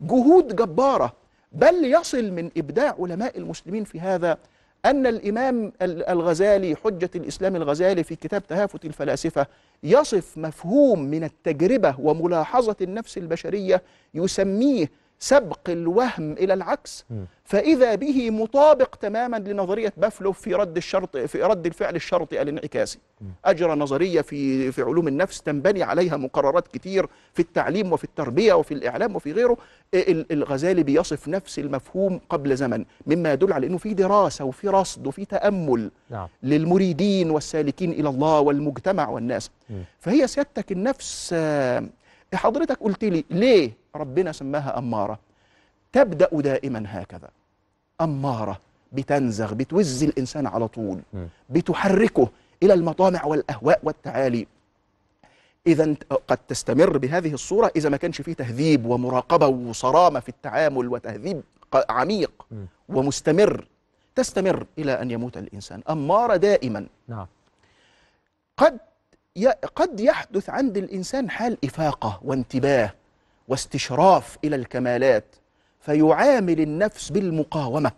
جهود 0.01 0.55
جبارة 0.55 1.13
بل 1.51 1.85
يصل 1.85 2.31
من 2.31 2.51
إبداع 2.57 2.95
علماء 2.99 3.37
المسلمين 3.37 3.83
في 3.83 3.99
هذا 3.99 4.37
أن 4.85 5.07
الإمام 5.07 5.71
ال- 5.81 6.09
الغزالي 6.09 6.75
حجة 6.75 7.09
الإسلام 7.15 7.55
الغزالي 7.55 8.03
في 8.03 8.15
كتاب 8.15 8.47
تهافت 8.47 8.85
الفلاسفة 8.85 9.47
يصف 9.83 10.37
مفهوم 10.37 10.99
من 11.01 11.23
التجربة 11.23 11.95
وملاحظة 11.99 12.75
النفس 12.81 13.17
البشرية 13.17 13.81
يسميه 14.13 14.91
سبق 15.23 15.59
الوهم 15.69 16.31
إلى 16.33 16.53
العكس. 16.53 17.05
فإذا 17.45 17.95
به 17.95 18.31
مطابق 18.31 18.95
تماما 18.95 19.37
لنظرية 19.37 19.93
بافلوف 19.97 20.41
في 20.41 20.53
رد 20.55 20.77
الشرط 20.77 21.17
في 21.17 21.43
رد 21.43 21.65
الفعل 21.65 21.95
الشرطي 21.95 22.41
الانعكاسي. 22.41 22.99
اجرى 23.45 23.75
نظرية 23.75 24.21
في 24.21 24.71
في 24.71 24.81
علوم 24.81 25.07
النفس 25.07 25.41
تنبني 25.41 25.83
عليها 25.83 26.17
مقررات 26.17 26.67
كتير 26.67 27.07
في 27.33 27.39
التعليم 27.41 27.93
وفي 27.93 28.03
التربية 28.03 28.53
وفي 28.53 28.73
الإعلام 28.73 29.15
وفي 29.15 29.31
غيره. 29.31 29.57
ال- 29.93 30.31
الغزالي 30.31 30.83
بيصف 30.83 31.27
نفس 31.27 31.59
المفهوم 31.59 32.21
قبل 32.29 32.55
زمن 32.55 32.85
مما 33.07 33.33
يدل 33.33 33.53
على 33.53 33.67
إنه 33.67 33.77
في 33.77 33.93
دراسة 33.93 34.45
وفي 34.45 34.67
رصد 34.67 35.07
وفي 35.07 35.25
تأمل 35.25 35.91
نعم. 36.09 36.27
للمريدين 36.43 37.31
والسالكين 37.31 37.91
إلى 37.91 38.09
الله 38.09 38.39
والمجتمع 38.39 39.09
والناس. 39.09 39.49
فهي 39.99 40.27
سيادتك 40.27 40.71
النفس 40.71 41.29
آه، 41.33 41.83
حضرتك 42.33 42.77
قلت 42.79 43.03
لي 43.03 43.25
ليه 43.29 43.71
ربنا 43.95 44.31
سماها 44.31 44.77
أمارة؟ 44.77 45.19
تبدأ 45.91 46.29
دائما 46.31 46.83
هكذا. 46.87 47.29
أمارة 48.01 48.59
بتنزغ 48.91 49.53
بتوز 49.53 50.03
الإنسان 50.03 50.47
على 50.47 50.67
طول. 50.67 50.99
بتحركه 51.49 52.27
إلى 52.63 52.73
المطامع 52.73 53.25
والأهواء 53.25 53.79
والتعالي. 53.83 54.47
اذا 55.67 55.95
قد 56.27 56.37
تستمر 56.47 56.97
بهذه 56.97 57.33
الصورة 57.33 57.71
إذا 57.75 57.89
ما 57.89 57.97
كانش 57.97 58.21
فيه 58.21 58.33
تهذيب 58.33 58.85
ومراقبة 58.85 59.47
وصرامة 59.47 60.19
في 60.19 60.29
التعامل 60.29 60.87
وتهذيب 60.87 61.41
عميق. 61.89 62.31
ومستمر. 62.89 63.67
تستمر 64.15 64.65
إلى 64.77 65.01
أن 65.01 65.11
يموت 65.11 65.37
الإنسان. 65.37 65.81
أمارة 65.89 66.35
دائما. 66.35 66.87
نعم. 67.07 67.27
قد 68.57 68.77
قد 69.75 69.99
يحدث 69.99 70.49
عند 70.49 70.77
الإنسان 70.77 71.29
حال 71.29 71.57
إفاقة 71.65 72.19
وانتباه 72.23 72.93
واستشراف 73.47 74.37
إلى 74.43 74.55
الكمالات 74.55 75.35
فيعامل 75.79 76.61
النفس 76.61 77.09
بالمقاومة 77.09 77.91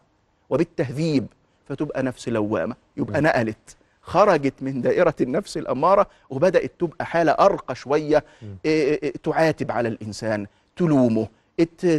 وبالتهذيب 0.49 1.27
فتبقى 1.69 2.03
نفس 2.03 2.29
لوامة 2.29 2.75
يبقى 2.97 3.21
نقلت 3.21 3.75
خرجت 4.01 4.53
من 4.61 4.81
دائرة 4.81 5.15
النفس 5.21 5.57
الأمارة 5.57 6.07
وبدأت 6.29 6.71
تبقى 6.79 7.05
حالة 7.05 7.31
أرقى 7.31 7.75
شوية 7.75 8.23
إيه 8.65 9.01
إيه 9.03 9.13
تعاتب 9.23 9.71
على 9.71 9.87
الإنسان 9.89 10.47
تلومه 10.75 11.27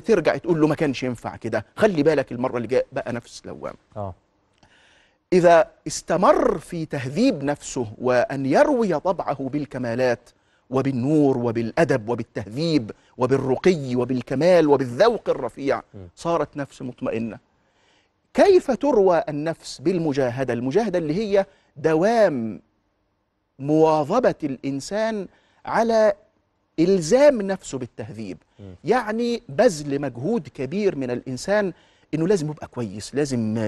ترجع 0.04 0.36
تقول 0.36 0.60
له 0.60 0.66
ما 0.66 0.74
كانش 0.74 1.02
ينفع 1.02 1.36
كده 1.36 1.66
خلي 1.76 2.02
بالك 2.02 2.32
المرة 2.32 2.56
اللي 2.56 2.68
جاية 2.68 2.86
بقى 2.92 3.12
نفس 3.12 3.42
لوامة. 3.46 3.76
آه. 3.96 4.14
إذا 5.34 5.70
استمر 5.86 6.58
في 6.58 6.86
تهذيب 6.86 7.44
نفسه 7.44 7.86
وأن 8.00 8.46
يروي 8.46 9.00
طبعه 9.00 9.48
بالكمالات 9.48 10.30
وبالنور 10.70 11.38
وبالأدب 11.38 12.08
وبالتهذيب 12.08 12.90
وبالرقي 13.18 13.96
وبالكمال 13.96 14.68
وبالذوق 14.68 15.28
الرفيع 15.28 15.82
صارت 16.16 16.56
نفس 16.56 16.82
مطمئنة. 16.82 17.38
كيف 18.34 18.70
تروى 18.70 19.22
النفس 19.28 19.80
بالمجاهدة؟ 19.80 20.52
المجاهدة 20.52 20.98
اللي 20.98 21.14
هي 21.14 21.46
دوام 21.76 22.60
مواظبة 23.58 24.34
الإنسان 24.44 25.26
على 25.66 26.12
إلزام 26.80 27.42
نفسه 27.42 27.78
بالتهذيب. 27.78 28.38
يعني 28.84 29.42
بذل 29.48 30.00
مجهود 30.00 30.48
كبير 30.48 30.96
من 30.96 31.10
الإنسان 31.10 31.72
إنه 32.14 32.28
لازم 32.28 32.50
يبقى 32.50 32.66
كويس 32.66 33.14
لازم 33.14 33.58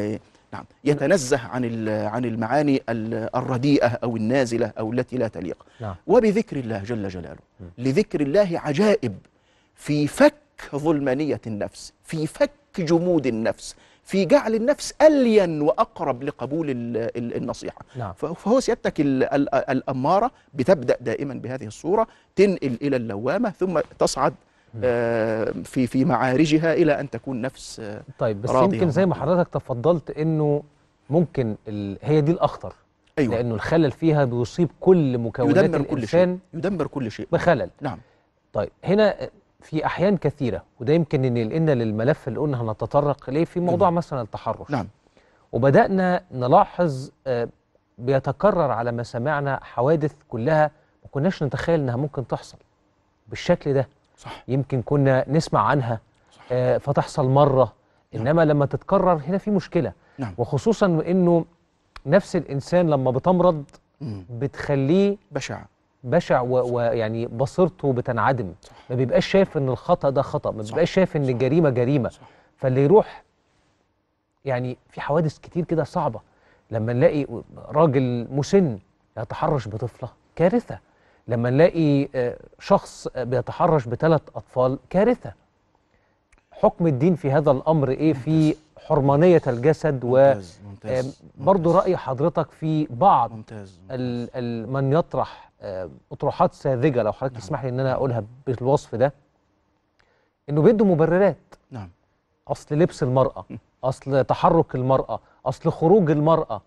نعم. 0.52 0.64
يتنزه 0.84 1.38
عن 1.38 1.88
عن 1.88 2.24
المعاني 2.24 2.82
ال- 2.88 3.36
الرديئة 3.36 3.86
أو 3.86 4.16
النازلة 4.16 4.72
أو 4.78 4.92
التي 4.92 5.16
لا 5.16 5.28
تليق. 5.28 5.66
نعم. 5.80 5.94
وبذكر 6.06 6.56
الله 6.56 6.78
جل 6.84 7.08
جلاله. 7.08 7.36
لذكر 7.78 8.20
الله 8.20 8.48
عجائب 8.64 9.14
في 9.74 10.06
فك 10.06 10.34
ظلمانية 10.74 11.40
النفس 11.46 11.92
في 12.04 12.26
فك 12.26 12.50
جمود 12.78 13.26
النفس 13.26 13.74
في 14.04 14.24
جعل 14.24 14.54
النفس 14.54 14.94
ألين 15.02 15.62
وأقرب 15.62 16.22
لقبول 16.22 16.70
ال- 16.70 16.96
ال- 17.16 17.36
النصيحة. 17.36 17.78
نعم. 17.96 18.12
فهو 18.12 18.60
سيادتك 18.60 19.00
ال- 19.00 19.24
ال- 19.24 19.54
الأمارة 19.54 20.30
بتبدأ 20.54 20.96
دائما 21.00 21.34
بهذه 21.34 21.66
الصورة 21.66 22.06
تنقل 22.36 22.78
إلى 22.82 22.96
اللوامة 22.96 23.50
ثم 23.50 23.80
تصعد 23.98 24.34
في 25.64 25.86
في 25.86 26.04
معارجها 26.04 26.74
إلى 26.74 27.00
أن 27.00 27.10
تكون 27.10 27.40
نفس 27.40 27.80
آه، 27.80 28.02
طيب 28.18 28.42
بس 28.42 28.50
يمكن 28.50 28.90
زي 28.90 29.06
ما. 29.06 29.14
حضرتك 29.14 29.48
تفضلت 29.48 30.10
إنه 30.10 30.62
ممكن 31.10 31.56
ال... 31.68 31.98
هي 32.02 32.20
دي 32.20 32.32
الأخطر 32.32 32.74
أيوه. 33.18 33.34
لأنه 33.34 33.54
الخلل 33.54 33.90
فيها 33.92 34.24
بيصيب 34.24 34.68
كل 34.80 35.18
مكونات 35.18 35.64
يدمر 35.64 35.82
كل 35.82 36.08
شيء 36.08 36.38
يدمر 36.54 36.86
كل 36.86 37.10
شيء. 37.10 37.28
بخلل. 37.32 37.70
نعم. 37.80 37.98
طيب 38.52 38.70
هنا 38.84 39.16
في 39.60 39.86
أحيان 39.86 40.16
كثيرة 40.16 40.62
وده 40.80 40.92
يمكن 40.92 41.24
إن 41.24 41.36
ينقلنا 41.36 41.74
للملف 41.74 42.28
اللي 42.28 42.38
قلنا 42.40 42.62
هنتطرق 42.62 43.28
إليه 43.28 43.44
في 43.44 43.60
موضوع 43.60 43.90
مثلا 43.90 44.22
التحرش. 44.22 44.70
نعم. 44.70 44.88
وبدأنا 45.52 46.22
نلاحظ 46.32 47.10
آه، 47.26 47.48
بيتكرر 47.98 48.70
على 48.70 48.92
مسامعنا 48.92 49.60
حوادث 49.62 50.12
كلها 50.28 50.70
ما 51.04 51.08
كناش 51.10 51.42
نتخيل 51.42 51.80
إنها 51.80 51.96
ممكن 51.96 52.26
تحصل 52.26 52.58
بالشكل 53.28 53.74
ده. 53.74 53.88
صح. 54.16 54.44
يمكن 54.48 54.82
كنا 54.82 55.24
نسمع 55.28 55.60
عنها 55.60 56.00
صح. 56.32 56.42
آه، 56.52 56.78
فتحصل 56.78 57.28
مرة. 57.28 57.72
إنما 58.14 58.44
لما 58.44 58.66
تتكرر 58.66 59.12
هنا 59.28 59.38
في 59.38 59.50
مشكلة. 59.50 59.92
نعم. 60.18 60.34
وخصوصا 60.38 60.86
إنه 60.86 61.44
نفس 62.06 62.36
الإنسان 62.36 62.90
لما 62.90 63.10
بتمرض 63.10 63.64
مم. 64.00 64.24
بتخليه 64.30 65.16
بشع. 65.30 65.62
بشع 66.04 66.40
ويعني 66.40 67.26
بصيرته 67.26 67.92
بتنعدم. 67.92 68.52
صح. 68.62 68.72
ما 68.90 68.96
بيبقاش 68.96 69.26
شايف 69.26 69.56
إن 69.56 69.68
الخطأ 69.68 70.10
ده 70.10 70.22
خطأ 70.22 70.50
ما. 70.50 70.62
بيبقاش 70.62 70.90
شايف 70.90 71.16
إن 71.16 71.24
صح. 71.24 71.30
الجريمه 71.30 71.70
جريمة. 71.70 72.08
صح. 72.08 72.20
فاللي 72.56 72.84
يروح 72.84 73.22
يعني 74.44 74.76
في 74.90 75.00
حوادث 75.00 75.38
كتير 75.38 75.64
كده 75.64 75.84
صعبة. 75.84 76.20
لما 76.70 76.92
نلاقي 76.92 77.26
راجل 77.68 78.26
مسن 78.30 78.78
يتحرش 79.18 79.68
بطفلة 79.68 80.08
كارثة. 80.36 80.78
لما 81.28 81.50
نلاقي 81.50 82.08
آه، 82.14 82.38
شخص 82.60 83.08
آه، 83.16 83.24
بيتحرش 83.24 83.86
بثلاث 83.88 84.22
أطفال 84.36 84.78
كارثة. 84.90 85.32
حكم 86.52 86.86
الدين 86.86 87.14
في 87.14 87.30
هذا 87.30 87.50
الأمر 87.50 87.90
إيه؟ 87.90 88.12
في 88.12 88.56
حرمانية 88.78 89.42
الجسد 89.46 90.04
ممتاز 90.04 90.60
ممتاز 90.68 91.22
وبرضه 91.40 91.70
ممتاز. 91.70 91.82
رأي 91.84 91.96
حضرتك 91.96 92.50
في 92.50 92.86
بعض 92.90 93.32
ممتاز 93.32 93.80
ال 93.90 94.28
ال 94.34 94.72
من 94.72 94.92
يطرح 94.92 95.50
آه، 95.62 95.90
أطروحات 96.12 96.54
ساذجة 96.54 97.02
لو 97.02 97.12
حضرتك 97.12 97.32
نعم. 97.34 97.42
تسمح 97.42 97.62
لي 97.64 97.68
إن 97.68 97.80
أنا 97.80 97.92
أقولها 97.92 98.24
بالوصف 98.46 98.94
ده. 98.94 99.12
إنه 100.48 100.62
بيدوا 100.62 100.86
مبررات. 100.86 101.36
نعم. 101.70 101.88
أصل 102.48 102.74
لبس 102.74 103.02
المرأة 103.02 103.44
أصل 103.84 104.24
تحرك 104.24 104.74
المرأة 104.74 105.20
أصل 105.46 105.70
خروج 105.72 106.10
المرأة. 106.10 106.60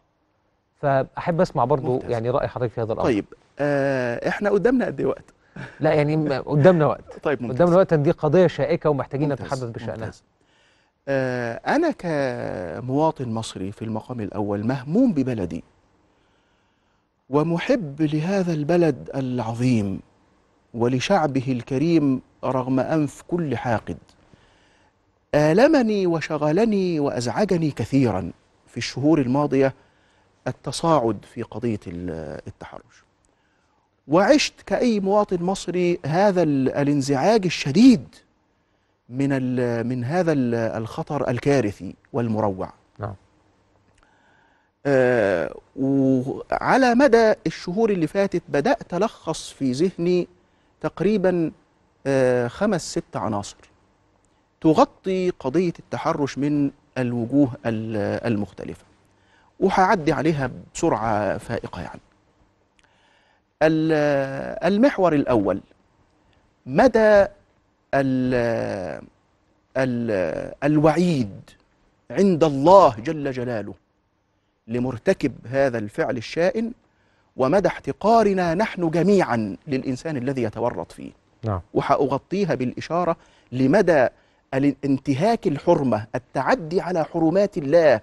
فأحب 0.82 1.42
أسمع 1.42 1.66
برضو 1.66 1.94
ممتاز. 1.94 2.12
يعني 2.12 2.30
رأي 2.30 2.48
حضرتك 2.48 2.72
في 2.74 2.82
هذا 2.82 2.94
الأمر. 2.94 3.04
طيب 3.08 3.26
آه 3.34 3.36
إحنا 4.28 4.50
قدامنا 4.50 4.86
قد 4.86 5.00
إيه 5.00 5.08
وقت؟ 5.08 5.26
لا 5.80 5.94
يعني 5.94 6.38
قدامنا 6.40 6.86
وقت. 6.86 7.04
طيب 7.24 7.42
ممتاز. 7.42 7.56
قدامنا 7.58 7.76
وقت 7.78 7.94
دي 7.94 8.12
قضية 8.12 8.48
شائكة 8.48 8.90
ومحتاجين 8.90 9.34
نتحدث 9.34 9.64
بشأنها. 9.64 10.12
آه 11.08 11.54
أنا 11.54 11.92
كمواطن 11.92 13.30
مصري 13.30 13.72
في 13.72 13.82
المقام 13.86 14.22
الأول 14.22 14.66
مهموم 14.68 15.14
ببلدي 15.14 15.64
ومحب 17.30 18.02
لهذا 18.02 18.54
البلد 18.54 19.10
العظيم 19.16 20.00
ولشعبه 20.74 21.44
الكريم 21.52 22.22
رغم 22.44 22.80
أنف 22.80 23.22
كل 23.28 23.58
حاقد. 23.58 23.98
آلمني 25.36 26.08
وشغلني 26.08 27.00
وأزعجني 27.00 27.72
كثيرا 27.72 28.32
في 28.68 28.78
الشهور 28.78 29.22
الماضية 29.22 29.74
التصاعد 30.48 31.26
في 31.34 31.44
قضية 31.44 31.80
ال- 31.88 32.42
التحرش. 32.48 33.04
وعشت 34.10 34.54
كأي 34.66 35.00
مواطن 35.00 35.44
مصري 35.44 36.00
هذا 36.06 36.44
ال- 36.44 36.70
الانزعاج 36.70 37.46
الشديد 37.46 38.16
من 39.10 39.30
من 39.88 40.04
هذا 40.04 40.32
ال- 40.32 40.56
الخطر 40.56 41.30
الكارثي 41.30 41.96
والمروع. 42.14 42.74
نعم. 43.00 43.14
آه، 44.86 45.56
وعلى 45.76 46.96
مدى 46.96 47.34
الشهور 47.48 47.90
اللي 47.90 48.08
فاتت 48.08 48.44
بدأت 48.50 48.94
ألخص 48.94 49.50
في 49.50 49.72
ذهني 49.72 50.28
تقريبا 50.82 51.52
آه، 52.08 52.48
خمس 52.48 52.92
ست 52.92 53.16
عناصر 53.16 53.58
تغطي 54.62 55.30
قضية 55.30 55.74
التحرش 55.80 56.38
من 56.38 56.72
الوجوه 56.98 57.52
ال- 57.66 58.26
المختلفة. 58.28 58.84
وهعدي 59.60 60.12
عليها 60.12 60.50
بسرعة 60.76 61.38
فائقة 61.38 61.82
يعني. 61.82 62.00
المحور 63.64 65.14
الأول. 65.14 65.62
مدى 66.66 67.26
ال 67.94 68.34
ال 69.78 70.12
الوعيد 70.64 71.32
عند 72.12 72.44
الله 72.44 72.96
جل 73.00 73.32
جلاله 73.32 73.74
لمرتكب 74.68 75.34
هذا 75.46 75.78
الفعل 75.78 76.18
الشائن 76.18 76.72
ومدى 77.38 77.68
احتقارنا 77.68 78.54
نحن 78.54 78.90
جميعا 78.90 79.56
للإنسان 79.68 80.18
الذي 80.18 80.44
يتورط 80.44 80.92
فيه. 80.92 81.12
نعم. 81.44 81.62
وهأغطيها 81.74 82.56
بالإشارة 82.56 83.16
لمدى 83.52 84.08
الانتهاك 84.54 85.48
الحرمة 85.48 86.08
التعدي 86.16 86.82
على 86.82 87.04
حرمات 87.06 87.58
الله 87.58 88.02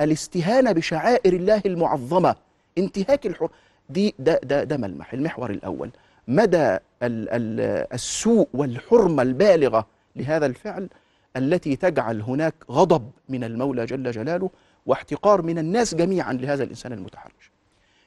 الاستهانة 0.00 0.72
بشعائر 0.72 1.32
الله 1.32 1.62
المعظمة 1.66 2.34
انتهاك 2.78 3.26
الحرمة 3.26 3.50
دي 3.90 4.14
ده 4.18 4.40
ده 4.42 4.64
ده 4.64 4.76
ملمح. 4.76 5.12
المحور 5.12 5.50
الأول 5.50 5.90
مدى 6.28 6.66
ال 6.66 6.80
ال 7.02 7.60
السوء 7.92 8.48
والحرمة 8.54 9.22
البالغة 9.22 9.86
لهذا 10.16 10.46
الفعل 10.46 10.88
التي 11.36 11.76
تجعل 11.76 12.20
هناك 12.22 12.54
غضب 12.70 13.10
من 13.28 13.44
المولى 13.44 13.84
جل 13.84 14.10
جلاله 14.10 14.50
واحتقار 14.86 15.42
من 15.42 15.58
الناس 15.58 15.94
جميعا 15.94 16.32
لهذا 16.32 16.64
الإنسان 16.64 16.92
المتحرش. 16.92 17.50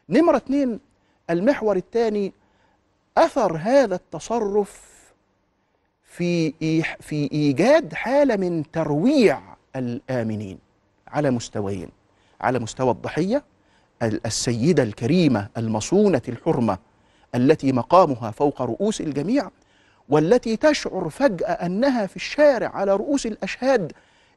نمرة 0.10 0.38
اثنين 0.38 0.80
المحور 1.30 1.76
الثاني 1.76 2.34
أثر 3.18 3.58
هذا 3.58 3.96
التصرف 3.96 4.94
في 6.04 6.54
في 7.00 7.30
إيجاد 7.32 7.94
حالة 7.94 8.36
من 8.36 8.72
ترويع 8.72 9.42
الآمنين 9.76 10.60
على 11.08 11.32
مستويين 11.32 11.90
على 12.42 12.60
مستوى 12.60 12.92
الضحية 12.92 13.38
ال- 13.38 13.44
السيدة 14.04 14.84
الكريمة 14.84 15.50
المصونة 15.58 16.22
الحرمة 16.28 16.78
التي 17.36 17.72
مقامها 17.72 18.32
فوق 18.32 18.62
رؤوس 18.62 19.02
الجميع 19.02 19.50
والتي 20.10 20.58
تشعر 20.58 21.10
فجأة 21.10 21.52
أنها 21.52 22.06
في 22.06 22.16
الشارع 22.16 22.70
على 22.70 22.96
رؤوس 22.96 23.26
الأشهاد 23.26 23.92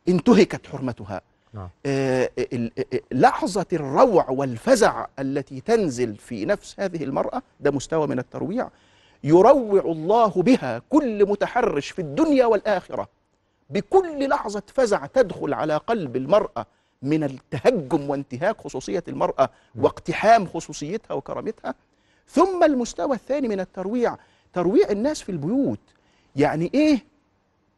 انتهكت 0.09 0.67
حرمتها. 0.67 1.21
نعم. 1.55 1.69
آه، 1.87 2.31
لحظة 3.13 3.67
الروع 3.73 4.31
والفزع 4.31 5.07
التي 5.19 5.61
تنزل 5.61 6.17
في 6.17 6.45
نفس 6.45 6.75
هذه 6.81 7.05
المرأة 7.05 7.43
ده 7.61 7.71
مستوى 7.71 8.07
من 8.07 8.19
الترويع 8.19 8.69
يروع 9.25 9.81
الله 9.85 10.29
بها 10.29 10.83
كل 10.91 11.27
متحرش 11.29 11.91
في 11.91 11.99
الدنيا 11.99 12.47
والآخرة. 12.47 13.09
بكل 13.71 14.29
لحظة 14.29 14.63
فزع 14.75 15.07
تدخل 15.07 15.55
على 15.55 15.77
قلب 15.77 16.17
المرأة 16.17 16.67
من 17.03 17.25
التهجم 17.25 18.11
وانتهاك 18.11 18.61
خصوصية 18.61 19.05
المرأة 19.09 19.51
واقتحام 19.75 20.47
خصوصيتها 20.47 21.15
وكرامتها. 21.15 21.75
ثم 22.29 22.65
المستوى 22.65 23.15
الثاني 23.17 23.49
من 23.49 23.61
الترويع 23.61 24.17
ترويع 24.53 24.91
الناس 24.91 25.23
في 25.23 25.29
البيوت. 25.33 25.79
يعني 26.37 26.71
إيه؟ 26.75 27.05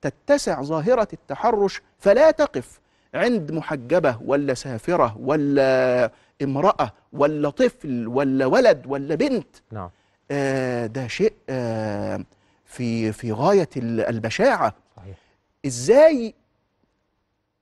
تتسع 0.03 0.63
ظاهرة 0.63 1.09
التحرش 1.13 1.83
فلا 1.99 2.31
تقف 2.31 2.81
عند 3.15 3.53
محجبة 3.53 4.19
ولا 4.25 4.55
سافرة 4.55 5.17
ولا 5.21 6.11
امرأة 6.43 6.93
ولا 7.13 7.51
طفل 7.51 8.07
ولا 8.09 8.47
ولد 8.47 8.83
ولا 8.87 9.15
بنت. 9.15 9.57
نعم. 9.73 9.91
آه 10.31 10.87
ده 10.87 11.07
شيء 11.09 11.33
آه 11.51 12.25
في 12.67 13.13
في 13.13 13.33
غاية 13.33 13.69
ال- 13.77 14.01
البشاعة. 14.01 14.75
صحيح. 14.97 15.17
إزاي 15.67 16.35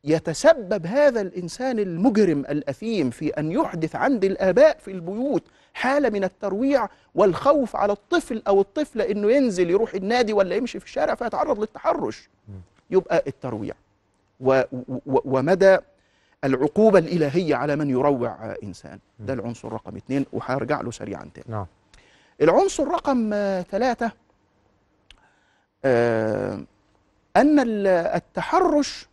يتسبب 0.06 0.86
هذا 0.86 1.20
الإنسان 1.20 1.78
المجرم 1.78 2.40
الأثيم 2.40 3.10
في 3.10 3.28
أن 3.28 3.52
يحدث 3.52 3.96
عند 3.96 4.24
الآباء 4.24 4.78
في 4.78 4.90
البيوت 4.90 5.42
حالة 5.74 6.08
من 6.10 6.24
الترويع 6.24 6.88
والخوف 7.14 7.76
على 7.76 7.92
الطفل 7.92 8.42
أو 8.48 8.60
الطفلة 8.60 9.10
إنه 9.10 9.32
ينزل 9.32 9.70
يروح 9.70 9.94
النادي 9.94 10.32
ولا 10.32 10.56
يمشي 10.56 10.80
في 10.80 10.86
الشارع 10.86 11.14
فيتعرض 11.14 11.60
للتحرش. 11.60 12.28
يبقى 12.90 13.22
الترويع. 13.26 13.74
و 14.40 14.62
و 14.88 15.18
ومدى 15.24 15.76
العقوبة 16.44 16.98
الإلهية 16.98 17.54
على 17.54 17.76
من 17.76 17.90
يروع 17.90 18.54
إنسان. 18.62 18.98
ده 19.18 19.32
العنصر 19.34 19.72
رقم 19.72 19.96
اثنين 19.96 20.26
وهرجع 20.32 20.80
له 20.80 20.90
سريعا 20.90 21.30
تاني. 21.34 21.46
نعم. 21.48 21.66
العنصر 22.42 22.88
رقم 22.88 23.30
ثلاثة 23.70 24.10
آه، 25.84 26.60
أن 27.36 27.58
ال- 27.60 27.86
التحرش 27.86 29.08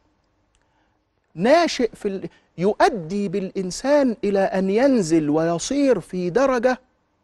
ناشئ 1.35 1.95
في 1.95 2.07
ال... 2.07 2.29
يؤدي 2.57 3.27
بالإنسان 3.27 4.15
إلى 4.23 4.39
أن 4.39 4.69
ينزل 4.69 5.29
ويصير 5.29 5.99
في 5.99 6.29
درجة 6.29 6.79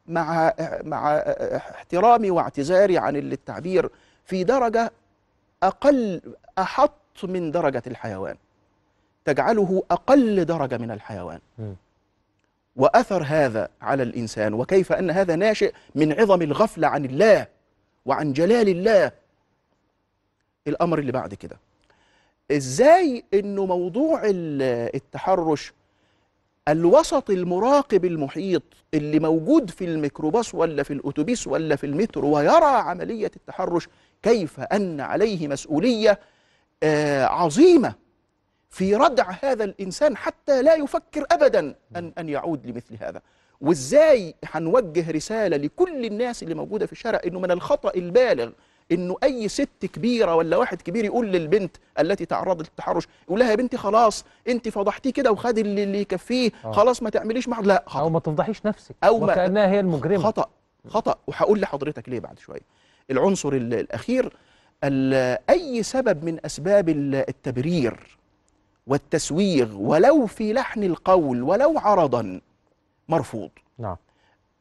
مع 0.08 0.54
مع 0.84 1.18
احترامي 1.18 2.32
واعتذاري 2.32 2.98
عن 2.98 3.16
التعبير 3.16 3.90
في 4.26 4.44
درجة 4.44 4.92
أقل 5.64 6.22
أحط 6.60 6.94
من 7.24 7.52
درجة 7.52 7.84
الحيوان. 7.88 8.36
تجعله 9.26 9.84
أقل 9.92 10.46
درجة 10.46 10.78
من 10.78 10.92
الحيوان. 10.92 11.40
وأثر 12.76 13.24
هذا 13.28 13.70
على 13.82 14.04
الإنسان 14.04 14.54
وكيف 14.54 14.92
أن 14.92 15.12
هذا 15.12 15.36
ناشئ 15.36 15.74
من 15.96 16.14
عظم 16.14 16.42
الغفلة 16.42 16.88
عن 16.88 17.06
الله 17.06 17.48
وعن 18.06 18.34
جلال 18.34 18.70
الله. 18.70 19.12
الأمر 20.68 21.00
اللي 21.00 21.12
بعد 21.12 21.34
كده. 21.34 21.58
إزاي 22.52 23.24
أنه 23.34 23.66
موضوع 23.66 24.22
ال- 24.26 24.96
التحرش 24.96 25.74
الوسط 26.68 27.30
المراقب 27.30 28.06
المحيط 28.06 28.64
اللي 28.94 29.20
موجود 29.20 29.70
في 29.70 29.86
الميكروباص 29.86 30.56
ولا 30.56 30.84
في 30.84 30.94
الأتوبيس 30.94 31.48
ولا 31.48 31.76
في 31.76 31.86
المترو 31.86 32.36
ويرى 32.36 32.66
عملية 32.66 33.32
التحرش 33.36 33.88
كيف 34.24 34.60
أن 34.60 35.00
عليه 35.02 35.48
مسؤولية 35.48 36.20
آه، 36.84 37.26
عظيمة 37.26 37.94
في 38.70 38.96
ردع 38.96 39.32
هذا 39.44 39.64
الإنسان 39.64 40.18
حتى 40.18 40.62
لا 40.62 40.76
يفكر 40.76 41.26
أبدا 41.32 41.76
أن, 41.96 42.12
أن 42.18 42.30
يعود 42.30 42.68
لمثل 42.68 42.96
هذا. 43.02 43.22
وإزاي 43.62 44.34
هنوجه 44.46 45.12
رسالة 45.12 45.58
لكل 45.58 46.06
الناس 46.06 46.44
اللي 46.44 46.56
موجودة 46.56 46.86
في 46.86 46.92
الشارع 46.92 47.22
أنه 47.26 47.40
من 47.40 47.52
الخطأ 47.52 47.92
البالغ 47.96 48.52
إنه 48.92 49.18
أي 49.24 49.48
ست 49.48 49.86
كبيرة 49.94 50.36
ولا 50.36 50.58
واحد 50.58 50.82
كبير 50.82 51.06
يقول 51.06 51.28
للبنت 51.28 51.78
التي 52.00 52.26
تعرضت 52.26 52.62
للتحرش 52.70 53.08
يقول 53.28 53.40
لها 53.40 53.50
يا 53.50 53.56
بنتي 53.56 53.78
خلاص 53.78 54.26
أنت 54.48 54.70
فضحتيه 54.70 55.14
كده 55.14 55.32
وخد 55.32 55.58
اللي, 55.58 56.02
يكفيه 56.02 56.52
آه. 56.66 56.72
خلاص 56.72 57.04
ما 57.04 57.10
تعمليش 57.10 57.48
مع 57.48 57.60
لا 57.60 57.84
خطأ. 57.88 58.00
أو 58.00 58.10
ما 58.10 58.20
تفضحيش 58.20 58.66
نفسك 58.66 58.96
أو 59.04 59.20
ما- 59.20 59.26
وكأنها 59.34 59.68
هي 59.68 59.80
المجرمة. 59.80 60.24
خطأ 60.24 60.50
خطأ. 60.88 61.16
وهقول 61.28 61.62
لحضرتك 61.62 62.10
ليه 62.10 62.20
بعد 62.20 62.40
شوية. 62.40 62.62
العنصر 63.12 63.54
ال- 63.54 63.74
الأخير 63.74 64.34
ال- 64.84 65.38
أي 65.50 65.84
سبب 65.84 66.24
من 66.26 66.46
أسباب 66.46 66.90
ال- 66.90 67.16
التبرير 67.30 68.18
والتسويغ 68.88 69.76
ولو 69.78 70.26
في 70.26 70.54
لحن 70.54 70.84
القول 70.84 71.44
ولو 71.44 71.80
عرضا 71.80 72.42
مرفوض. 73.10 73.50
نعم. 73.80 73.96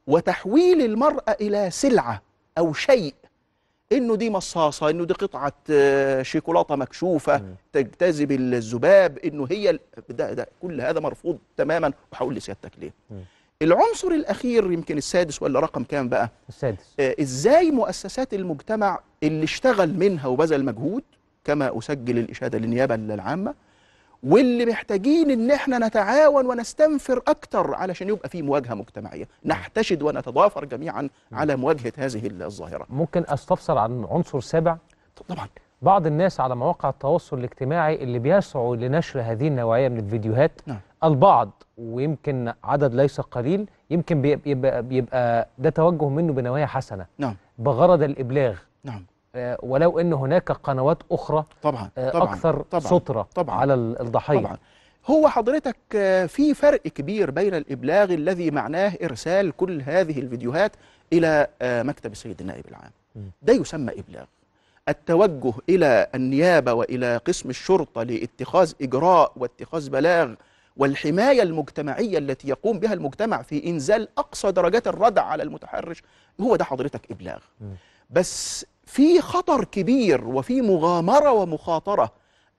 وتحويل 0.07 0.83
المرأة 0.85 1.37
إلى 1.41 1.71
سلعة 1.71 2.23
أو 2.59 2.73
شيء 2.73 3.15
إنه 3.93 4.17
دي 4.17 4.31
مصاصة 4.31 4.91
إنه 4.91 5.05
دي 5.05 5.15
قطعة 5.15 5.53
آه، 5.71 6.23
شيكولاتة 6.23 6.77
مكشوفة 6.77 7.39
مم. 7.39 7.55
تجتذب 7.73 8.33
الذباب 8.33 9.19
إنه 9.19 9.47
هي 9.51 9.79
ده, 10.09 10.33
ده 10.33 10.49
كل 10.63 10.81
هذا 10.81 11.01
مرفوض 11.01 11.39
تماما 11.57 11.93
وهقول 12.13 12.35
لسيادتك 12.35 12.71
ليه. 12.79 12.93
العنصر 13.63 14.09
الأخير 14.09 14.73
يمكن 14.73 14.99
السادس 14.99 15.43
ولا 15.43 15.61
رقم 15.61 15.85
كام 15.85 16.09
بقى 16.09 16.31
السادس 16.49 16.95
آه، 17.01 17.15
إزاي 17.21 17.71
مؤسسات 17.71 18.35
المجتمع 18.35 19.01
اللي 19.23 19.45
اشتغل 19.45 19.95
منها 19.95 20.27
وبذل 20.27 20.65
مجهود 20.65 21.03
كما 21.45 21.79
أسجل 21.79 22.19
الإشادة 22.19 22.59
للنيابة 22.59 22.95
العامة 22.95 23.55
واللي 24.23 24.67
محتاجين 24.67 25.31
إن 25.31 25.51
إحنا 25.51 25.79
نتعاون 25.79 26.47
ونستنفر 26.47 27.23
أكتر 27.29 27.75
علشان 27.75 28.09
يبقى 28.09 28.29
في 28.29 28.43
مواجهة 28.43 28.75
مجتمعية. 28.75 29.29
نحتشد 29.45 30.03
ونتضافر 30.03 30.65
جميعا 30.65 31.09
على 31.33 31.57
مواجهة 31.57 31.93
هذه 31.97 32.27
الظاهرة. 32.27 32.87
ممكن 32.91 33.25
أستفسر 33.29 33.79
عن 33.79 34.07
عنصر 34.11 34.41
سابع؟ 34.41 34.77
طبعا. 35.29 35.49
بعض 35.83 36.07
الناس 36.07 36.41
على 36.41 36.57
مواقع 36.57 36.89
التواصل 36.89 37.39
الاجتماعي 37.39 37.95
اللي 37.95 38.19
بيسعوا 38.19 38.77
لنشر 38.77 39.21
هذه 39.21 39.49
النوعية 39.49 39.89
من 39.89 39.99
الفيديوهات 39.99 40.53
نعم. 40.67 40.79
البعض 41.05 41.63
ويمكن 41.79 42.53
عدد 42.65 42.95
ليس 42.95 43.21
قليل 43.21 43.67
يمكن 43.91 44.23
بيبقى, 44.23 44.83
بيبقى, 44.83 45.49
ده 45.59 45.71
توجه 45.71 46.09
منه 46.09 46.33
بنوايا 46.33 46.67
حسنة. 46.67 47.07
نعم. 47.19 47.37
بغرض 47.59 48.03
الإبلاغ. 48.03 48.57
نعم. 48.85 49.05
ولو 49.63 49.99
إن 50.01 50.13
هناك 50.13 50.53
قنوات 50.53 50.99
أخرى 51.13 51.45
طبعا 51.63 51.91
آه، 51.99 52.11
طبعا 52.11 52.35
أكثر 52.35 52.63
طبعا 52.63 52.81
سترة 52.99 53.29
طبعا 53.35 53.57
على 53.57 53.75
ال- 53.75 54.01
الضحية. 54.01 54.39
طبعا. 54.39 54.57
هو 55.11 55.29
حضرتك 55.29 55.77
آه، 55.97 56.27
في 56.27 56.55
فرق 56.55 56.81
كبير 56.83 57.31
بين 57.31 57.55
الإبلاغ 57.55 58.13
الذي 58.15 58.51
معناه 58.51 58.93
إرسال 59.03 59.57
كل 59.57 59.83
هذه 59.83 60.19
الفيديوهات 60.21 60.73
آه، 61.15 61.83
مكتب 61.83 62.13
السيد 62.13 62.41
النائب 62.41 62.65
العام. 62.69 62.91
ده 63.43 63.53
يسمى 63.53 63.93
إبلاغ. 63.99 64.25
التوجه 64.89 65.53
إلى 65.69 66.07
النيابة 66.15 66.73
وإلى 66.73 67.17
قسم 67.17 67.51
الشرطة 67.51 68.03
لاتخاذ 68.03 68.73
إجراء 68.83 69.33
واتخاذ 69.37 69.91
بلاغ 69.91 70.35
والحماية 70.77 71.43
المجتمعية 71.43 72.19
التي 72.19 72.49
يقوم 72.49 72.79
بها 72.79 72.93
المجتمع 72.93 73.43
في 73.43 73.67
إنزال 73.67 74.09
أقصى 74.19 74.53
درجات 74.53 74.89
الردع 74.89 75.23
على 75.23 75.43
المتحرش 75.43 76.03
هو 76.41 76.57
ده 76.57 76.65
حضرتك 76.65 77.11
إبلاغ. 77.11 77.39
م. 77.61 77.65
بس 78.11 78.67
في 78.89 79.21
خطر 79.21 79.65
كبير 79.65 80.25
وفي 80.25 80.63
مغامرة 80.63 81.31
ومخاطرة 81.33 82.13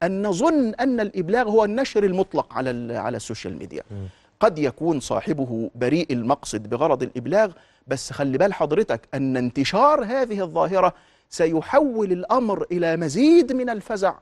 أن 0.03 0.27
نظن 0.27 0.73
أن 0.73 0.99
الإبلاغ 0.99 1.49
هو 1.49 1.65
النشر 1.65 2.03
المطلق 2.03 2.53
على 2.53 2.97
على 2.97 3.17
ال 3.17 3.23
social 3.23 3.57
media. 3.59 3.83
م. 3.91 3.95
قد 4.39 4.59
يكون 4.59 4.99
صاحبه 4.99 5.69
بريء 5.75 6.13
المقصد 6.13 6.69
بغرض 6.69 7.03
الإبلاغ 7.03 7.51
بس 7.87 8.11
خلي 8.13 8.37
بال 8.37 8.53
حضرتك 8.53 9.01
أن 9.13 9.37
انتشار 9.37 10.03
هذه 10.03 10.41
الظاهرة 10.41 10.93
سيحول 11.29 12.11
الأمر 12.11 12.65
إلى 12.71 12.97
مزيد 12.97 13.53
من 13.53 13.69
الفزع. 13.69 14.13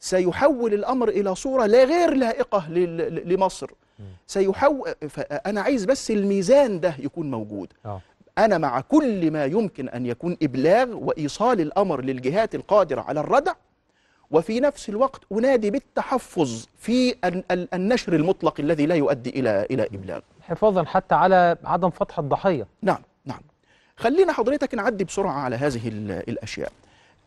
سيحول 0.00 0.74
الأمر 0.74 1.08
إلى 1.08 1.34
صورة 1.34 1.66
لا 1.66 1.84
غير 1.84 2.14
لائقة 2.14 2.68
لمصر. 3.24 3.70
سيحول 4.26 4.94
أنا 5.46 5.60
عايز 5.60 5.84
بس 5.84 6.10
الميزان 6.10 6.80
ده 6.80 6.94
يكون 6.98 7.30
موجود. 7.30 7.68
آه. 7.86 8.00
أنا 8.38 8.58
مع 8.58 8.80
كل 8.80 9.30
ما 9.30 9.44
يمكن 9.44 9.88
أن 9.88 10.06
يكون 10.06 10.36
إبلاغ 10.42 10.94
وإيصال 10.96 11.60
الأمر 11.60 12.00
للجهات 12.00 12.54
القادرة 12.54 13.00
على 13.00 13.20
الردع 13.20 13.52
وفي 14.30 14.60
نفس 14.60 14.88
الوقت 14.88 15.20
أنادي 15.32 15.70
بالتحفظ 15.70 16.66
في 16.78 17.14
ال- 17.24 17.44
ال- 17.52 17.74
النشر 17.74 18.12
المطلق 18.14 18.60
الذي 18.60 18.86
لا 18.86 18.94
يؤدي 18.94 19.30
إلى 19.30 19.66
إلى 19.70 19.82
إبلاغ. 19.86 20.20
حفاظا 20.40 20.84
حتى 20.84 21.14
على 21.14 21.56
عدم 21.64 21.90
فتح 21.90 22.18
الضحية. 22.18 22.66
نعم 22.82 23.02
نعم. 23.24 23.40
خلينا 23.96 24.32
حضرتك 24.32 24.74
نعدي 24.74 25.04
بسرعة 25.04 25.32
على 25.32 25.56
هذه 25.56 25.88
ال- 25.88 26.10
الأشياء. 26.28 26.72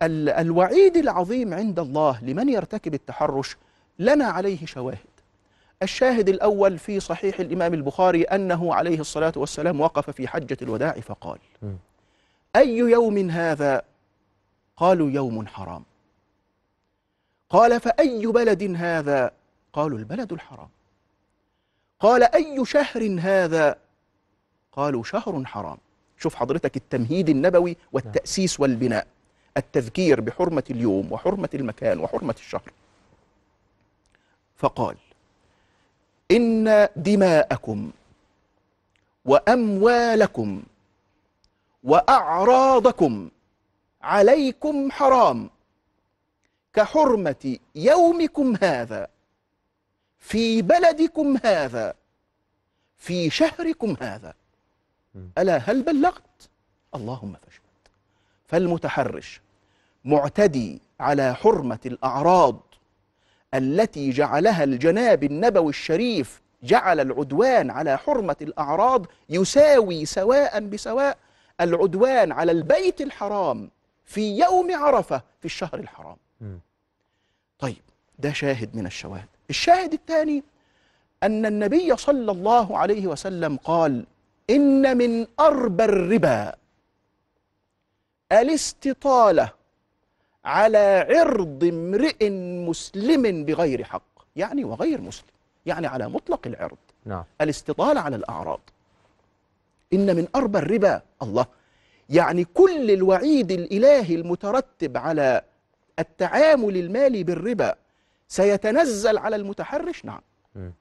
ال- 0.01 0.29
الوعيد 0.29 0.97
العظيم 0.97 1.53
عند 1.53 1.79
الله 1.79 2.19
لمن 2.23 2.49
يرتكب 2.49 2.93
التحرش 2.93 3.57
لنا 3.99 4.25
عليه 4.25 4.65
شواهد. 4.65 4.97
الشاهد 5.86 6.29
الأول 6.29 6.77
في 6.77 6.99
صحيح 6.99 7.39
الإمام 7.39 7.73
البخاري 7.73 8.23
أنه 8.23 8.73
عليه 8.73 8.99
الصلاة 8.99 9.33
والسلام 9.36 9.81
وقف 9.81 10.09
في 10.09 10.27
حجة 10.27 10.57
الوداع 10.61 10.93
فقال. 10.93 11.39
أي 12.55 12.77
يوم 12.77 13.29
هذا؟ 13.29 13.81
قالوا 14.77 15.11
يوم 15.11 15.47
حرام. 15.47 15.83
قال 17.49 17.79
فأي 17.79 18.25
بلد 18.25 18.75
هذا؟ 18.77 19.31
قالوا 19.73 19.97
البلد 19.97 20.33
الحرام. 20.33 20.69
قال 21.99 22.23
أي 22.23 22.65
شهر 22.65 23.17
هذا؟ 23.19 23.77
قالوا 24.71 25.03
شهر 25.03 25.45
حرام. 25.45 25.77
شوف 26.17 26.36
حضرتك 26.36 26.77
التمهيد 26.77 27.29
النبوي 27.29 27.77
والتأسيس 27.91 28.59
والبناء 28.59 29.07
التذكير 29.57 30.21
بحرمة 30.21 30.63
اليوم 30.69 31.11
وحرمة 31.11 31.49
المكان 31.53 31.99
وحرمة 31.99 32.36
الشهر. 32.38 32.71
فقال 34.57 34.95
إن 36.32 36.88
دماءكم 36.95 37.91
وأموالكم 39.26 40.63
وأعراضكم 41.84 43.30
عليكم 44.01 44.91
حرام 44.91 45.49
كحرمة 46.73 47.57
يومكم 47.76 48.55
هذا 48.61 49.07
في 50.19 50.61
بلدكم 50.61 51.38
هذا 51.43 51.93
في 52.97 53.30
شهركم 53.30 53.95
هذا. 54.01 54.34
ألا 55.38 55.57
هل 55.57 55.84
بلغت؟ 55.84 56.49
اللهم 56.95 57.34
فاشهد. 57.34 57.61
فالمتحرش 58.47 59.41
معتدي 60.05 60.82
على 60.99 61.36
حرمة 61.36 61.80
الأعراض 61.86 62.59
التي 63.55 64.09
جعلها 64.09 64.63
الجناب 64.63 65.23
النبوي 65.23 65.69
الشريف 65.69 66.41
جعل 66.63 66.99
العدوان 66.99 67.71
على 67.71 67.97
حرمة 67.97 68.35
الأعراض 68.41 69.05
يساوي 69.29 70.05
سواء 70.05 70.59
بسواء 70.59 71.17
العدوان 71.61 72.31
على 72.31 72.51
البيت 72.51 73.01
الحرام 73.01 73.69
في 74.05 74.37
يوم 74.39 74.75
عرفة 74.75 75.21
في 75.39 75.45
الشهر 75.45 75.73
الحرام 75.79 76.17
م. 76.41 76.57
طيب 77.59 77.81
ده 78.19 78.33
شاهد 78.33 78.75
من 78.75 78.85
الشواهد 78.85 79.27
الشاهد 79.49 79.93
الثاني 79.93 80.43
أن 81.23 81.45
النبي 81.45 81.95
صلى 81.97 82.31
الله 82.31 82.77
عليه 82.77 83.07
وسلم 83.07 83.57
قال 83.57 84.05
إن 84.49 84.97
من 84.97 85.27
أربى 85.39 85.83
الربا 85.85 86.55
الاستطالة 88.31 89.49
على 90.45 91.07
عرض 91.09 91.63
امرئ 91.63 92.29
مسلم 92.69 93.45
بغير 93.45 93.83
حق 93.83 94.03
يعني 94.35 94.63
وغير 94.63 95.01
مسلم 95.01 95.27
يعني 95.65 95.87
على 95.87 96.09
مطلق 96.09 96.47
العرض. 96.47 96.77
نعم. 97.05 97.23
الاستطالة 97.41 98.01
على 98.01 98.15
الأعراض. 98.15 98.59
إن 99.93 100.15
من 100.15 100.27
أربى 100.35 100.57
الربا 100.57 101.01
الله. 101.23 101.45
يعني 102.09 102.45
كل 102.53 102.91
الوعيد 102.91 103.51
الإلهي 103.51 104.15
المترتب 104.15 104.97
على 104.97 105.41
التعامل 105.99 106.77
المالي 106.77 107.23
بالربا 107.23 107.75
سيتنزل 108.27 109.17
على 109.17 109.35
المتحرش؟ 109.35 110.05
نعم. 110.05 110.21
مم. 110.55 110.71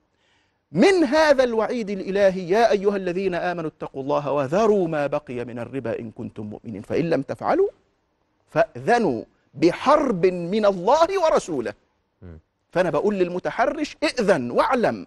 من 0.72 1.04
هذا 1.04 1.44
الوعيد 1.44 1.90
الإلهي 1.90 2.48
يا 2.48 2.70
أيها 2.70 2.96
الذين 2.96 3.34
آمنوا 3.34 3.70
اتقوا 3.70 4.02
الله 4.02 4.32
وذروا 4.32 4.88
ما 4.88 5.06
بقي 5.06 5.44
من 5.44 5.58
الربا 5.58 5.98
إن 5.98 6.10
كنتم 6.10 6.46
مؤمنين 6.46 6.82
فإن 6.82 7.10
لم 7.10 7.22
تفعلوا 7.22 7.68
فأذنوا. 8.50 9.24
بحرب 9.54 10.26
من 10.26 10.64
الله 10.66 11.24
ورسوله. 11.24 11.74
فأنا 12.72 12.90
بقول 12.90 13.14
للمتحرش 13.14 13.96
ائذن 14.02 14.50
واعلم 14.50 15.06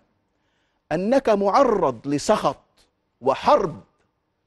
أنك 0.92 1.30
معرض 1.30 2.08
لسخط 2.08 2.58
وحرب 3.22 3.82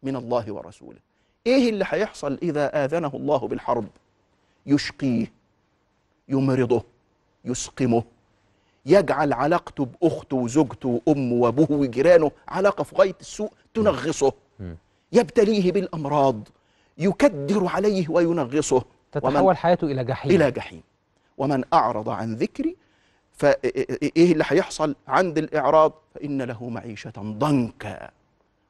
من 0.02 0.16
الله 0.16 0.52
ورسوله. 0.52 0.98
إيه 1.46 1.70
اللي 1.70 1.84
هيحصل 1.88 2.38
إذا 2.42 2.84
آذنه 2.84 3.10
الله 3.14 3.38
بالحرب؟ 3.38 3.88
يشقيه 4.66 5.32
يمرضه 6.28 6.82
يسقمه 7.44 8.02
يجعل 8.86 9.32
علاقته 9.32 9.84
بأخته 9.84 10.36
وزوجته 10.36 11.00
وأمه 11.06 11.34
وأبوه 11.34 11.72
وجيرانه 11.72 12.30
علاقة 12.48 12.84
في 12.84 12.96
غاية 12.96 13.16
السوء 13.20 13.50
تنغصه. 13.74 14.32
يبتليه 15.12 15.72
بالأمراض 15.72 16.48
يكدر 16.98 17.66
عليه 17.66 18.08
وينغصه. 18.08 18.84
تتحول 19.12 19.56
حياته 19.56 19.84
إلى 19.84 20.04
جحيم. 20.04 20.32
إلى 20.32 20.50
جحيم. 20.50 20.82
ومن 21.38 21.64
أعرض 21.72 22.08
عن 22.08 22.34
ذكري 22.34 22.76
فإيه 23.32 24.32
اللي 24.32 24.44
هيحصل 24.46 24.96
عند 25.08 25.38
الإعراض؟ 25.38 25.92
فإن 26.14 26.42
له 26.42 26.68
معيشة 26.68 27.12
ضنكا. 27.18 28.10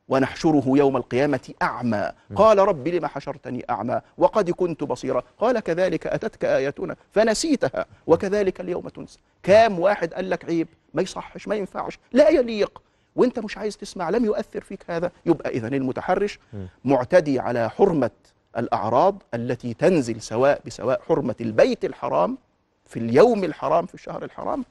ونحشره 0.09 0.65
يوم 0.67 0.97
القيامة 0.97 1.55
أعمى. 1.63 2.13
قال 2.37 2.59
رب 2.59 2.89
لم 2.89 3.07
حشرتني 3.07 3.65
أعمى؟ 3.71 4.01
وقد 4.19 4.51
كنت 4.51 4.85
بصيرا. 4.85 5.23
قال 5.39 5.61
كذلك 5.61 6.07
أتتك 6.07 6.45
آياتنا 6.45 6.97
فنسيتها. 7.13 7.87
وكذلك 8.07 8.61
اليوم 8.61 8.89
تنسى. 8.89 9.19
كام 9.43 9.79
واحد 9.79 10.15
قال 10.15 10.31
لك 10.31 10.45
عيب؟ 10.45 10.69
ما 10.95 11.03
يصحش 11.03 11.49
ما 11.49 11.55
ينفعش 11.55 11.99
لا 12.13 12.29
يليق. 12.29 12.83
وأنت 13.17 13.39
مش 13.39 13.59
عايز 13.59 13.77
تسمع 13.77 14.11
لم 14.11 14.25
يؤثر 14.25 14.61
فيك 14.61 14.85
هذا. 14.89 15.11
يبقى 15.27 15.51
إذن 15.51 15.75
المتحرش 15.75 16.39
معتدي 16.85 17.41
على 17.41 17.71
حرمة 17.71 18.11
الأعراض 18.59 19.23
التي 19.35 19.75
تنزل 19.75 20.21
سواء 20.21 20.61
بسواء 20.67 21.01
حرمة 21.09 21.35
البيت 21.41 21.85
الحرام 21.85 22.39
في 22.87 22.99
اليوم 22.99 23.45
الحرام 23.45 23.87
في 23.87 23.95
الشهر 23.95 24.25
الحرام 24.25 24.65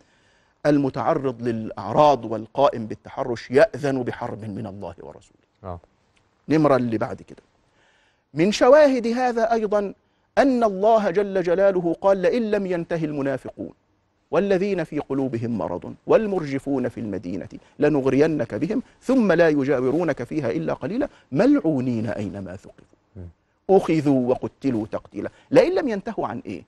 المتعرض 0.66 1.42
للأعراض 1.42 2.26
والقائم 2.26 2.86
بالتحرش 2.86 3.52
يأذن 3.52 4.04
بحرب 4.04 4.46
من 4.46 4.68
الله 4.68 4.96
ورسوله. 5.00 5.40
آه. 5.64 5.80
نمرة 6.50 6.76
اللي 6.76 6.98
بعد 6.98 7.22
كده. 7.22 7.42
من 8.34 8.52
شواهد 8.52 9.08
هذا 9.08 9.54
أيضا 9.54 9.94
أن 10.38 10.64
الله 10.64 11.10
جل 11.10 11.44
جلاله 11.44 11.96
قال 12.02 12.18
لئن 12.18 12.52
لم 12.52 12.66
ينتهي 12.66 13.06
المنافقون 13.06 13.74
والذين 14.32 14.84
في 14.84 15.00
قلوبهم 15.00 15.58
مرض 15.58 15.96
والمرجفون 16.08 16.90
في 16.90 17.00
المدينة 17.00 17.50
لنغرينك 17.80 18.56
بهم 18.56 18.84
ثم 19.02 19.32
لا 19.32 19.50
يجاورونك 19.50 20.24
فيها 20.24 20.52
إلا 20.52 20.74
قليلا 20.74 21.10
ملعونين 21.32 22.08
أينما 22.08 22.56
ثقفوا. 22.56 22.99
أخذوا 23.70 24.30
وقتلوا 24.30 24.86
تقتيلا. 24.92 25.30
لئن 25.52 25.76
لم 25.76 25.88
ينتهوا 25.88 26.28
عن 26.28 26.42
إيه؟ 26.46 26.64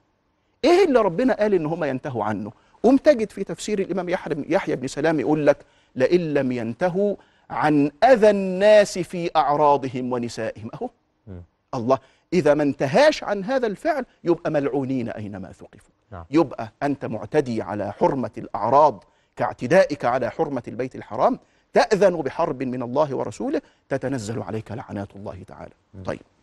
إيه 0.64 0.86
اللي 0.86 1.00
ربنا 1.02 1.34
قال 1.34 1.54
إن 1.54 1.66
هم 1.66 1.84
ينتهوا 1.84 2.24
عنه؟ 2.24 2.52
قم 2.84 2.98
تجد 2.98 3.30
في 3.30 3.44
تفسير 3.44 3.80
الإمام 3.80 4.16
يحيى- 4.16 4.46
يحيى 4.50 4.76
بن 4.76 4.88
سلام 4.88 5.20
يقول 5.20 5.48
لك 5.48 5.58
لئن 5.96 6.34
لم 6.34 6.52
ينتهوا 6.52 7.16
عن 7.50 7.92
أذى 8.04 8.30
الناس 8.30 9.00
في 9.00 9.30
أعراضهم 9.36 10.14
ونسائهم. 10.14 10.70
أهو. 10.74 10.90
مم. 11.28 11.42
الله. 11.74 11.98
إذا 12.34 12.54
ما 12.54 12.64
انتهاش 12.64 13.24
عن 13.24 13.44
هذا 13.44 13.68
الفعل 13.68 14.06
يبقى 14.24 14.52
ملعونين 14.52 15.10
أينما 15.10 15.52
ثقفوا. 15.52 15.92
نعم. 16.12 16.26
يبقى 16.32 16.72
أنت 16.84 17.06
معتدي 17.06 17.62
على 17.62 17.92
حرمة 17.94 18.32
الأعراض 18.38 19.04
كاعتدائك 19.36 20.06
على 20.06 20.30
حرمة 20.32 20.64
البيت 20.68 20.96
الحرام 20.96 21.40
تأذن 21.74 22.16
بحرب 22.16 22.64
من 22.64 22.82
الله 22.84 23.16
ورسوله 23.16 23.62
تتنزل 23.90 24.42
عليك 24.42 24.72
لعنات 24.72 25.16
الله 25.16 25.44
تعالى. 25.48 25.72
طيب. 26.06 26.20
آه 26.20 26.41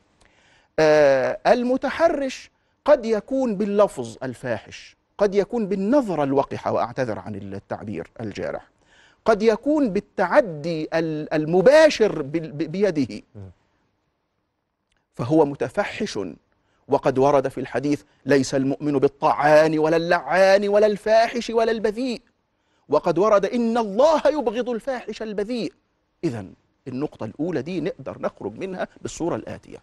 المتحرش 1.47 2.51
قد 2.85 3.07
يكون 3.07 3.57
باللفظ 3.57 4.17
الفاحش 4.23 4.97
قد 5.19 5.35
يكون 5.35 5.67
بالنظرة 5.67 6.25
الوقحة 6.25 6.73
وأعتذر 6.73 7.19
عن 7.19 7.35
التعبير 7.35 8.11
الجارح. 8.21 8.69
قد 9.25 9.43
يكون 9.43 9.91
بالتعدي 9.91 10.89
ال- 10.95 11.35
المباشر 11.35 12.23
بيده. 12.23 13.23
فهو 15.15 15.45
متفحش 15.45 16.19
وقد 16.89 17.19
ورد 17.19 17.49
في 17.49 17.61
الحديث 17.61 18.03
ليس 18.27 18.55
المؤمن 18.55 18.93
بالطعان 18.99 19.79
ولا 19.79 19.97
اللعان 19.97 20.69
ولا 20.69 20.87
الفاحش 20.87 21.51
ولا 21.51 21.73
البذيء. 21.73 22.23
وقد 22.89 23.19
ورد 23.19 23.47
إن 23.47 23.79
الله 23.79 24.23
يبغض 24.27 24.69
الفاحش 24.71 25.23
البذيء. 25.23 25.73
إذا 26.25 26.47
النقطة 26.89 27.25
الأولى 27.25 27.63
دي 27.63 27.81
نقدر 27.81 28.19
نخرج 28.21 28.53
منها 28.59 28.89
بالصورة 29.03 29.37
الآتية. 29.37 29.79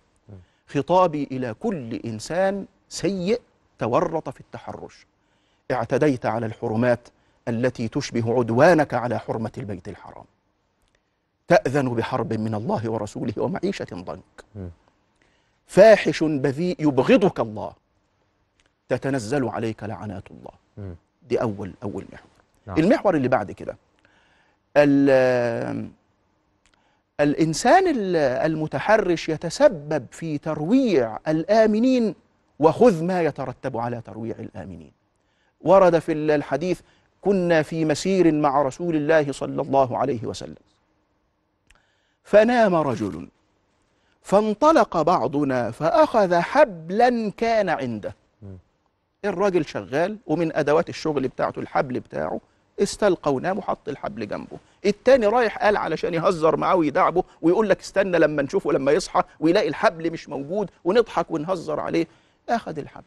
خطابي 0.67 1.23
إلى 1.31 1.53
كل 1.53 1.93
إنسان 1.93 2.65
سيء 2.89 3.41
تورط 3.79 4.29
في 4.29 4.39
التحرش. 4.39 5.05
اعتديت 5.71 6.25
على 6.25 6.45
الحرمات 6.45 7.07
التي 7.47 7.87
تشبه 7.87 8.39
عدوانك 8.39 8.93
على 8.93 9.19
حرمة 9.19 9.51
البيت 9.57 9.87
الحرام. 9.87 10.25
تأذن 11.47 11.89
بحرب 11.89 12.33
من 12.33 12.55
الله 12.55 12.89
ورسوله 12.89 13.33
ومعيشة 13.37 13.87
ضنك. 13.93 14.69
فاحش 15.67 16.23
بذيء 16.23 16.75
يبغضك 16.79 17.39
الله. 17.39 17.73
تتنزل 18.89 19.47
عليك 19.47 19.83
لعنات 19.83 20.23
الله. 20.31 20.51
دي 21.29 21.41
أول 21.41 21.73
أول 21.83 22.05
محور. 22.13 22.29
نعم. 22.67 22.77
المحور 22.77 23.15
اللي 23.15 23.27
بعد 23.27 23.51
كده. 23.51 23.77
الإنسان 27.19 27.87
ال- 27.87 28.15
المتحرش 28.51 29.29
يتسبب 29.29 30.05
في 30.11 30.37
ترويع 30.37 31.19
الآمنين 31.27 32.15
وخذ 32.59 33.03
ما 33.03 33.21
يترتب 33.21 33.77
على 33.77 34.01
ترويع 34.01 34.35
الآمنين. 34.39 34.91
ورد 35.61 35.99
في 35.99 36.11
الحديث 36.11 36.79
كنا 37.21 37.61
في 37.61 37.85
مسير 37.85 38.31
مع 38.31 38.61
رسول 38.61 38.95
الله 38.95 39.31
صلى 39.31 39.61
الله 39.61 39.97
عليه 39.97 40.25
وسلم. 40.25 40.55
فنام 42.23 42.75
رجل 42.75 43.27
فانطلق 44.21 45.01
بعضنا 45.01 45.71
فأخذ 45.71 46.35
حبلا 46.35 47.31
كان 47.37 47.69
عنده. 47.69 48.15
الراجل 49.25 49.65
شغال 49.65 50.17
ومن 50.27 50.55
أدوات 50.55 50.89
الشغل 50.89 51.27
بتاعته 51.27 51.59
الحبل 51.59 51.99
بتاعه 51.99 52.39
استلقى 52.79 53.33
ونام 53.33 53.57
وحط 53.57 53.89
الحبل 53.89 54.27
جنبه. 54.27 54.57
التاني 54.85 55.27
رايح 55.27 55.57
قال 55.57 55.77
علشان 55.77 56.13
يهزر 56.13 56.57
معاه 56.57 56.75
ويدعبه 56.75 57.23
ويقول 57.41 57.69
لك 57.69 57.79
استنى 57.79 58.19
لما 58.19 58.41
نشوفه 58.41 58.71
لما 58.71 58.91
يصحى 58.91 59.21
ويلاقي 59.39 59.67
الحبل 59.67 60.11
مش 60.11 60.29
موجود 60.29 60.69
ونضحك 60.83 61.31
ونهزر 61.31 61.79
عليه. 61.79 62.07
أخذ 62.49 62.79
الحبل. 62.79 63.03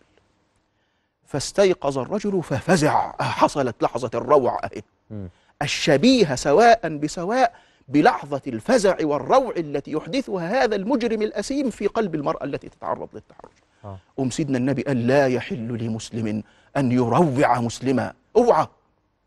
فاستيقظ 1.26 1.98
الرجل 1.98 2.42
ففزع. 2.42 3.14
آه، 3.20 3.22
حصلت 3.22 3.82
لحظة 3.82 4.10
الروع 4.14 4.60
أهي. 4.64 4.82
مم. 5.10 5.28
الشبيهة 5.62 6.34
سواء 6.34 6.96
بسواء 6.96 7.54
بلحظة 7.88 8.40
الفزع 8.46 8.96
والروع 9.02 9.52
التي 9.56 9.92
يحدثها 9.92 10.64
هذا 10.64 10.76
المجرم 10.76 11.22
الأسيم 11.22 11.70
في 11.70 11.86
قلب 11.86 12.14
المرأة 12.14 12.44
التي 12.44 12.68
تتعرض 12.68 13.08
للتحرش 13.14 13.52
آه. 13.84 13.98
أم 14.20 14.30
سيدنا 14.30 14.58
النبي 14.58 14.82
قال 14.82 15.06
لا 15.06 15.26
يحل 15.26 15.78
لمسلم 15.84 16.42
أن 16.76 16.92
يروع 16.92 17.58
مسلما. 17.60 18.12
أوعى. 18.36 18.66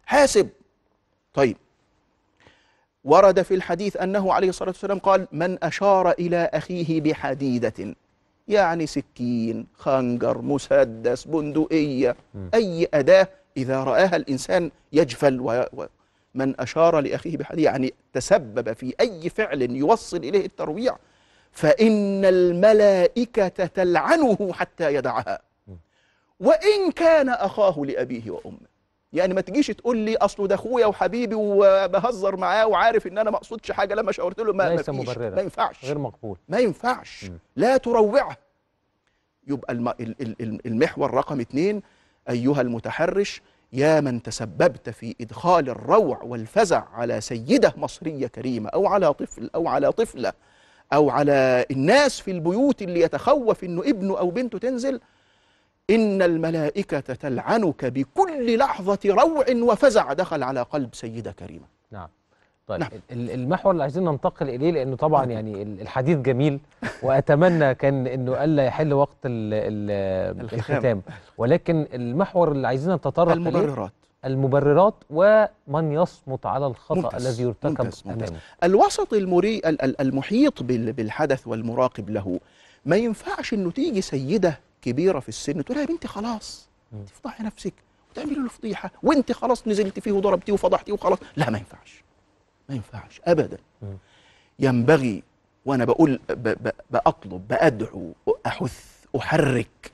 حاسب. 0.05 0.49
طيب. 1.33 1.57
ورد 3.03 3.41
في 3.41 3.53
الحديث 3.53 3.97
أنه 3.97 4.33
عليه 4.33 4.49
الصلاة 4.49 4.69
والسلام 4.69 4.99
قال 4.99 5.27
من 5.31 5.63
أشار 5.63 6.11
إلى 6.11 6.49
أخيه 6.53 7.01
بحديدة. 7.01 7.95
يعني 8.47 8.87
سكين 8.87 9.67
خنجر 9.77 10.41
مسدس 10.41 11.25
بندقية 11.27 12.15
أي 12.53 12.87
أداة 12.93 13.27
إذا 13.57 13.83
رآها 13.83 14.15
الإنسان 14.15 14.71
يجفل 14.93 15.39
و... 15.41 15.65
و... 15.73 15.85
من 16.35 16.61
أشار 16.61 16.99
لأخيه 16.99 17.37
بحديدة 17.37 17.71
يعني 17.71 17.93
تسبب 18.13 18.73
في 18.73 18.93
أي 18.99 19.29
فعل 19.29 19.61
يوصل 19.61 20.17
إليه 20.17 20.45
الترويع 20.45 20.97
فإن 21.51 22.25
الملائكة 22.25 23.47
تلعنه 23.47 24.53
حتى 24.53 24.93
يدعها. 24.93 25.41
وإن 26.39 26.91
كان 26.95 27.29
أخاه 27.29 27.79
لأبيه 27.85 28.31
وأمه. 28.31 28.70
يعني 29.14 29.34
ما 29.34 29.41
تجيش 29.41 29.68
تقول 29.68 29.97
لي 29.97 30.18
أصله 30.18 30.47
ده 30.47 30.55
أخويا 30.55 30.86
وحبيبي 30.86 31.36
وبهزر 31.36 32.36
معاه 32.36 32.68
وعارف 32.68 33.07
إن 33.07 33.18
أنا 33.18 33.32
ما 33.32 33.38
أقصدش 33.38 33.72
حاجة 33.72 33.93
لما 33.93 34.12
شاورت 34.12 34.39
له 34.39 34.53
ما 34.53 34.64
ليس 34.70 34.89
ما 35.36 35.41
ينفعش. 35.41 35.86
غير 35.86 35.97
مقبول. 35.97 36.38
ما 36.49 36.59
ينفعش. 36.59 37.26
مم. 37.26 37.38
لا 37.55 37.78
تروعه. 37.78 38.38
يبقى 39.47 39.74
الم... 39.74 39.89
ال- 39.89 40.16
ال- 40.22 40.36
ال- 40.41 40.68
المحور 40.68 41.14
رقم 41.14 41.39
اثنين 41.39 41.82
أيها 42.30 42.62
المتحرش 42.62 43.41
يا 43.74 43.99
من 44.01 44.22
تسببت 44.24 44.89
في 44.89 45.16
إدخال 45.22 45.70
الروع 45.70 46.22
والفزع 46.24 46.84
على 46.93 47.22
سيدة 47.22 47.74
مصرية 47.78 48.28
كريمة 48.28 48.70
أو 48.70 48.88
على 48.88 49.14
طفل 49.14 49.49
أو 49.55 49.68
على 49.68 49.91
طفلة 49.91 50.34
أو 50.93 51.09
على 51.09 51.66
الناس 51.72 52.20
في 52.20 52.32
البيوت 52.32 52.82
اللي 52.82 52.99
يتخوف 53.01 53.64
إنه 53.64 53.82
ابنه 53.82 54.20
أو 54.20 54.30
بنته 54.30 54.57
تنزل 54.57 54.99
إن 55.91 56.21
الملائكة 56.21 56.99
تلعنك 56.99 57.85
بكل 57.85 58.57
لحظة 58.57 58.99
روع 59.05 59.45
وفزع. 59.71 60.13
دخل 60.13 60.43
على 60.43 60.61
قلب 60.61 60.89
سيدة 60.95 61.31
كريمة. 61.31 61.65
نعم. 61.91 62.07
طيب 62.67 62.79
نعم. 62.79 62.89
ال- 63.11 63.31
المحور 63.31 63.71
اللي 63.71 63.83
عايزين 63.83 64.03
ننتقل 64.05 64.49
إليه 64.49 64.71
لأنه 64.71 64.95
طبعا 64.95 65.25
يعني 65.25 65.61
ال- 65.61 65.81
الحديث 65.81 66.17
جميل 66.17 66.59
وأتمنى 67.03 67.75
كان 67.75 68.07
إنه 68.07 68.43
ألا 68.43 68.63
يحل 68.63 68.93
وقت 68.93 69.17
ال 69.25 69.53
ال 69.53 70.53
الختام. 70.53 71.01
ولكن 71.37 71.87
المحور 71.93 72.51
اللي 72.51 72.67
عايزين 72.67 72.93
نتطرق 72.93 73.31
المبررات. 73.31 73.91
المبررات 74.25 74.93
ومن 75.09 75.91
يصمت 75.91 76.45
على 76.45 76.67
الخطأ 76.67 76.95
ممتاز، 77.01 77.27
الذي 77.27 77.43
يرتكب 77.43 77.69
ممتاز، 77.69 78.03
ممتاز. 78.05 78.29
أمامه. 78.29 78.41
الوسط 78.63 79.13
المري 79.13 79.57
ال- 79.57 79.81
ال- 79.81 80.01
المحيط 80.01 80.63
بال- 80.63 80.93
بالحدث 80.93 81.47
والمراقب 81.47 82.09
له. 82.09 82.39
ما 82.85 82.95
ينفعش 82.95 83.53
إنه 83.53 83.71
تيجي 83.71 84.01
سيدة 84.01 84.59
كبيرة 84.82 85.19
في 85.19 85.29
السن 85.29 85.65
تقول 85.65 85.77
لها 85.77 85.86
يا 85.86 85.89
بنتي 85.89 86.07
خلاص. 86.07 86.69
تفضحي 87.07 87.43
نفسك 87.43 87.73
وتعملي 88.11 88.36
له 88.36 88.49
فضيحة. 88.49 88.91
وأنت 89.03 89.32
خلاص 89.32 89.67
نزلت 89.67 89.99
فيه 89.99 90.11
وضربتيه 90.11 90.53
وفضحتيه 90.53 90.93
وخلاص. 90.93 91.17
لا 91.36 91.49
ما 91.49 91.57
ينفعش. 91.57 92.03
ما 92.69 92.75
ينفعش. 92.75 93.21
ابدا. 93.25 93.57
ينبغي 94.59 95.23
وأنا 95.65 95.86
بقول 95.86 96.19
بأطلب 96.91 97.47
بأدعو 97.47 98.13
احث 98.45 98.86
أحرك 99.17 99.91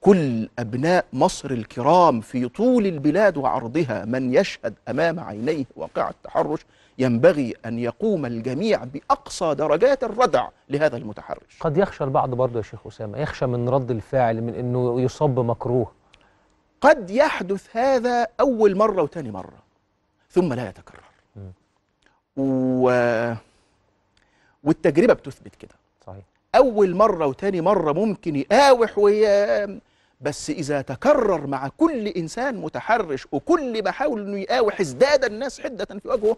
كل 0.00 0.48
أبناء 0.58 1.06
مصر 1.12 1.50
الكرام 1.50 2.20
في 2.20 2.48
طول 2.48 2.86
البلاد 2.86 3.36
وعرضها 3.36 4.04
من 4.04 4.34
يشهد 4.34 4.74
أمام 4.88 5.20
عينيه 5.20 5.64
واقع 5.76 6.10
التحرش. 6.10 6.60
ينبغي 6.98 7.54
أن 7.66 7.78
يقوم 7.78 8.26
الجميع 8.26 8.84
بأقصى 8.84 9.54
درجات 9.54 10.04
الردع 10.04 10.48
لهذا 10.68 10.96
المتحرش. 10.96 11.58
قد 11.60 11.76
يخشى 11.76 12.04
البعض 12.04 12.30
برضه 12.30 12.56
يا 12.56 12.62
شيخ 12.62 12.86
أسامة 12.86 13.18
يخشى 13.18 13.46
من 13.46 13.68
رد 13.68 13.90
الفعل 13.90 14.40
من 14.40 14.54
إنه 14.54 15.00
يصاب 15.00 15.34
بمكروه 15.34 15.92
قد 16.80 17.10
يحدث 17.10 17.76
هذا 17.76 18.26
أول 18.40 18.76
مرة 18.76 19.02
وتاني 19.02 19.30
مرة 19.30 19.58
ثم 20.30 20.52
لا 20.52 20.68
يتكرر. 20.68 21.04
و... 22.36 22.90
والتجربة 24.64 25.12
بتثبت 25.14 25.54
كده. 25.54 25.74
صحيح. 26.06 26.24
أول 26.54 26.94
مرة 26.94 27.26
وتاني 27.26 27.60
مرة 27.60 27.92
ممكن 27.92 28.36
يقاوح 28.36 28.98
وي... 28.98 29.26
بس 30.20 30.50
إذا 30.50 30.80
تكرر 30.80 31.46
مع 31.46 31.68
كل 31.68 32.08
إنسان 32.08 32.56
متحرش 32.56 33.26
وكل 33.32 33.84
ما 33.84 33.90
حاول 33.90 34.20
إنه 34.26 34.38
يقاوح 34.38 34.80
ازداد 34.80 35.24
الناس 35.24 35.60
حدة 35.60 35.84
في 35.84 36.08
وجهه 36.08 36.36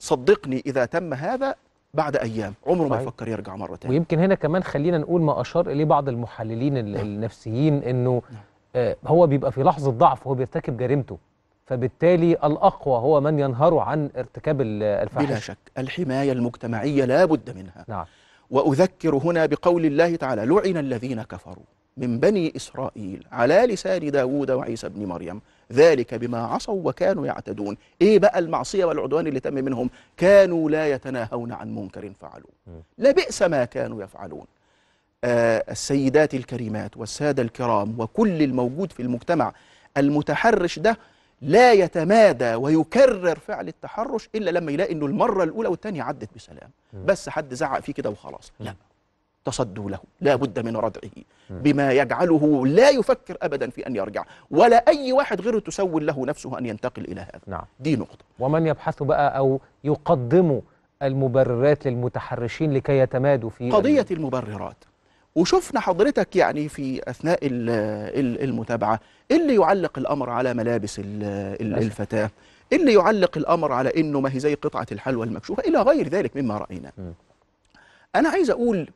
صدقني 0.00 0.62
إذا 0.66 0.84
تم 0.84 1.14
هذا 1.14 1.54
بعد 1.94 2.16
أيام 2.16 2.54
عمره 2.66 2.88
ما. 2.88 3.00
يفكر 3.02 3.28
يرجع 3.28 3.56
مرة 3.56 3.76
تانية 3.76 3.94
ويمكن 3.94 4.18
هنا 4.18 4.34
كمان 4.34 4.62
خلينا 4.62 4.98
نقول 4.98 5.20
ما 5.22 5.40
أشار 5.40 5.70
إليه 5.70 5.84
بعض 5.84 6.08
المحللين 6.08 6.76
ال- 6.78 6.92
نعم. 6.92 7.06
النفسيين 7.06 7.82
إنه 7.82 8.22
نعم. 8.30 8.40
آه، 8.76 8.96
هو 9.06 9.26
بيبقى 9.26 9.52
في 9.52 9.62
لحظة 9.62 9.90
ضعف 9.90 10.26
وهو 10.26 10.34
بيرتكب 10.34 10.76
جريمته 10.76 11.18
فبالتالي 11.66 12.32
الأقوى 12.32 12.98
هو 12.98 13.20
من 13.20 13.38
ينهر 13.38 13.78
عن 13.78 14.10
ارتكاب 14.16 14.60
ال- 14.60 14.78
بلا 14.78 15.02
الفاحشه 15.02 15.38
شك 15.38 15.58
الحماية 15.78 16.32
المجتمعية 16.32 17.04
لا 17.04 17.24
بد 17.24 17.56
منها 17.56 17.84
نعم 17.88 18.04
وأذكر 18.50 19.14
هنا 19.16 19.46
بقول 19.46 19.84
الله 19.86 20.16
تعالى 20.16 20.44
لعن 20.46 20.76
الذين 20.76 21.22
كفروا 21.22 21.64
من 21.96 22.18
بني 22.20 22.52
إسرائيل 22.56 23.26
على 23.32 23.54
لسان 23.66 24.10
داود 24.10 24.50
وعيسى 24.50 24.88
بن 24.88 25.06
مريم 25.06 25.40
ذلك 25.72 26.14
بما 26.14 26.38
عصوا 26.38 26.88
وكانوا 26.88 27.26
يعتدون. 27.26 27.76
إيه 28.02 28.18
بقى 28.18 28.38
المعصية 28.38 28.84
والعدوان 28.84 29.26
اللي 29.26 29.40
تم 29.40 29.54
منهم؟ 29.54 29.90
كانوا 30.16 30.70
لا 30.70 30.90
يتناهون 30.90 31.52
عن 31.52 31.74
منكر 31.74 32.12
فعلوه. 32.20 32.50
لبئس 32.98 33.42
ما 33.42 33.64
كانوا 33.64 34.02
يفعلون. 34.02 34.46
آه 35.24 35.64
السيدات 35.70 36.34
الكريمات 36.34 36.96
والسادة 36.96 37.42
الكرام 37.42 38.00
وكل 38.00 38.42
الموجود 38.42 38.92
في 38.92 39.02
المجتمع 39.02 39.52
المتحرش 39.96 40.78
ده 40.78 40.98
لا 41.42 41.72
يتمادى 41.72 42.54
ويكرر 42.54 43.38
فعل 43.38 43.68
التحرش 43.68 44.28
إلا 44.34 44.50
لما 44.50 44.72
يلاقي 44.72 44.92
أنه 44.92 45.06
المرة 45.06 45.44
الأولى 45.44 45.68
والثانية 45.68 46.02
عدت 46.02 46.28
بسلام. 46.36 46.70
بس 47.06 47.28
حد 47.28 47.54
زعق 47.54 47.80
فيه 47.80 47.92
كده 47.92 48.10
وخلاص. 48.10 48.52
لا. 48.60 48.74
تصدوا 49.44 49.90
له 49.90 49.98
لا 50.20 50.34
بد 50.36 50.58
من 50.58 50.76
ردعه. 50.76 51.10
بما 51.50 51.92
يجعله 51.92 52.66
لا 52.66 52.90
يفكر 52.90 53.36
أبدا 53.42 53.70
في 53.70 53.86
أن 53.86 53.96
يرجع 53.96 54.24
ولا 54.50 54.76
أي 54.88 55.12
واحد 55.12 55.40
غيره 55.40 55.58
تسول 55.58 56.06
له 56.06 56.26
نفسه 56.26 56.58
أن 56.58 56.66
ينتقل 56.66 57.04
إلى 57.04 57.20
هذا 57.20 57.40
نعم 57.46 57.64
دي 57.80 57.96
نقطة 57.96 58.24
ومن 58.38 58.66
يبحث 58.66 59.02
بقى 59.02 59.38
أو 59.38 59.60
يقدموا 59.84 60.60
المبررات 61.02 61.86
للمتحرشين 61.86 62.72
لكي 62.72 62.98
يتمادوا 62.98 63.50
في 63.50 63.70
قضية 63.70 64.06
ال- 64.10 64.16
المبررات 64.16 64.76
وشفنا 65.34 65.80
حضرتك 65.80 66.36
يعني 66.36 66.68
في 66.68 67.10
أثناء 67.10 67.38
ال- 67.46 67.70
ال- 68.20 68.42
المتابعة 68.44 69.00
اللي 69.30 69.54
يعلق 69.54 69.98
الأمر 69.98 70.30
على 70.30 70.54
ملابس 70.54 71.00
للأسف. 71.00 71.82
الفتاة 71.82 72.30
اللي 72.72 72.94
يعلق 72.94 73.38
الأمر 73.38 73.72
على 73.72 73.92
إنه 73.96 74.20
ما 74.20 74.34
هي 74.34 74.38
زي 74.40 74.54
قطعة 74.54 74.86
الحلوى 74.92 75.26
المكشوفة 75.26 75.62
إلى 75.62 75.82
غير 75.82 76.08
ذلك 76.08 76.36
مما 76.36 76.58
رأينا 76.58 76.92
م. 76.98 77.02
أنا 78.16 78.28
عايز 78.28 78.50
أقول 78.50 78.88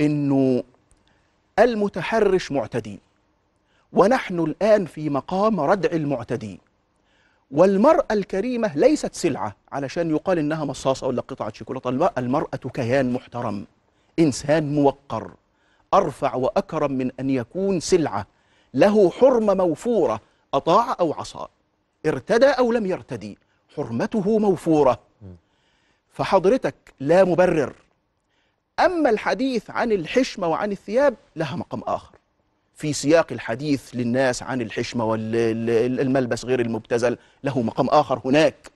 إنه 0.00 0.62
المتحرش 1.58 2.52
معتدي 2.52 3.00
ونحن 3.92 4.38
الآن 4.40 4.84
في 4.86 5.10
مقام 5.10 5.60
ردع 5.60 5.90
المعتدي 5.92 6.60
والمرأة 7.50 8.06
الكريمة 8.10 8.76
ليست 8.76 9.14
سلعة 9.14 9.56
علشان 9.72 10.10
يقال 10.10 10.38
إنها 10.38 10.64
مصاصة 10.64 11.06
ولا 11.06 11.20
قطعة 11.22 11.52
شوكولاتة 11.52 11.88
الم- 11.90 12.08
المرأة 12.18 12.56
كيان 12.74 13.12
محترم 13.12 13.66
إنسان 14.18 14.74
موقر 14.74 15.30
أرفع 15.94 16.34
وأكرم 16.34 16.92
من 16.92 17.10
أن 17.20 17.30
يكون 17.30 17.80
سلعة 17.80 18.26
له 18.74 19.10
حرمة 19.10 19.54
موفورة 19.54 20.20
أطاع 20.54 20.96
أو 21.00 21.12
عصى 21.12 21.46
ارتدى 22.06 22.46
أو 22.46 22.72
لم 22.72 22.86
يرتدي 22.86 23.38
حرمته 23.76 24.38
موفورة. 24.38 24.98
فحضرتك 26.12 26.74
لا 27.00 27.24
مبرر 27.24 27.74
أما 28.78 29.10
الحديث 29.10 29.70
عن 29.70 29.92
الحشمة 29.92 30.46
وعن 30.46 30.72
الثياب 30.72 31.14
لها 31.36 31.56
مقام 31.56 31.82
آخر. 31.86 32.14
في 32.74 32.92
سياق 32.92 33.26
الحديث 33.32 33.90
للناس 33.94 34.42
عن 34.42 34.60
الحشمة 34.60 35.04
والملبس 35.04 36.44
غير 36.44 36.60
المبتذل 36.60 37.18
له 37.44 37.62
مقام 37.62 37.88
آخر 37.88 38.20
هناك. 38.24 38.70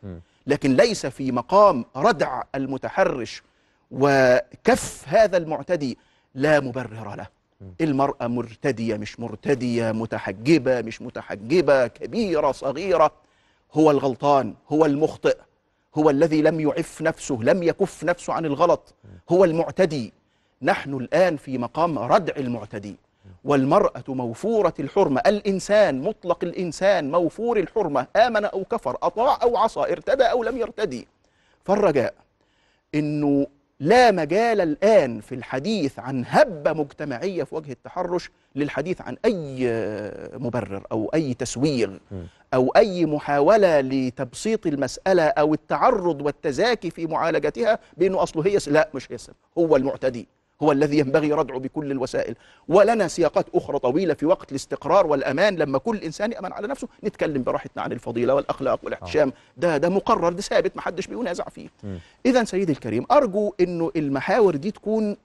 لكن 0.47 0.77
ليس 0.77 1.07
في 1.07 1.33
مقام 1.33 1.85
ردع 1.97 2.43
المتحرش 2.55 3.43
وكف 3.91 5.05
هذا 5.07 5.37
المعتدي 5.37 5.99
لا 6.35 6.61
مبرر 6.61 7.15
له. 7.15 7.27
المرأة 7.81 8.27
مرتدية 8.27 8.97
مش 8.97 9.21
مرتدية 9.21 9.93
متحجبة 9.93 10.83
مش 10.83 11.03
متحجبة 11.03 11.87
كبيرة 11.87 12.53
صغيرة 12.53 13.13
هو 13.73 13.91
الغلطان 13.91 14.55
هو 14.69 14.87
المخطئ. 14.87 15.37
هو 15.95 16.11
الذي 16.11 16.43
لم 16.43 16.61
يعف 16.61 17.03
نفسه 17.03 17.39
لم 17.43 17.63
يكف 17.63 18.05
نفسه 18.05 18.33
عن 18.33 18.47
الغلط. 18.47 18.95
هو 19.31 19.45
المعتدي. 19.45 20.13
نحن 20.63 20.95
الآن 20.95 21.37
في 21.37 21.59
مقام 21.59 21.99
ردع 21.99 22.33
المعتدي. 22.37 22.97
والمرأة 23.45 24.05
موفورة 24.09 24.75
الحرمة. 24.81 25.23
الإنسان 25.27 26.03
مطلق 26.03 26.45
الإنسان 26.45 27.11
موفور 27.11 27.59
الحرمة. 27.59 28.07
آمن 28.17 28.45
أو 28.45 28.65
كفر 28.65 28.97
أطاع 29.03 29.39
أو 29.43 29.57
عصى 29.57 29.81
ارتدى 29.81 30.25
أو 30.25 30.43
لم 30.43 30.57
يرتدي. 30.57 31.09
فالرجاء 31.65 32.15
إنه 32.95 33.47
لا 33.83 34.11
مجال 34.11 34.61
الآن 34.61 35.21
في 35.21 35.35
الحديث 35.35 35.99
عن 35.99 36.25
هبة 36.29 36.73
مجتمعية 36.73 37.45
في 37.45 37.55
وجه 37.55 37.73
التحرش 37.73 38.31
للحديث 38.55 39.01
عن 39.01 39.17
أي 39.25 39.67
مبرر 40.35 40.87
أو 40.93 41.11
أي 41.15 41.35
تسويغ 41.35 41.91
أو 42.55 42.69
أي 42.77 43.07
محاولة 43.07 43.81
لتبسيط 43.81 44.67
المسألة 44.67 45.23
أو 45.23 45.55
التعرض 45.55 46.23
والتزاكي 46.23 46.91
في 46.91 47.07
معالجتها 47.07 47.79
بأنه 47.97 48.23
أصله 48.23 48.47
هي 48.47 48.59
لا 48.67 48.89
مش 48.95 49.13
هي 49.13 49.15
السبب 49.15 49.37
هو 49.59 49.77
المعتدي. 49.77 50.29
هو 50.63 50.73
الذي 50.73 50.99
ينبغي 50.99 51.33
ردعه 51.33 51.59
بكل 51.59 51.91
الوسائل. 51.91 52.35
ولنا 52.69 53.09
سياقات 53.09 53.47
أخرى 53.55 53.79
طويلة 53.79 54.15
في 54.15 54.27
وقت 54.27 54.51
الاستقرار 54.51 55.07
والأمان. 55.07 55.57
لما 55.57 55.79
كل 55.79 55.97
إنسان 55.97 56.33
يأمن 56.33 56.53
على 56.53 56.69
نفسه 56.69 56.89
نتكلم 57.05 57.43
براحتنا 57.43 57.83
عن 57.83 57.93
الفضيلة 57.93 58.35
والأخلاق 58.35 58.81
والاحتشام 58.83 59.33
ده 59.57 59.77
ده 59.77 59.89
مقرر 59.89 60.33
ده 60.33 60.41
ثابت 60.43 60.77
محدش 60.77 61.07
بينازع 61.07 61.45
فيه. 61.45 61.69
اذا 62.27 62.45
سيدي 62.45 62.73
الكريم 62.73 63.05
أرجو 63.13 63.53
إنه 63.61 63.91
المحاور 63.97 64.57
دي 64.57 64.71
تكون 64.71 65.17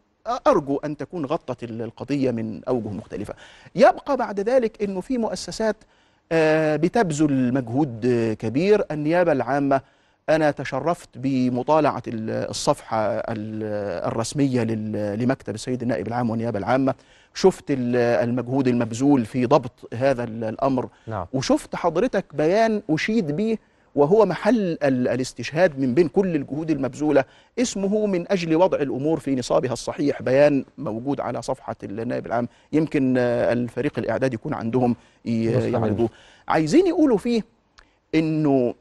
أرجو 0.48 0.78
أن 0.78 0.98
تكون 0.98 1.26
غطت 1.26 1.64
ال- 1.64 1.82
القضية 1.82 2.32
من 2.32 2.64
أوجه 2.64 2.88
مختلفة. 2.88 3.34
يبقى 3.76 4.18
بعد 4.18 4.40
ذلك 4.40 4.84
إنه 4.84 5.02
في 5.02 5.18
مؤسسات 5.18 5.76
آه، 6.32 6.76
بتبذل 6.76 7.54
مجهود 7.54 8.06
آه، 8.06 8.34
كبير. 8.34 8.86
النيابة 8.92 9.32
العامة 9.32 9.82
أنا 10.30 10.51
تشرفت 10.51 11.09
بمطالعة 11.15 12.03
ال- 12.07 12.30
الصفحة 12.49 12.97
ال- 13.07 14.07
الرسمية 14.07 14.63
لل- 14.63 15.19
لمكتب 15.19 15.55
السيد 15.55 15.82
النائب 15.82 16.07
العام 16.07 16.30
والنيابة 16.30 16.59
العامة. 16.59 16.93
شفت 17.34 17.71
ال- 17.71 17.95
المجهود 17.95 18.67
المبذول 18.67 19.25
في 19.25 19.45
ضبط 19.45 19.71
هذا 19.93 20.23
ال- 20.23 20.43
الأمر. 20.43 20.89
نعم. 21.07 21.25
وشفت 21.34 21.75
حضرتك 21.75 22.25
بيان 22.34 22.82
أشيد 22.89 23.32
به 23.36 23.57
وهو 23.95 24.25
محل 24.25 24.78
ال- 24.84 25.07
الاستشهاد 25.07 25.80
من 25.80 25.93
بين 25.93 26.07
كل 26.07 26.36
الجهود 26.36 26.71
المبذولة. 26.71 27.23
اسمه 27.59 28.05
من 28.05 28.32
أجل 28.32 28.55
وضع 28.55 28.78
الأمور 28.78 29.19
في 29.19 29.36
نصابها 29.36 29.73
الصحيح. 29.73 30.21
بيان 30.21 30.65
موجود 30.78 31.19
على 31.19 31.41
صفحة 31.41 31.75
النائب 31.84 32.25
العام. 32.25 32.47
يمكن 32.73 33.17
الفريق 33.17 33.99
الإعداد 33.99 34.34
يكون 34.34 34.53
عندهم. 34.53 34.95
يعرضوه. 35.25 36.09
عايزين 36.47 36.88
يقولوا 36.88 37.17
فيه 37.17 37.41
إنه 38.15 38.73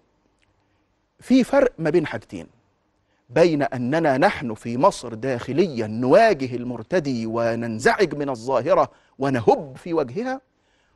في 1.20 1.44
فرق 1.44 1.72
ما 1.78 1.90
بين 1.90 2.06
حاجتين. 2.06 2.46
بين 3.30 3.62
أننا 3.62 4.18
نحن 4.18 4.54
في 4.54 4.78
مصر 4.78 5.14
داخليا 5.14 5.86
نواجه 5.86 6.56
المرتدي 6.56 7.26
وننزعج 7.26 8.14
من 8.14 8.28
الظاهرة 8.28 8.90
ونهب 9.18 9.76
في 9.76 9.94
وجهها 9.94 10.40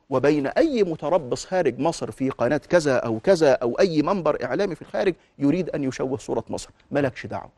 وبين 0.09 0.47
أي 0.47 0.83
متربص 0.83 1.45
خارج 1.45 1.79
مصر 1.79 2.11
في 2.11 2.29
قناة 2.29 2.57
كذا 2.57 2.97
أو 2.97 3.19
كذا 3.19 3.53
أو 3.53 3.79
أي 3.79 4.01
منبر 4.01 4.43
إعلامي 4.43 4.75
في 4.75 4.81
الخارج 4.81 5.15
يريد 5.39 5.69
أن 5.69 5.83
يشوه 5.83 6.17
صورة 6.17 6.43
مصر. 6.49 6.69
ملكش 6.91 7.25
دعوة. 7.25 7.49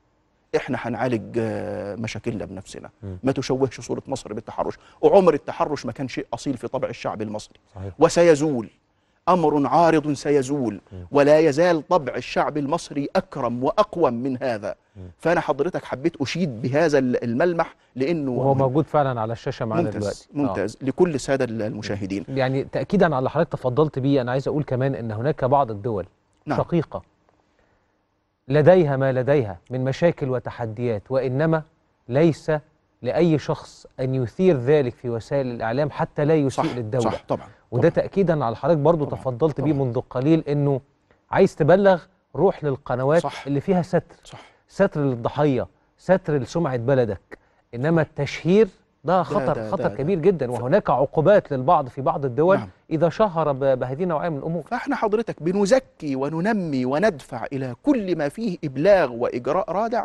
إحنا 0.55 0.77
هنعالج 0.81 1.35
آه، 1.39 1.95
مشاكلنا 1.95 2.45
بنفسنا. 2.45 2.89
ما 3.23 3.31
تشوهش 3.31 3.81
صورة 3.81 4.03
مصر 4.07 4.33
بالتحرش. 4.33 4.73
وعمر 5.01 5.33
التحرش 5.33 5.85
ما 5.85 5.91
كان 5.91 6.07
شيء 6.07 6.27
أصيل 6.33 6.57
في 6.57 6.67
طبع 6.67 6.89
الشعب 6.89 7.21
المصري. 7.21 7.59
صحيح. 7.75 7.93
وسيزول. 7.99 8.69
أمر 9.29 9.67
عارض 9.67 10.13
سيزول. 10.13 10.81
ولا 11.11 11.39
يزال 11.39 11.87
طبع 11.87 12.15
الشعب 12.15 12.57
المصري 12.57 13.09
أكرم 13.15 13.63
وأقوم 13.63 14.13
من 14.13 14.43
هذا. 14.43 14.75
فأنا 15.19 15.41
حضرتك 15.41 15.85
حبيت 15.85 16.21
أشيد 16.21 16.61
بهذا 16.61 16.97
الملمح 16.99 17.75
لأنه 17.95 18.31
وهو 18.31 18.53
موجود 18.53 18.85
فعلا 18.85 19.21
على 19.21 19.33
الشاشة 19.33 19.65
معانا 19.65 19.83
ممتاز 19.83 20.01
دلوقتي 20.01 20.27
آه. 20.35 20.37
ممتاز 20.37 20.77
لكل 20.81 21.15
السادة 21.15 21.45
المشاهدين 21.45 22.25
يعني 22.29 22.63
تاكيدا 22.63 23.05
على 23.05 23.17
اللي 23.17 23.29
حضرتك 23.29 23.51
تفضلت 23.51 23.99
بيه 23.99 24.21
أنا 24.21 24.31
عايز 24.31 24.47
أقول 24.47 24.63
كمان 24.63 24.95
إن 24.95 25.11
هناك 25.11 25.45
بعض 25.45 25.71
الدول 25.71 26.05
نعم. 26.45 26.57
شقيقة 26.57 27.01
لديها 28.47 28.97
ما 28.97 29.11
لديها 29.11 29.57
من 29.69 29.83
مشاكل 29.83 30.29
وتحديات 30.29 31.03
وإنما 31.09 31.63
ليس 32.09 32.51
لأي 33.01 33.39
شخص 33.39 33.87
أن 33.99 34.15
يثير 34.15 34.57
ذلك 34.57 34.95
في 34.95 35.09
وسائل 35.09 35.47
الإعلام 35.47 35.91
حتى 35.91 36.25
لا 36.25 36.35
يسيء 36.35 36.65
صح 36.65 36.75
للدولة 36.75 37.09
صح 37.11 37.23
طبعا 37.27 37.47
وده. 37.77 37.89
تاكيدا 37.89 38.45
على 38.45 38.55
حضرتك 38.55 38.77
برضو 38.77 39.05
طبعاً، 39.05 39.19
تفضلت 39.21 39.61
بيه. 39.61 39.73
منذ 39.73 39.99
قليل 40.09 40.43
إنه 40.47 40.81
عايز 41.31 41.55
تبلغ 41.55 42.01
روح 42.35 42.63
للقنوات 42.63 43.21
صح. 43.21 43.47
اللي 43.47 43.61
فيها 43.61 43.81
ستر. 43.81 44.15
صح. 44.23 44.39
ستر 44.67 45.01
للضحية 45.01 45.67
ستر 45.97 46.37
لسمعة 46.37 46.77
بلدك. 46.77 47.37
إنما 47.75 48.01
التشهير 48.01 48.67
ده 49.03 49.23
خطر 49.23 49.53
ده- 49.53 49.71
خطر 49.71 49.87
ده- 49.87 49.95
كبير 49.95 50.19
جدا. 50.19 50.51
وهناك 50.51 50.89
عقوبات 50.89 51.53
للبعض 51.53 51.87
في 51.87 52.01
بعض 52.01 52.25
الدول 52.25 52.57
نعم. 52.57 52.69
إذا 52.89 53.09
شهر 53.09 53.51
بهذه 53.51 54.03
النوعيه 54.03 54.29
من 54.29 54.37
الأمور. 54.37 54.63
فإحنا 54.63 54.95
حضرتك 54.95 55.43
بنزكي 55.43 56.15
وننمي 56.15 56.85
وندفع 56.85 57.45
إلى 57.53 57.75
كل 57.83 58.15
ما 58.17 58.29
فيه 58.29 58.57
إبلاغ 58.63 59.11
وإجراء 59.11 59.71
رادع 59.71 60.03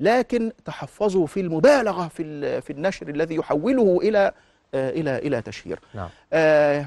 لكن 0.00 0.52
تحفظوا 0.64 1.26
في 1.26 1.40
المبالغة 1.40 2.08
في 2.08 2.60
في 2.60 2.72
النشر 2.72 3.08
الذي 3.08 3.34
يحوله 3.34 3.98
إلى 4.02 4.32
آه، 4.74 4.90
إلى 4.90 5.18
إلى 5.18 5.42
تشهير. 5.42 5.80
نعم. 5.94 6.08
آه 6.32 6.86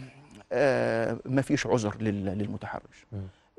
ما 1.26 1.42
فيش 1.42 1.68
عذر 1.68 1.96
لل- 2.02 2.26
للمتحرش. 2.38 3.06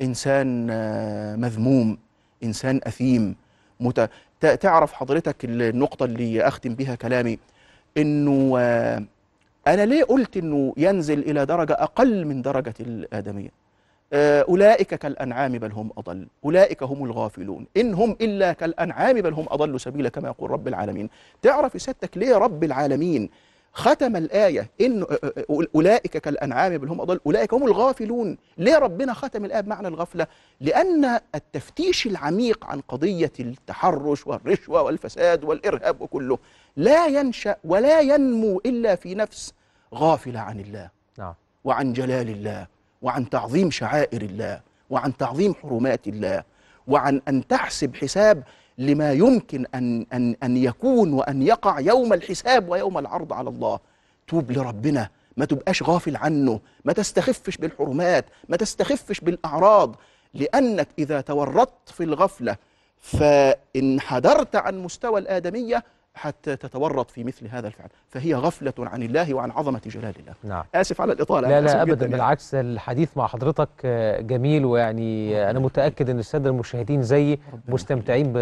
إنسان 0.03 0.69
آه 0.71 1.37
مذموم 1.37 1.99
إنسان 2.45 2.81
أثيم 2.85 3.37
مت... 3.81 4.11
تعرف 4.61 4.93
حضرتك 4.93 5.37
النقطة 5.45 6.05
اللي 6.05 6.43
أختم 6.43 6.75
بها 6.75 6.95
كلامي؟ 6.95 7.39
إنه 7.97 8.55
آه 8.59 9.03
أنا 9.67 9.87
ليه 9.87 10.05
قلت 10.05 10.37
إنه 10.37 10.75
ينزل 10.77 11.19
إلى 11.19 11.47
درجة 11.47 11.73
أقل 11.73 12.25
من 12.25 12.43
درجة 12.43 12.75
الآدمية؟ 12.81 13.49
آه، 14.15 14.45
أولئك 14.49 14.95
كالأنعام 14.95 15.53
بل 15.53 15.73
هم 15.73 15.91
أضل. 15.99 16.27
أولئك 16.45 16.83
هم 16.83 17.05
الغافلون. 17.05 17.67
إن 17.77 17.95
هم 17.95 18.17
إلا 18.21 18.53
كالأنعام 18.53 19.21
بل 19.21 19.33
هم 19.33 19.47
أضل 19.49 19.81
سبيلا 19.81 20.09
كما 20.09 20.29
يقول 20.29 20.51
رب 20.51 20.69
العالمين. 20.69 21.09
تعرف 21.43 21.83
سيادتك 21.83 22.17
ليه 22.19 22.37
رب 22.37 22.65
العالمين 22.65 23.31
ختم 23.75 24.17
الآية 24.17 24.71
إن 24.81 25.07
أولئك 25.75 26.17
كالأنعام 26.19 26.79
بل 26.79 26.89
هم 26.89 27.01
أضل 27.01 27.21
أولئك 27.27 27.55
هم 27.55 27.67
الغافلون. 27.67 28.37
ليه 28.59 28.79
ربنا 28.79 29.13
ختم 29.15 29.45
الآية 29.45 29.61
بمعنى 29.61 29.89
الغفلة؟ 29.89 30.27
لأن 30.61 31.21
التفتيش 31.35 32.07
العميق 32.07 32.65
عن 32.65 32.81
قضية 32.81 33.33
التحرش 33.41 34.27
والرشوة 34.27 34.83
والفساد 34.83 35.45
والإرهاب 35.45 36.01
وكله 36.01 36.39
لا 36.77 37.07
ينشأ 37.07 37.57
ولا 37.65 38.01
ينمو 38.01 38.61
إلا 38.67 38.95
في 38.95 39.15
نفس 39.15 39.53
غافلة 39.95 40.41
عن 40.41 40.61
الله 40.61 40.91
نعم. 41.19 41.35
وعن 41.65 41.93
جلال 41.93 42.29
الله 42.29 42.67
وعن 43.03 43.31
تعظيم 43.31 43.71
شعائر 43.71 44.23
الله 44.23 44.61
وعن 44.91 45.17
تعظيم 45.17 45.55
حرمات 45.55 46.09
الله 46.09 46.43
وعن 46.87 47.21
أن 47.29 47.47
تحسب 47.47 47.97
حساب 47.97 48.43
لما 48.79 49.13
يمكن 49.13 49.67
أن 49.75 50.07
أن 50.13 50.37
أن 50.43 50.57
يكون 50.57 51.13
وأن 51.13 51.43
يقع 51.43 51.81
يوم 51.81 52.13
الحساب 52.13 52.69
ويوم 52.69 52.99
العرض 52.99 53.33
على 53.33 53.49
الله. 53.49 53.79
توب 54.29 54.53
لربنا. 54.53 55.09
ما 55.37 55.45
تبقاش 55.45 55.83
غافل 55.83 56.17
عنه. 56.17 56.61
ما 56.85 56.93
تستخفش 56.93 57.57
بالحرمات. 57.57 58.25
ما 58.49 58.57
تستخفش 58.57 59.21
بالأعراض. 59.21 59.97
لأنك 60.35 60.89
إذا 60.99 61.21
تورطت 61.21 61.89
في 61.89 62.05
الغفلة 62.05 62.57
فانحدرت 62.99 64.57
عن 64.57 64.79
مستوى 64.79 65.21
الآدمية 65.21 65.85
حتى 66.15 66.57
تتورط 66.57 67.11
في 67.11 67.25
مثل 67.25 67.49
هذا 67.49 67.67
الفعل. 67.67 67.89
فهي 68.09 68.35
غفلة 68.35 68.73
عن 68.79 69.03
الله 69.03 69.35
وعن 69.35 69.51
عظمة 69.51 69.81
جلال 69.87 70.15
الله. 70.21 70.35
نعم. 70.45 70.65
آسف 70.75 71.01
على 71.01 71.13
الإطالة. 71.13 71.49
لا 71.49 71.59
أنا 71.59 71.67
آسف 71.67 71.75
لا 71.75 71.83
يعني. 72.03 72.13
بالعكس 72.13 72.55
الحديث 72.55 73.17
مع 73.17 73.27
حضرتك 73.27 73.69
آه، 73.85 74.21
جميل 74.21 74.65
ويعني 74.65 75.37
آه، 75.37 75.51
أنا 75.51 75.59
متأكد 75.59 76.11
إن 76.11 76.19
السادة 76.19 76.51
المشاهدين 76.51 77.03
ربنا 77.53 77.75
مستمتعين 77.75 78.33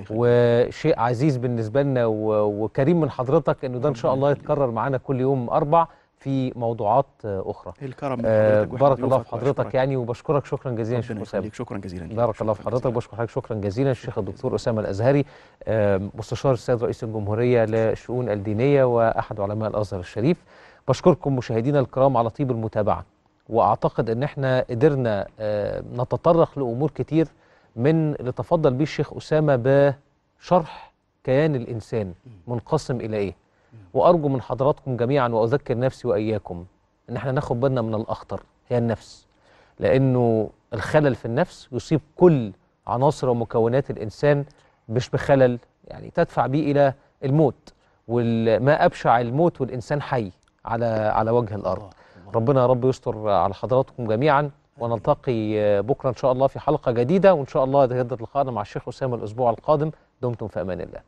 يخليك. 0.00 0.06
وشيء 0.10 1.00
عزيز 1.00 1.36
بالنسبة 1.36 1.82
لنا 1.82 2.06
وكريم 2.06 3.00
من 3.00 3.10
حضرتك 3.10 3.64
إنه 3.64 3.78
ده 3.78 3.88
إن 3.88 3.94
شاء 3.94 4.14
الله. 4.14 4.30
يتكرر 4.30 4.70
معانا 4.70 4.98
كل 4.98 5.20
يوم 5.20 5.50
أربع. 5.50 5.86
في 6.20 6.52
موضوعات 6.56 7.06
أخرى 7.24 7.72
الكرم 7.82 8.22
آه، 8.24 8.64
بارك 8.64 8.98
الله 8.98 9.18
في 9.18 9.28
حضرتك. 9.30 9.74
يعني 9.74 9.96
وبشكرك 9.96 10.46
شكرا 10.46 10.72
جزيلا 10.72 11.00
شيخ 11.00 11.20
أسامة 11.20 11.50
شكرا 11.52 11.78
جزيلا. 11.78 12.14
بارك 12.14 12.40
الله 12.42 12.52
في 12.52 12.62
حضرتك. 12.62 12.86
بشكر 12.92 13.16
حضرتك 13.16 13.30
شكرا 13.30 13.56
جزيلا 13.56 13.90
الشيخ 13.90 14.18
الدكتور 14.18 14.54
أسامة 14.54 14.80
الأزهري 14.80 15.24
آه، 15.64 16.00
مستشار 16.14 16.52
السيد 16.52 16.82
رئيس 16.84 17.04
الجمهوريه 17.04 17.64
للشؤون 17.64 18.28
الدينية 18.30 18.84
وأحد 18.84 19.40
علماء 19.40 19.70
الأزهر 19.70 20.00
الشريف 20.00 20.36
بشكركم 20.88 21.36
مشاهدينا 21.36 21.80
الكرام 21.80 22.16
على 22.16 22.30
طيب 22.30 22.50
المتابعة 22.50 23.04
وأعتقد 23.48 24.10
إن 24.10 24.22
إحنا 24.22 24.64
قدرنا 24.70 25.26
آه، 25.40 25.82
نتطرق 25.96 26.58
لأمور 26.58 26.90
كتير 26.90 27.28
من 27.76 28.14
اللي 28.14 28.32
تفضل 28.32 28.74
بيه 28.74 28.82
الشيخ 28.84 29.12
أسامة 29.16 29.56
بشرح 30.40 30.92
كيان 31.24 31.54
الإنسان 31.54 32.12
منقسم 32.48 33.00
إلى 33.00 33.16
إيه 33.16 33.34
وأرجو 33.94 34.28
من 34.28 34.42
حضراتكم 34.42 34.96
جميعا 34.96 35.28
وأذكر 35.28 35.78
نفسي 35.78 36.08
وإياكم 36.08 36.64
إن 37.10 37.16
إحنا 37.16 37.32
ناخد 37.32 37.60
بالنا 37.60 37.82
من 37.82 37.94
الأخطر 37.94 38.42
هي 38.68 38.78
النفس. 38.78 39.26
لأنه 39.78 40.50
الخلل 40.74 41.14
في 41.14 41.24
النفس 41.24 41.68
يصيب 41.72 42.00
كل 42.16 42.52
عناصر 42.86 43.28
ومكونات 43.28 43.90
الإنسان 43.90 44.44
مش 44.88 45.10
بخلل 45.10 45.58
يعني 45.84 46.10
تدفع 46.10 46.46
به 46.46 46.60
إلى 46.60 46.94
الموت. 47.24 47.72
وما 48.08 48.84
أبشع 48.84 49.20
الموت 49.20 49.60
والإنسان 49.60 50.02
حي 50.02 50.32
على 50.64 50.86
على 50.86 51.30
وجه 51.30 51.54
الله. 51.54 51.90
ربنا 52.34 52.60
يا 52.60 52.66
رب 52.66 52.84
يستر 52.84 53.28
على 53.28 53.54
حضراتكم 53.54 54.06
جميعا. 54.06 54.50
ونلتقي 54.78 55.82
بكرة 55.82 56.08
إن 56.08 56.14
شاء 56.14 56.32
الله 56.32 56.46
في 56.46 56.60
حلقة 56.60 56.92
جديدة. 56.92 57.34
وإن 57.34 57.46
شاء 57.46 57.64
الله 57.64 57.84
يتجدد 57.84 58.22
لقاءنا 58.22 58.50
مع 58.50 58.62
الشيخ 58.62 58.88
أسامة 58.88 59.16
الأسبوع 59.16 59.50
القادم. 59.50 59.90
دمتم 60.22 60.48
في 60.48 60.60
أمان 60.60 60.80
الله. 60.80 61.00